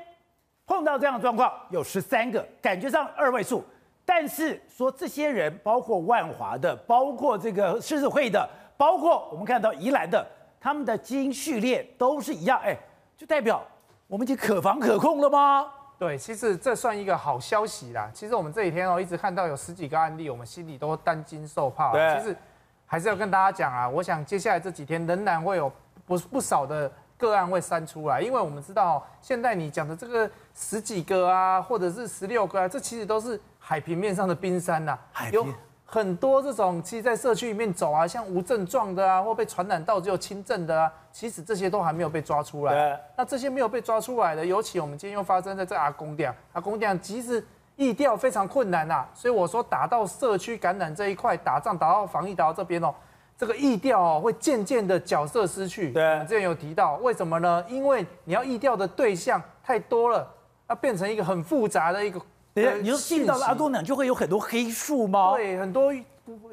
[0.65, 3.62] 碰到这样的状况，有十三个，感觉上二位数，
[4.06, 8.48] 但是说这些人，包括万华的，包括这个狮子会的。
[8.77, 10.27] 包括我们看到宜兰的，
[10.61, 12.77] 他们的基因序列都是一样，哎，
[13.17, 13.63] 就代表
[14.07, 15.67] 我们已经可防可控了吗？
[15.97, 18.11] 对，其实这算一个好消息啦。
[18.13, 21.93] 其实我们这几天哦，一直看到有十几个案例，我们心里都担惊受怕。
[21.93, 22.37] 对，其实
[22.85, 25.71] 还是要跟大家讲啊，我想接下来这几天仍然会有
[26.05, 35.55] 不不少的个案会删出来，因为我们知道现在你讲的这个十几个啊，或者是十六个啊，这其实都是海平面上的冰山呐，海平。
[35.86, 43.01] 很多这种其实，在社区里面走啊，像无症状的啊，或被传染到只有轻症的啊，其实这些都还没有被抓出来。
[43.16, 47.47] 那这些没有被抓出来的，尤其我们今天又发生在这阿公店，阿公店其实
[47.77, 49.09] 疫调非常困难呐、啊。
[49.15, 52.93] 所以我说，打到社区感染这一块，打仗打到防疫打到这边哦，
[53.39, 55.93] 这个疫调哦会渐渐的角色失去。
[55.93, 56.02] 对。
[56.02, 57.65] 我们之前有提到，为什么呢？
[57.69, 60.28] 因为你要疫调的对象太多了，
[60.69, 62.20] 要变成一个很复杂的一个。
[62.55, 65.32] 对，你就进到了阿公店就会有很多黑数吗？
[65.35, 65.93] 对，很多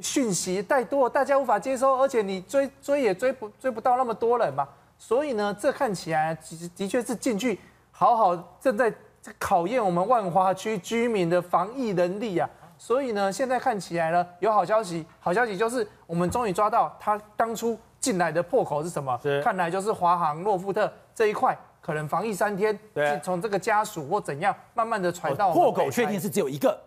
[0.02, 4.68] 讯息太多，大家无法接收，而且你追追也追不追不到那么多人嘛。
[4.98, 6.36] 所以呢，这看起来
[6.76, 7.60] 的确是进去
[7.92, 8.92] 好好正在
[9.38, 12.50] 考验我们万华区居民的防疫能力啊。
[12.78, 19.16] 所以呢，现在看起来呢，有好消息，好消息就是我们终于抓到他当初进来的破口是什么？
[19.22, 21.56] 是看来就是华航诺富特这一块。
[21.82, 26.80] 可能防疫三天，对，从这个家属或怎样，慢慢的传到破狗，确定是只有一个。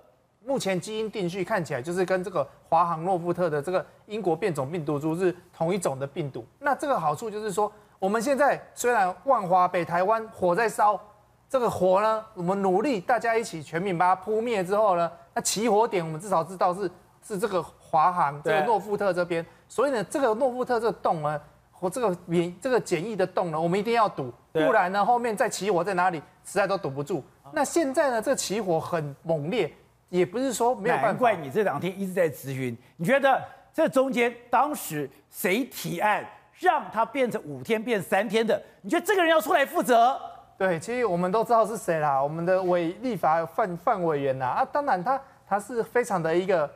[0.46, 6.44] 目前基因定序看起来就是跟这个华航诺富特的这个英国变种病毒株是同一种的病毒。
[6.58, 11.00] 那这个好处就是说，我们现在虽然万华北台湾火在烧，
[11.48, 16.90] 这个火呢，我们努力大家一起全民把它扑灭之后呢，那起火点我们至少知道是
[17.26, 19.44] 是这个华航这个诺富特这边。
[19.66, 21.40] 所以呢，这个诺富特这个洞呢，
[21.84, 24.32] 和这个免这个简易的洞呢，我们一定要堵。
[24.52, 27.22] 不然呢，后面再起火在哪里，实在都堵不住。
[27.52, 29.70] 那现在呢，这起火很猛烈，
[30.08, 31.08] 也不是说没有办法。
[31.08, 33.38] 难怪你这两天一直在咨询，你觉得
[33.74, 36.24] 这中间当时谁提案
[36.58, 38.58] 让它变成五天变三天的？
[38.80, 40.18] 你觉得这个人要出来负责？
[40.56, 46.70] 对，其实我们都知道是谁啦，我们的委立法范范委员呐啊，当然他他是非常的一个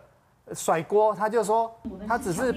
[0.52, 1.74] 甩锅，他就说
[2.06, 2.52] 他只是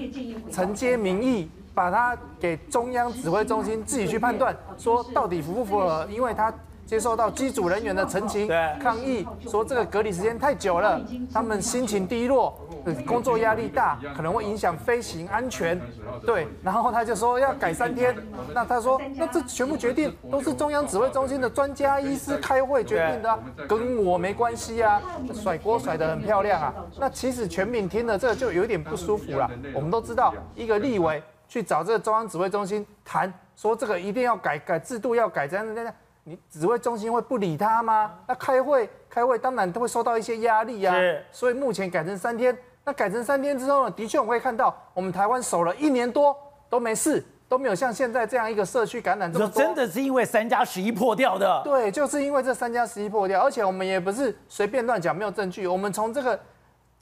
[0.51, 1.49] 承接民意。
[1.73, 6.07] 把它给中央指挥中心自己去判断， 说到底符不符合？
[6.09, 6.53] 因为他
[6.85, 8.49] 接受到机组人员的陈情
[8.81, 10.99] 抗议，说这个隔离时间太久了，
[11.31, 12.59] 他们心情低落，
[13.07, 15.79] 工作压力大，可能会影响飞行安全。
[16.25, 18.13] 对，然后他就说要改三天。
[18.53, 23.39] 那他说，那这全部决定都是中央指挥中心的专家医师开会决定的，
[23.69, 25.01] 跟我没关系啊，
[25.33, 26.73] 甩锅甩得很漂亮啊。
[26.99, 29.49] 那其实全民听了这个就有点不舒服了。
[29.73, 31.23] 我们都知道，一个立委。
[31.51, 38.13] 去找这个中央指挥中心谈，说这个一定要改改制度，要改这样这样，你指挥中心会不理他吗？
[38.25, 40.95] 那开会开会当然都会受到一些压力啊。
[41.29, 46.33] 所以目前改成三天，那改成三天之后呢，的确我们会看到，我们台湾守了一年多
[46.69, 49.61] 都没事，都没有像现在这样一个社区感染这么多。
[49.61, 51.61] 真的是因为三加十一破掉的？
[51.65, 55.67] 对，就是因为这三加十一破掉，而且我们也不是随便乱讲，没有证据。
[55.67, 56.39] 我们从这个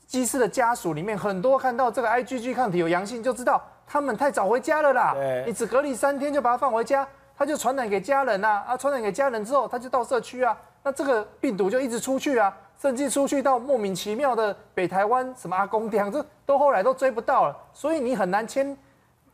[0.08, 3.62] 机师的家属里面，很多看到这个 IgG 抗体有阳性，就知道。
[3.92, 5.16] 他们太早回家了啦！
[5.48, 7.06] 你只隔离三天就把他放回家，
[7.36, 8.66] 他就传染给家人呐啊！
[8.68, 17.58] 啊，传染给家人之后，他就到社区啊，那这个病毒就一直出去啊，甚至出去到莫名其妙的北台湾什么阿公店，这都后来都追不到了。
[17.74, 18.78] 所以你很难牵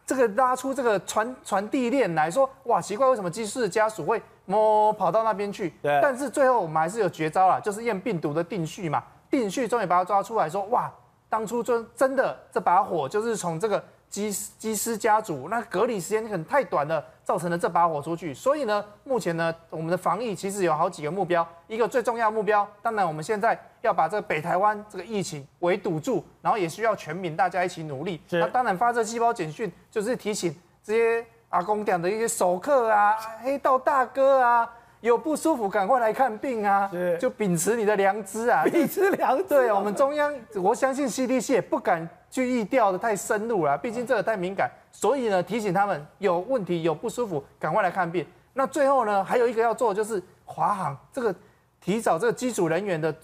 [0.06, 5.73] 这个拉出这个传传递链来说，哇，奇怪，为什么机师的家属会摸跑到那边去？
[5.82, 5.99] 对。
[6.02, 10.90] 但是最后我们还是有绝招啦，就是验病毒的定序嘛，定序终于把他抓出来说，哇，
[11.27, 13.84] 当初真真的这把火就是从这个。
[14.16, 18.34] 机机师家族，那隔离时间可能太短了，造成了这把火出去。
[18.34, 28.22] 所以呢，目前呢，我们的防疫其实有好几个目标，一个最重要目标，当然我们现在要把这个北台湾这个疫情围堵住，然后也需要全民大家一起努力。
[28.30, 34.70] 那当然发射细胞简讯就是提醒这些阿公讲的一些熟客啊、黑道大哥啊。
[35.02, 36.90] 有不舒服，赶快来看病啊！
[37.20, 38.64] 就秉持你的良知啊！
[38.64, 39.44] 秉持良知。
[39.44, 44.70] 对，我们中央，我相信 CDC 也不敢去疫调的太深入了，毕竟这个太敏感。
[44.91, 48.26] 所以呢，提醒他们有问题、有不舒服，赶快来看病。
[48.53, 51.34] 那最后呢，还有一个要做的就是华航这个
[51.80, 53.16] 提早这个机组人员的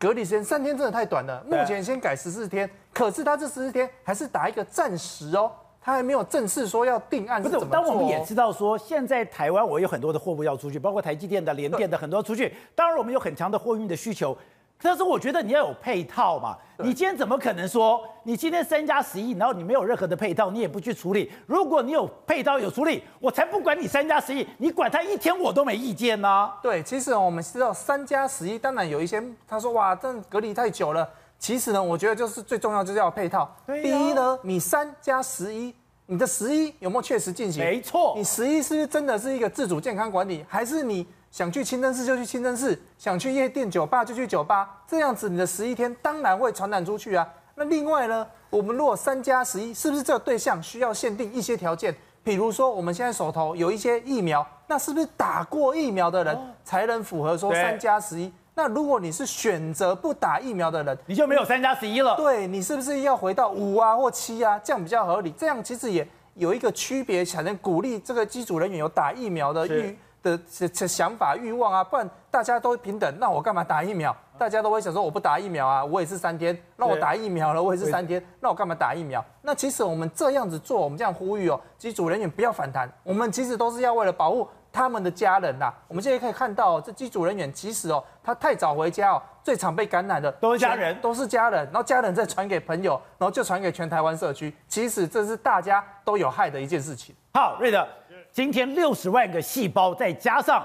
[0.00, 5.52] 隔离时间三天真的太短了，目前先改十四天，可是他这十四天还是打一个暂时哦。
[5.80, 7.72] 他还没有正式说要定案是怎么做？
[7.72, 12.52] 当我们也知道说，现在台湾我有很多的货物要出去，包括台积电的、联电的很多出去。
[12.74, 14.36] 当然，我们有很强的货运的需求，
[14.80, 16.56] 但是我觉得你要有配套嘛。
[16.78, 21.32] 你今天怎么可能说你今天三加十一，然后你没有任何的配套，你也不去处理？
[21.46, 26.58] 如果你有配套有处理，我才不管你三加十一，你管他一天我都没意见呢、啊。
[26.62, 31.08] 对，其实我们知道三加十一，当然有一些他说哇，这隔离太久了。
[31.38, 33.50] 其实呢，我觉得就是最重要就是要配套。
[33.66, 35.74] 第一呢，你三加十一。
[36.08, 37.64] 你的十一有没有确实进行？
[37.64, 44.82] 没错，你十一是不是真的是一个自主健康管理，还是你想去清真寺就去清真寺，想去夜店酒吧就去酒吧？
[44.86, 47.28] 这样子你的十一天当然会传染出去啊。
[47.54, 51.94] 那另外呢，我们如果三加十一，是不是这个对象需要限定一些条件？
[52.22, 58.32] 比如说我们现在手头有一些疫苗，那是不是打过疫苗的人才能符合说三加十一？
[58.54, 62.16] 那如果你是选择不打疫苗的人，你就没有三加十一了。
[62.16, 64.58] 对，你是不是要回到五啊或七啊？
[64.64, 65.30] 这样比较合理。
[65.32, 69.96] 这样其实也有一个区别，才能鼓励这个机组人员有打疫苗的欲
[70.26, 71.84] 的想法欲望啊。
[71.84, 74.14] 不然大家都平等，那我干嘛打疫苗？
[74.38, 76.56] 大家都会想说我不打疫苗啊，我也是三天。
[76.76, 78.22] 那我打疫苗了，我也是三天。
[78.40, 79.24] 那我干嘛打疫苗？
[79.40, 82.90] 那其实我们这样子做，我们这样呼吁哦，机组人员不要反弹。
[83.02, 84.48] 我们其实都是要为了保护。
[84.72, 94.54] 他们的家人呐、啊，我们现在可以看到、哦，这机组人员其实哦，他太早回家哦，最常被感染的都是家人，都是家人，然后家人再传给朋友，然后就传给全台湾社区。
[94.68, 97.16] 其实这是大家都有害的一件事情。
[97.32, 97.88] 好，瑞德，
[98.36, 100.62] 今天六十万个细胞，再加上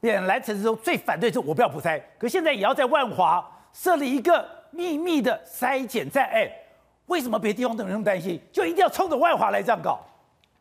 [0.00, 6.28] 本来陈时中最反对是我不要普筛，可现在也要在万华设立一个秘密的筛检站。
[6.30, 6.50] 哎，
[7.06, 10.00] 为什么别的地方都那么担心，就一定要冲着万华来这样搞？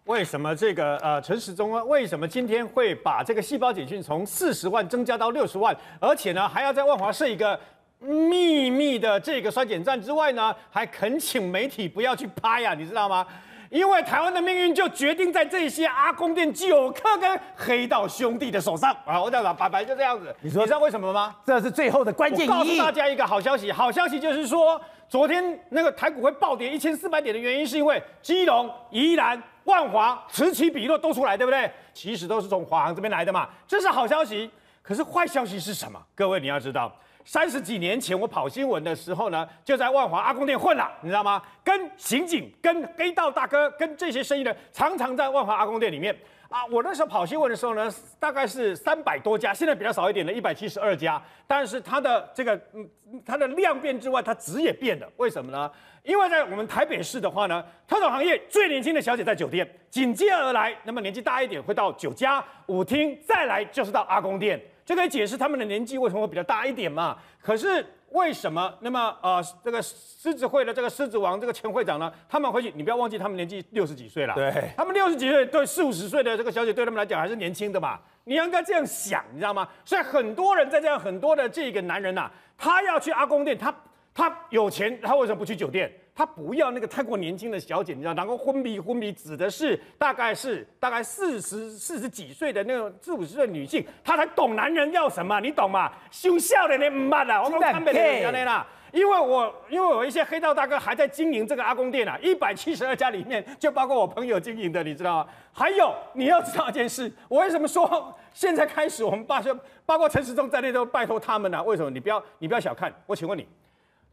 [0.03, 1.83] 为什么这个呃陈时中啊？
[1.85, 5.75] 为什么今天会把这个细胞简讯从四十万增加到六十万？
[5.99, 7.59] 而且呢，还要在万华设一个
[7.97, 13.25] 秘密的这个筛检站之外呢，还恳请媒体不要去拍呀、啊，你知道吗？
[13.71, 19.19] 因为台湾的命运就决定在这些阿公店酒客跟黑道兄弟的手上啊！
[19.21, 20.35] 我讲了，白白就这样子。
[20.41, 21.33] 你说你知道为什么吗？
[21.45, 22.45] 这是最后的关键。
[22.45, 29.41] 告诉大家一个好消息，好消息就是说，昨天那个台股会暴跌一千四百点的原因，是因为基隆、宜兰。
[29.65, 31.71] 万华此起彼落都出来，对不对？
[31.93, 34.49] 其实都是从华航这边来的嘛，这是好消息。
[34.81, 36.01] 可是坏消息是什么？
[36.15, 36.91] 各位你要知道，
[37.25, 41.41] 三十几年前我跑新闻的时候呢，就在万华阿公店混了，你知道吗？
[41.63, 46.15] 跟刑警、跟黑道大哥、跟这些生意人，常常在万华阿公店里面。
[46.49, 47.89] 啊，我那时候跑新闻的时候呢，
[48.19, 51.21] 大概是三百多家，现在比较少一点的，一百七十二家。
[51.47, 52.85] 但是它的这个，嗯，
[53.25, 55.07] 它的量变之外，它质也变了。
[55.15, 55.71] 为什么呢？
[56.03, 67.17] 因为在我们台北市的话呢，特种行业最年轻的小姐在酒店，紧接而来，那么年纪大一点会到酒家、舞厅，再来就是到阿公店，就可以解释他们的年纪为什么会比较大一点嘛。
[67.41, 67.85] 可是。
[68.11, 68.77] 为什么？
[68.81, 72.11] 那么呃，这个狮子会的这个狮子王这个前会长呢？
[72.27, 74.35] 他们回去，你不要忘记，他们年纪六十几岁了。
[74.35, 77.97] 对，他们六十几岁，对四五十岁的这个小姐，对他们来讲还是年轻的嘛。
[78.25, 79.65] 你应该这样想，你知道吗？
[79.85, 83.73] 所以很多人在这样，很多的这个男人呐、啊，他要去阿公店，他
[84.13, 85.89] 他有钱，他为什么不去酒店？
[86.21, 95.91] 他不要那个太过年轻的小姐，你知道，然后昏迷昏迷指的是大概是大概四十四十几岁的那种四五十岁女性，她才懂男人要什么，你懂吗？
[96.11, 105.27] 羞笑的那慢啊， 我们看别人家啦，因为我因为我一些黑道大哥还在经营这个阿公店啊，一百七十二家里面就包括我朋友经营的，你知道吗？
[105.51, 109.41] 还有你要知道一件事，我为什么说现在开始我们包
[109.87, 111.63] 包括陈时中在内都拜托他们呢、啊？
[111.63, 111.89] 为什么？
[111.89, 113.47] 你不要你不要小看我，请问你。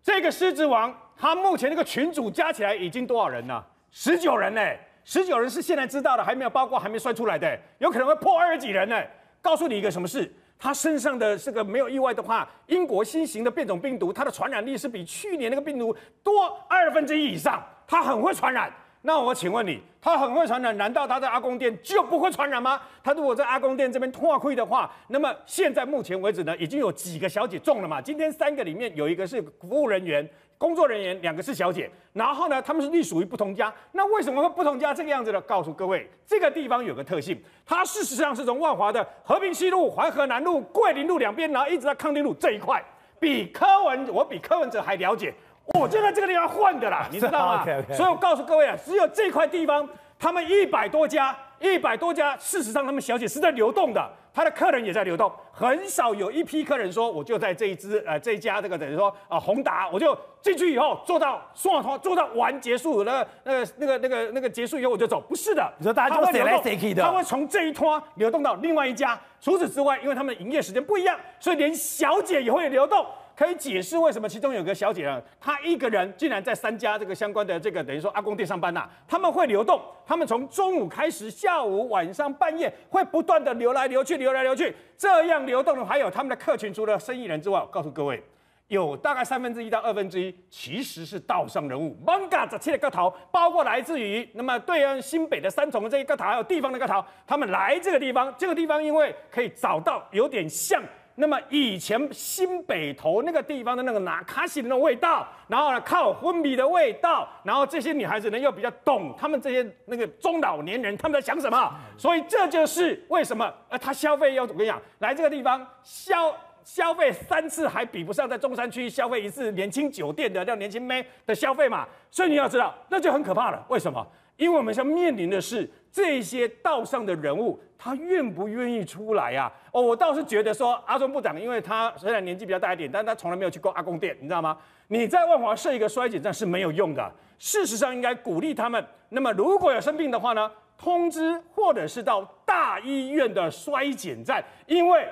[0.09, 3.63] 这个狮子王，他目前那个群组加起来已经多少人呢？
[3.91, 4.63] 十九人呢？
[5.05, 8.99] 十九人是现在知道的，还没有包括还没算出来的，有可能会破二十几人呢。
[9.43, 10.33] 告诉你一个什么事？
[10.59, 15.95] 他身上的这个没有意外的话，英国新型的变种病毒，它的传染力是比去年那个病毒
[16.25, 18.73] 多二分之一以上，它很会传染。
[19.03, 22.81] 那我请问你，他很会传染，难道他在阿公店就不会传染吗？
[23.03, 28.03] 他如果在阿公店这边拓亏的话，那么现在目前为止呢，已经有几个小姐中了嘛？
[28.03, 33.73] 今天三个里面有一个是服务人员，工作人员两个是小姐，然后呢，他们是隶属于不同家。
[33.93, 35.41] 那为什么会不同家这个样子呢？
[35.43, 42.85] 告诉各位，这个地方有个特性，它事实上是从万华的和平西路、淮河南路、桂林路两边，然后一直到康定路这一块，
[43.21, 45.33] 比柯文我比柯文哲还了解。
[45.75, 47.95] 我就在这个地方换的啦， 你知道吗？Okay, okay.
[47.95, 49.87] 所以我告诉各位啊，只有这块地方，
[50.19, 54.11] 他们一百多家，一百多家，事实上他们小姐是在流动的。
[54.31, 69.19] 他的客人也在流动，很少有一批客人说，我就在这一支呃这一家这个等于说啊宏达，我就进去以后做到双拖做到完结束，那那个那个那个那个结束以后我就走，不是的，你说大家就谁来谁去的，他会从这一拖流动到另外一家。
[69.41, 73.05] 除此之外，因为他们的营业时间不一样，所以连小姐也会流动。
[73.39, 78.91] 可以解释为什么其中有个小姐啊，她一个人竟然在三家这个相关的这个等于说阿公店上班呐、啊？
[79.07, 88.21] 他们会流动，他们从中午开始，下午、晚上、半夜会不断的流来流去，流来流去，这样流动的还有他们的客群，除了生意人之外，告诉各位，
[88.67, 91.97] 有大概三分之一到二分之一其实是道上人物。
[92.05, 100.83] Manga 这七个头，包括来自于那么对岸新北的三重的这一个头，还有地方的个头，他们来这个地方，这个地方因为可以找到有点像。
[101.21, 116.33] 那么以前新北投那个地方的那个拿卡西的那种味道，然后呢靠昏迷的味道，然后这些女孩子呢又比较懂他们这些那个中老年人他们在想什么，所以这就是为什么呃他消费要怎么样来这个地方消
[116.63, 124.07] 消费三次还比不上在中山区消费一次年轻酒店的那年轻妹的消费嘛，所以你要知道那就很可怕了，为什么？
[124.37, 129.53] 因为我们现在面临的是这些道上的人物，他愿不愿意出来呀、啊？
[129.73, 134.57] 哦，我倒是觉得说阿中部长，因为他虽然年纪比较大一点，但他从来没有去过阿公店，你知道吗？
[134.89, 137.11] 你在万华设一个衰减站是没有用的。
[137.39, 138.85] 事实上，应该鼓励他们。
[139.09, 144.45] 那么如果有生病的话呢，通知或者是到大医院的衰减站。
[144.67, 145.09] 因为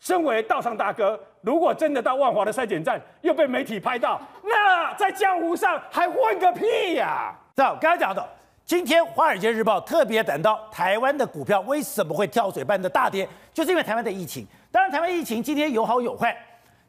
[0.00, 7.34] 身为道上大哥，如果真的到万华的衰检站又被媒体拍到，那在江湖上还混个屁呀、啊！
[7.56, 8.26] 照刚才讲的。
[8.66, 14.46] 今天《华尔街日报》特别谈到台湾的股票为什么会跳水般的大跌，就是因为台湾的疫情。
[14.72, 16.34] 当然，台湾疫情今天有好有坏。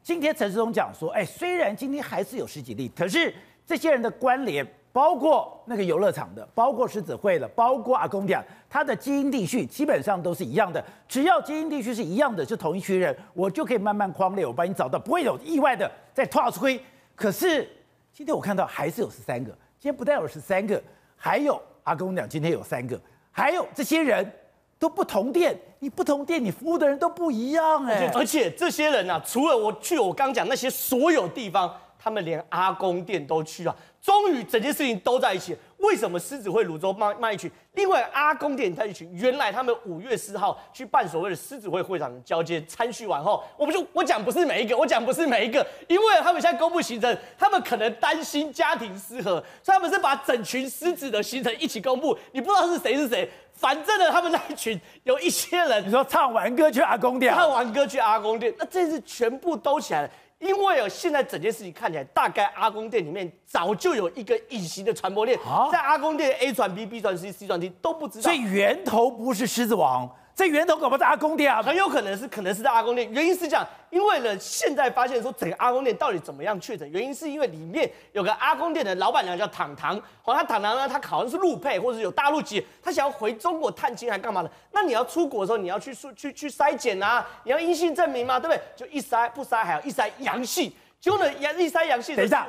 [0.02, 3.32] 今天陈世忠讲说，哎，虽然今天还是有十几例，可是
[3.66, 10.82] 这些人的关联，包括那个游乐场的，包括狮子会的，包括阿公店，他的基因地序基本上都是一样的。
[11.06, 16.80] 只要基因地序是一样的，是同一群人，我就可以慢慢框列，我帮你找到，不会有意外的再跳出去。
[17.14, 17.68] 可是
[18.14, 20.82] 今天我看到还是有十三个，今天不但有十三个。
[21.16, 23.00] 还有阿公讲，今天有三个，
[23.32, 24.30] 还有这些人
[24.78, 28.10] 都不同店，你不同店，你服务的人都不一样哎。
[28.14, 33.74] 而且这些人啊，除了我去我刚讲那些所有地方，他们连阿公店都去啊。
[34.06, 35.56] 终于整件事情都在一起。
[35.78, 37.50] 为什么狮子会泸州卖卖一群？
[37.72, 39.10] 另外阿公店在一群。
[39.12, 52.16] 原来他们五月四号去办所谓的狮子会会长交接参叙完后，我不就我讲不是每一个，我讲不是每一个，因为他们现在公布行程，他们可能担心家庭失和，所以他们是把整群狮子的行程一起公布。
[52.30, 60.10] 你不知道是谁是谁，反正呢，他们那一群有一些人，你说唱完歌去阿公店，唱完歌去阿公店，那这次全部都起来了。
[60.38, 65.38] 因为哦，现在整件事情看起来，大概阿公店里面早就有一个隐形的传播链，
[65.72, 68.22] 在阿公店 A 传 B，B 传 C，C 传 D 都不知道。
[68.22, 70.10] 所以源头不是狮子王。
[70.36, 73.10] 这源头搞不好在阿公店啊，很有可能是，可能是在阿公店。
[73.10, 84.50] 原因是这样，因为呢，现在发现说整个阿公店到底怎么样确诊，原因是因为里面有个阿公店的老板娘叫糖糖，好，他糖糖呢，她好像是陆配或者是有大陆籍，她想要回中国探亲还干嘛的？
[84.72, 88.60] 那你要出国的时候，你要去去去去筛检啊，你要阴性证明嘛，对不对？
[88.76, 92.46] 就一筛不筛，还有一筛阳性，结果呢，阳一筛阳性，等一下，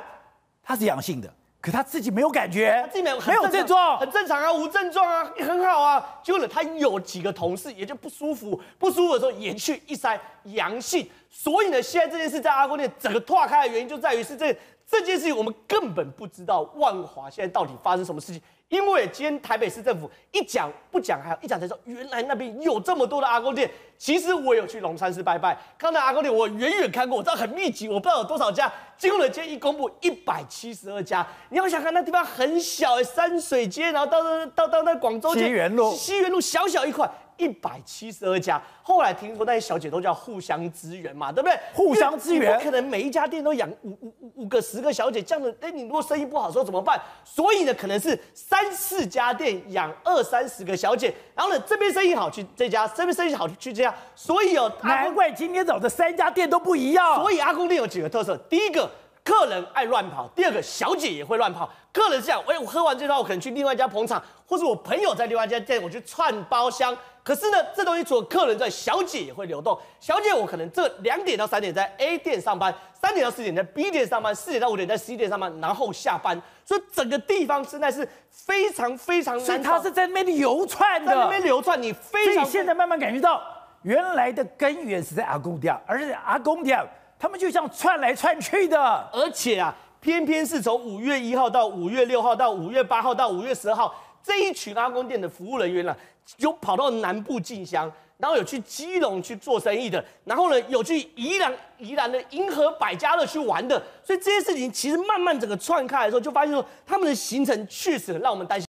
[0.62, 1.32] 他是阳性的。
[1.60, 6.20] 可他自己没有感觉，他自己没有没有症状，很正常啊，无症状啊，很好啊。
[6.22, 11.08] 结果呢，他有几个同事也就不舒服，不舒服的时候也去一筛阳性。
[11.28, 14.56] 所以呢，现在这件事在阿公店整个拓开的原因就在于是这
[14.86, 18.40] 这件事情，我们根本不知道万华现在到底发生什么事情。
[18.68, 23.70] 因为今天台北市政府一讲不讲，还有一讲才知道，原来那边有这么多的阿公店。
[23.96, 28.70] 其实我有去龙山寺拜拜，看到阿公店我远远看过，我知道很密集，我不知道有多少家。
[28.96, 31.26] 结果呢，今天一公布一百七十二家。
[31.48, 37.10] 你要想看那地方很小，山水街，然后到到到到那广州街西园路，西园路小小一块。
[37.38, 41.58] 一百七十二家，后来听说那些小姐都叫互相支援嘛，对不对？
[41.72, 47.00] 互相支援，不可能每一家店都养五五五五个十个小姐，这样子，哎，你如果生意不好的时候怎么办？
[47.24, 57.16] 所以呢，可能是三四家店养二三十个小姐，然后呢，这边生意好去这家，这边生意好去这家，所以有、哦、难怪今天走的三家店都不一样。
[57.16, 58.90] 所以阿公店有几个特色，第一个。
[59.24, 61.68] 客人爱乱跑，第二个小姐也会乱跑。
[61.92, 66.96] 客人是这样，哎，我喝完这套，我可能去另外一家捧场，或是我朋友在另外一家店，我去串包厢。
[67.28, 69.78] 可是呢，这东西除了客人在，小姐也会流动。
[70.00, 76.40] 小姐，我可能这两点到三点在 A 店上班，三点到四点在 B 店上班，四点到五点在 C 店上班，然后下班。
[76.64, 82.36] 所以整个地方现在是非常非常难，所以它是在那边流窜的，在那边流窜，你非常。
[82.36, 83.42] 所以现在慢慢感觉到，
[83.82, 86.82] 原来的根源是在阿公店，而且阿公店
[87.18, 88.80] 他们就像窜来窜去的，
[89.12, 95.98] 而且啊，偏偏是从五月一号到五月六号到五月八号到五月十二号这一群阿公店的服务人员了、啊。
[96.36, 108.68] 有跑到南部进香，然后有去基隆去做生意的，然后呢有去宜兰宜兰的银河百家乐去玩的，所以这些事情其实慢慢整个串开来的时候，就发现说他们的行程确实很让我们担心。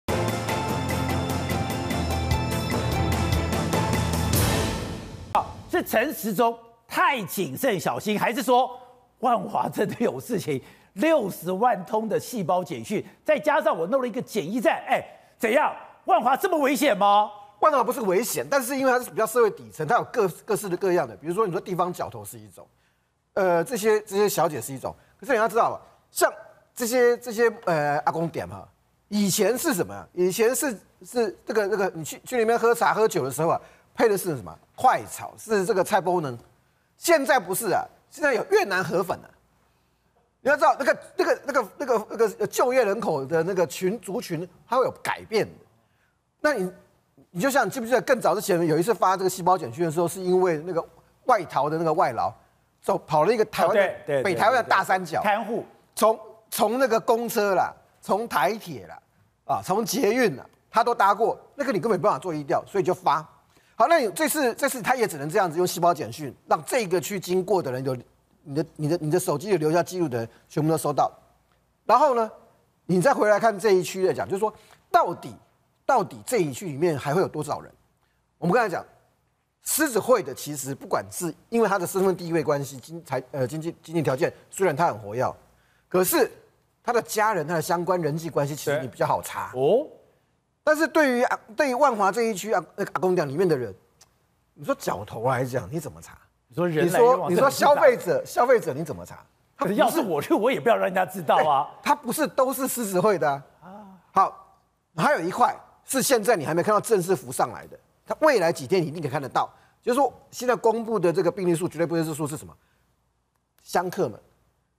[5.32, 6.54] 好，是陈时中
[6.86, 8.78] 太谨慎小心，还是说
[9.20, 10.60] 万华真的有事情？
[10.92, 15.02] 六十万通的细胞简讯，再加上我弄了一个检疫站，哎，
[15.38, 15.74] 怎样？
[16.04, 17.30] 万华这么危险吗？
[17.60, 22.66] 万华不是危险，但是因为它是比较社会底层，它有各各式的各样的，比如说你说地方角头是一种，
[23.34, 25.80] 呃，这些这些小姐是一种，可是你要知道，
[26.10, 26.32] 像
[26.74, 28.68] 这些这些呃阿公点哈，
[29.08, 30.06] 以前是什么？
[30.12, 33.60] 以前是是这个这个，你去去里面喝茶喝酒的时候啊，
[33.94, 34.56] 配的是什么？
[34.76, 36.38] 快炒是这个菜包呢？
[36.98, 39.28] 现在不是啊，现在有越南河粉啊。
[40.46, 45.52] 你要知道那个那个那个那个那个就业人口的那个群族群，它会有改变的。
[46.40, 46.72] 那你。
[47.32, 50.82] 你就像你记不记得更早之前有一次发这个细胞简讯的时候，是因为那个
[51.24, 52.32] 外逃的那个外劳
[52.80, 55.62] 走跑了一个台湾的北台湾的大三角看护，
[55.94, 56.18] 从
[56.50, 57.70] 从那个公车啦，
[58.00, 58.98] 从台铁啦，
[59.44, 63.16] 啊，从捷运啦，他都搭过，那个你根本没办法做医调，所以就发。
[63.74, 67.94] 好，那你这次这次他也只能这样子用细胞简讯，让这个去经过的人有
[68.46, 71.12] 你的你的你的手机有留下记录的人全部都收到。
[71.84, 72.30] 然后呢，
[72.86, 74.50] 你再回来看这一区来讲，就是说
[74.90, 75.34] 到底。
[75.88, 77.72] 到底这一区里面还会有多少人？
[78.38, 78.84] 我们刚才讲，
[79.62, 85.32] 狮子会的其实不管是因为他的身份地位关系、经财呃经济经济条件，虽然他很活跃，
[85.88, 86.28] 可是
[86.82, 89.86] 他的家人、他的相关人际关系其实你比较好查哦。
[90.64, 93.72] 但是对于啊，对于万华这一区啊那个阿公店里面的人，
[94.54, 96.18] 你说角头来讲，你怎么查？
[96.56, 99.18] 你说人，你说你说消费者消费者你怎么查？
[99.58, 101.68] 他要是我去，我也不要让人家知道啊。
[101.82, 103.42] 他不是都是狮子会的啊。
[104.12, 104.56] 好，
[104.96, 105.54] 还有一块。
[105.88, 109.48] 是现在你还没看到正式浮上来的，他未来几天你一定可以看得到。
[109.80, 112.52] 就是说，现在公布的这个病例数绝对不会是说是什么？
[113.62, 114.20] 香客们，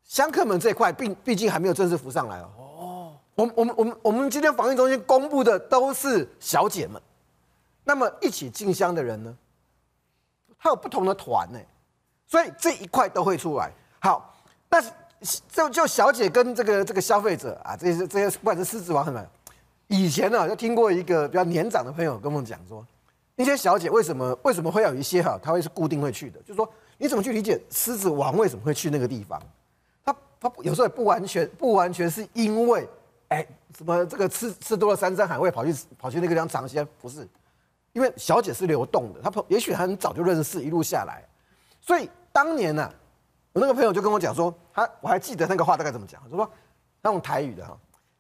[0.04, 2.50] 香客们这一块毕毕竟还没有正式浮上来哦。
[2.58, 7.02] 哦，我们我们我们我们今天防疫中心公布的都是小姐们，
[7.86, 9.34] 那么一起进香的人呢？
[10.60, 11.60] 它有不同的团呢，
[12.26, 13.72] 所以这一块都会出来。
[14.00, 14.36] 好，
[14.68, 14.92] 但是
[15.50, 19.26] 就就小姐跟这个这个消费者啊，这些这些不管是狮子王什么。
[19.88, 22.86] 以前呢、就听过一个比较年长的朋友跟我们讲说，
[23.36, 29.42] 那些小姐为什么为什么会有一些哈，她会是固定会去的，就是说你怎么去理解狮子王为什么会去那个地方？
[30.04, 32.88] 他他有时候也不完全不完全是因为
[33.30, 33.46] 哎
[33.78, 37.28] 什么这个吃吃多了山珍海味跑去跑去那个地方尝鲜，不是，
[37.98, 41.24] 因为小姐是流动的，她朋也许很早就认识，一路下来，
[41.82, 42.94] 所以当年呢、啊，
[43.54, 46.48] 我那个朋友就跟我讲说，他我还记得那个话大概怎么讲，他说
[47.02, 47.76] 他用台语的哈。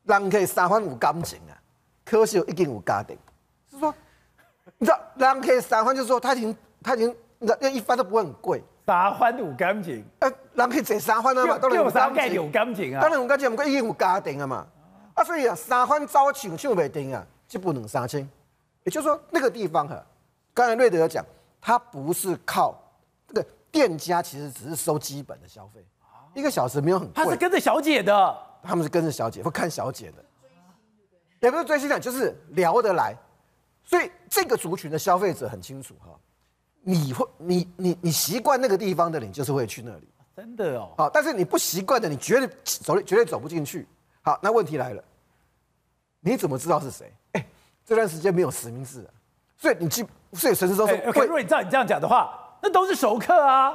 [0.05, 1.53] 人可以三番五感情啊，
[2.03, 3.15] 可惜一定有家庭。
[3.69, 3.93] 是说，
[4.79, 8.63] 你知道，人可以三番，就是说他已经他已经，你知道，那一番都不会很贵。
[8.87, 13.01] 三番五感情，呃，人可以坐三番啊嘛，当然有三概有感情啊。
[13.01, 14.65] 当然有感情，不过已经有家庭啊嘛。
[15.13, 18.27] 啊，所以啊，三番招请就没定啊，就不能三千。
[18.87, 20.01] 也就是说，那个地方哈，
[20.53, 21.25] 刚才瑞德有讲，
[21.59, 22.73] 他不是靠
[23.27, 25.85] 这个店家，其实只是收基本的消费，
[26.33, 27.13] 一个小时没有很贵。
[27.13, 28.43] 他是跟着小姐的。
[28.63, 30.23] 他们是跟着小姐，会看小姐的，
[31.41, 33.13] 也不是追星的，就是聊得来。
[33.83, 36.17] 所以这个族群的消费者很清楚哈，
[36.81, 40.93] 你会你你你习惯那个地方的，你就是会去那里，真的哦。
[40.97, 43.85] 好，但是你不习惯的，你绝对走绝对走不进去。
[44.21, 45.03] 好，那问题来了，
[46.21, 47.13] 你怎么知道是谁？
[47.87, 49.09] 哎，这段时间没有实名制啊，
[49.57, 53.71] 所以你去，所以陈时中说，如果你照你这样讲的话，那都是熟客啊，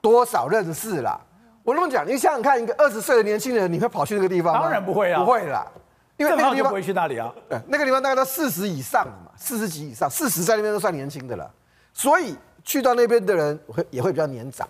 [0.00, 1.20] 多少认识啦。
[1.64, 4.60] 我那么讲，你想想看，一个二十岁的年轻人，你会跑去那个地方吗？
[4.62, 5.66] 当然不会啊，不会啦，
[6.16, 7.34] 因为那个地方不会去那里啊。
[7.48, 11.50] 对，那个地方大概都四十以上了嘛，四十几以上，四十在那边都算年轻的了。
[11.92, 14.66] 所以去到那边的人会也会比较年长，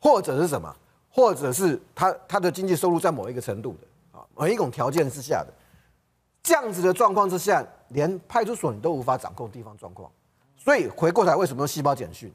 [0.00, 0.74] 或者是什么，
[1.10, 5.52] 或者是他他的经济收入在某一个程度的啊，某一种条件之下的，
[6.42, 10.10] 这样子的状况之下，连派出所你都无法掌控地方状况。
[10.56, 12.32] 所以回过头来，为什么用细胞简讯？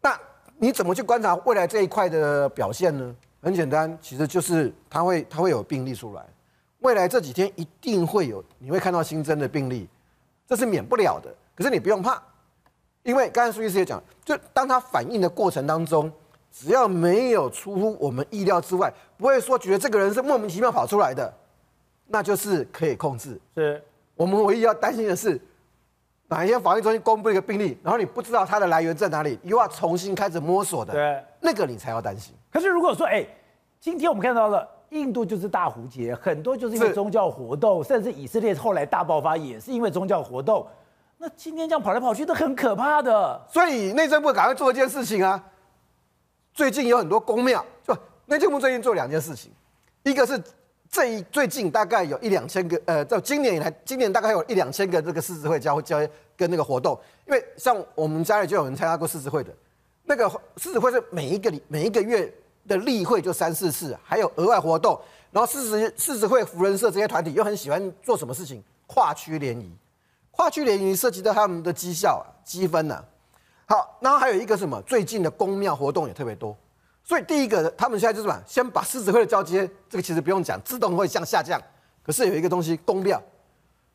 [0.00, 0.18] 那
[0.56, 3.14] 你怎么去观察未来这一块的表现呢？
[3.42, 6.22] 很简单，其实就是它会它会有病例出来，
[6.80, 9.88] 未来这几天一定会有，你会看到新增的病例，
[10.46, 11.34] 这是免不了的。
[11.54, 12.22] 可是你不用怕，
[13.02, 16.12] 因为刚才苏医师也讲，就当它反应的过程当中，
[16.52, 21.32] 只要没有出乎我们意料之外，不会说觉得这个人是莫名其妙跑出来的，
[22.08, 23.40] 那就是可以控制。
[23.54, 23.82] 是
[24.20, 25.40] 我们唯一要担心的是。
[26.28, 32.32] 哪一天防疫中心公布一个病例，然后你不知道它的来源在哪里，又要重新开始摸索的，对，那个你才要担心。
[32.52, 33.26] 可是如果说，哎，
[33.80, 40.64] 今天我们看到了印度就是大壶节，很多就是因为宗教活动，甚至以色列后来大爆发也是因为宗教活动，
[41.18, 43.44] 那今天这样跑来跑去都很可怕的。
[43.48, 45.44] 所以内政部赶快做一件事情啊！
[46.54, 47.92] 最近有很多公庙，就
[48.26, 49.50] 内政部最近做两件事情，
[50.04, 50.40] 一个是。
[50.90, 55.98] 这一最近大概有一两千个，呃，到今年以来，今年大概有一两千个这个狮子会交交
[56.36, 56.98] 跟那个活动，
[57.28, 59.54] 因为像我们家里就有人参加过狮子会的，
[60.04, 62.32] 那个狮子会是每一个礼每一个月
[62.66, 65.00] 的例会就三四次，还有额外活动，
[65.30, 68.60] 然后狮子狮子会福人社这些团体又很喜欢做什么事情？
[68.88, 69.70] 跨区联谊，
[70.32, 73.04] 跨区联谊涉及到他们的绩效啊、积分呐、
[73.66, 74.82] 好，然后还有一个什么？
[74.82, 76.56] 最近的公庙活动也特别多。
[77.10, 78.40] 所以第一个，他们现在就是什么？
[78.46, 81.60] 先把狮子会的交接，这个其实不用讲，自动会向下降。
[82.04, 83.20] 可是有一个东西，宫庙，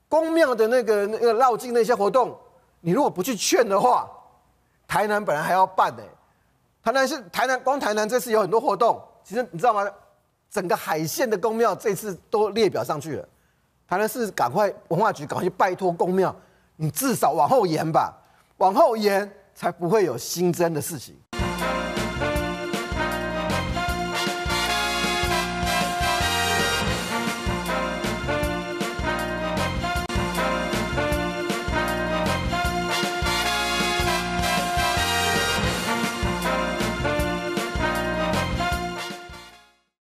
[0.10, 2.38] 宫庙的那个那个绕境那些活动，
[2.82, 4.06] 你如果不去劝的话，
[4.86, 6.04] 台南本来还要办呢。
[6.84, 9.02] 台南是台南，光台南这次有很多活动。
[9.24, 9.90] 其实你知道吗？
[10.52, 13.26] 整个海线的宫庙这次都列表上去了。
[13.88, 16.36] 台南市赶快文化局赶快去拜托宫庙，
[16.76, 18.14] 你至少往后延吧，
[18.58, 21.16] 往后延才不会有新增的事情。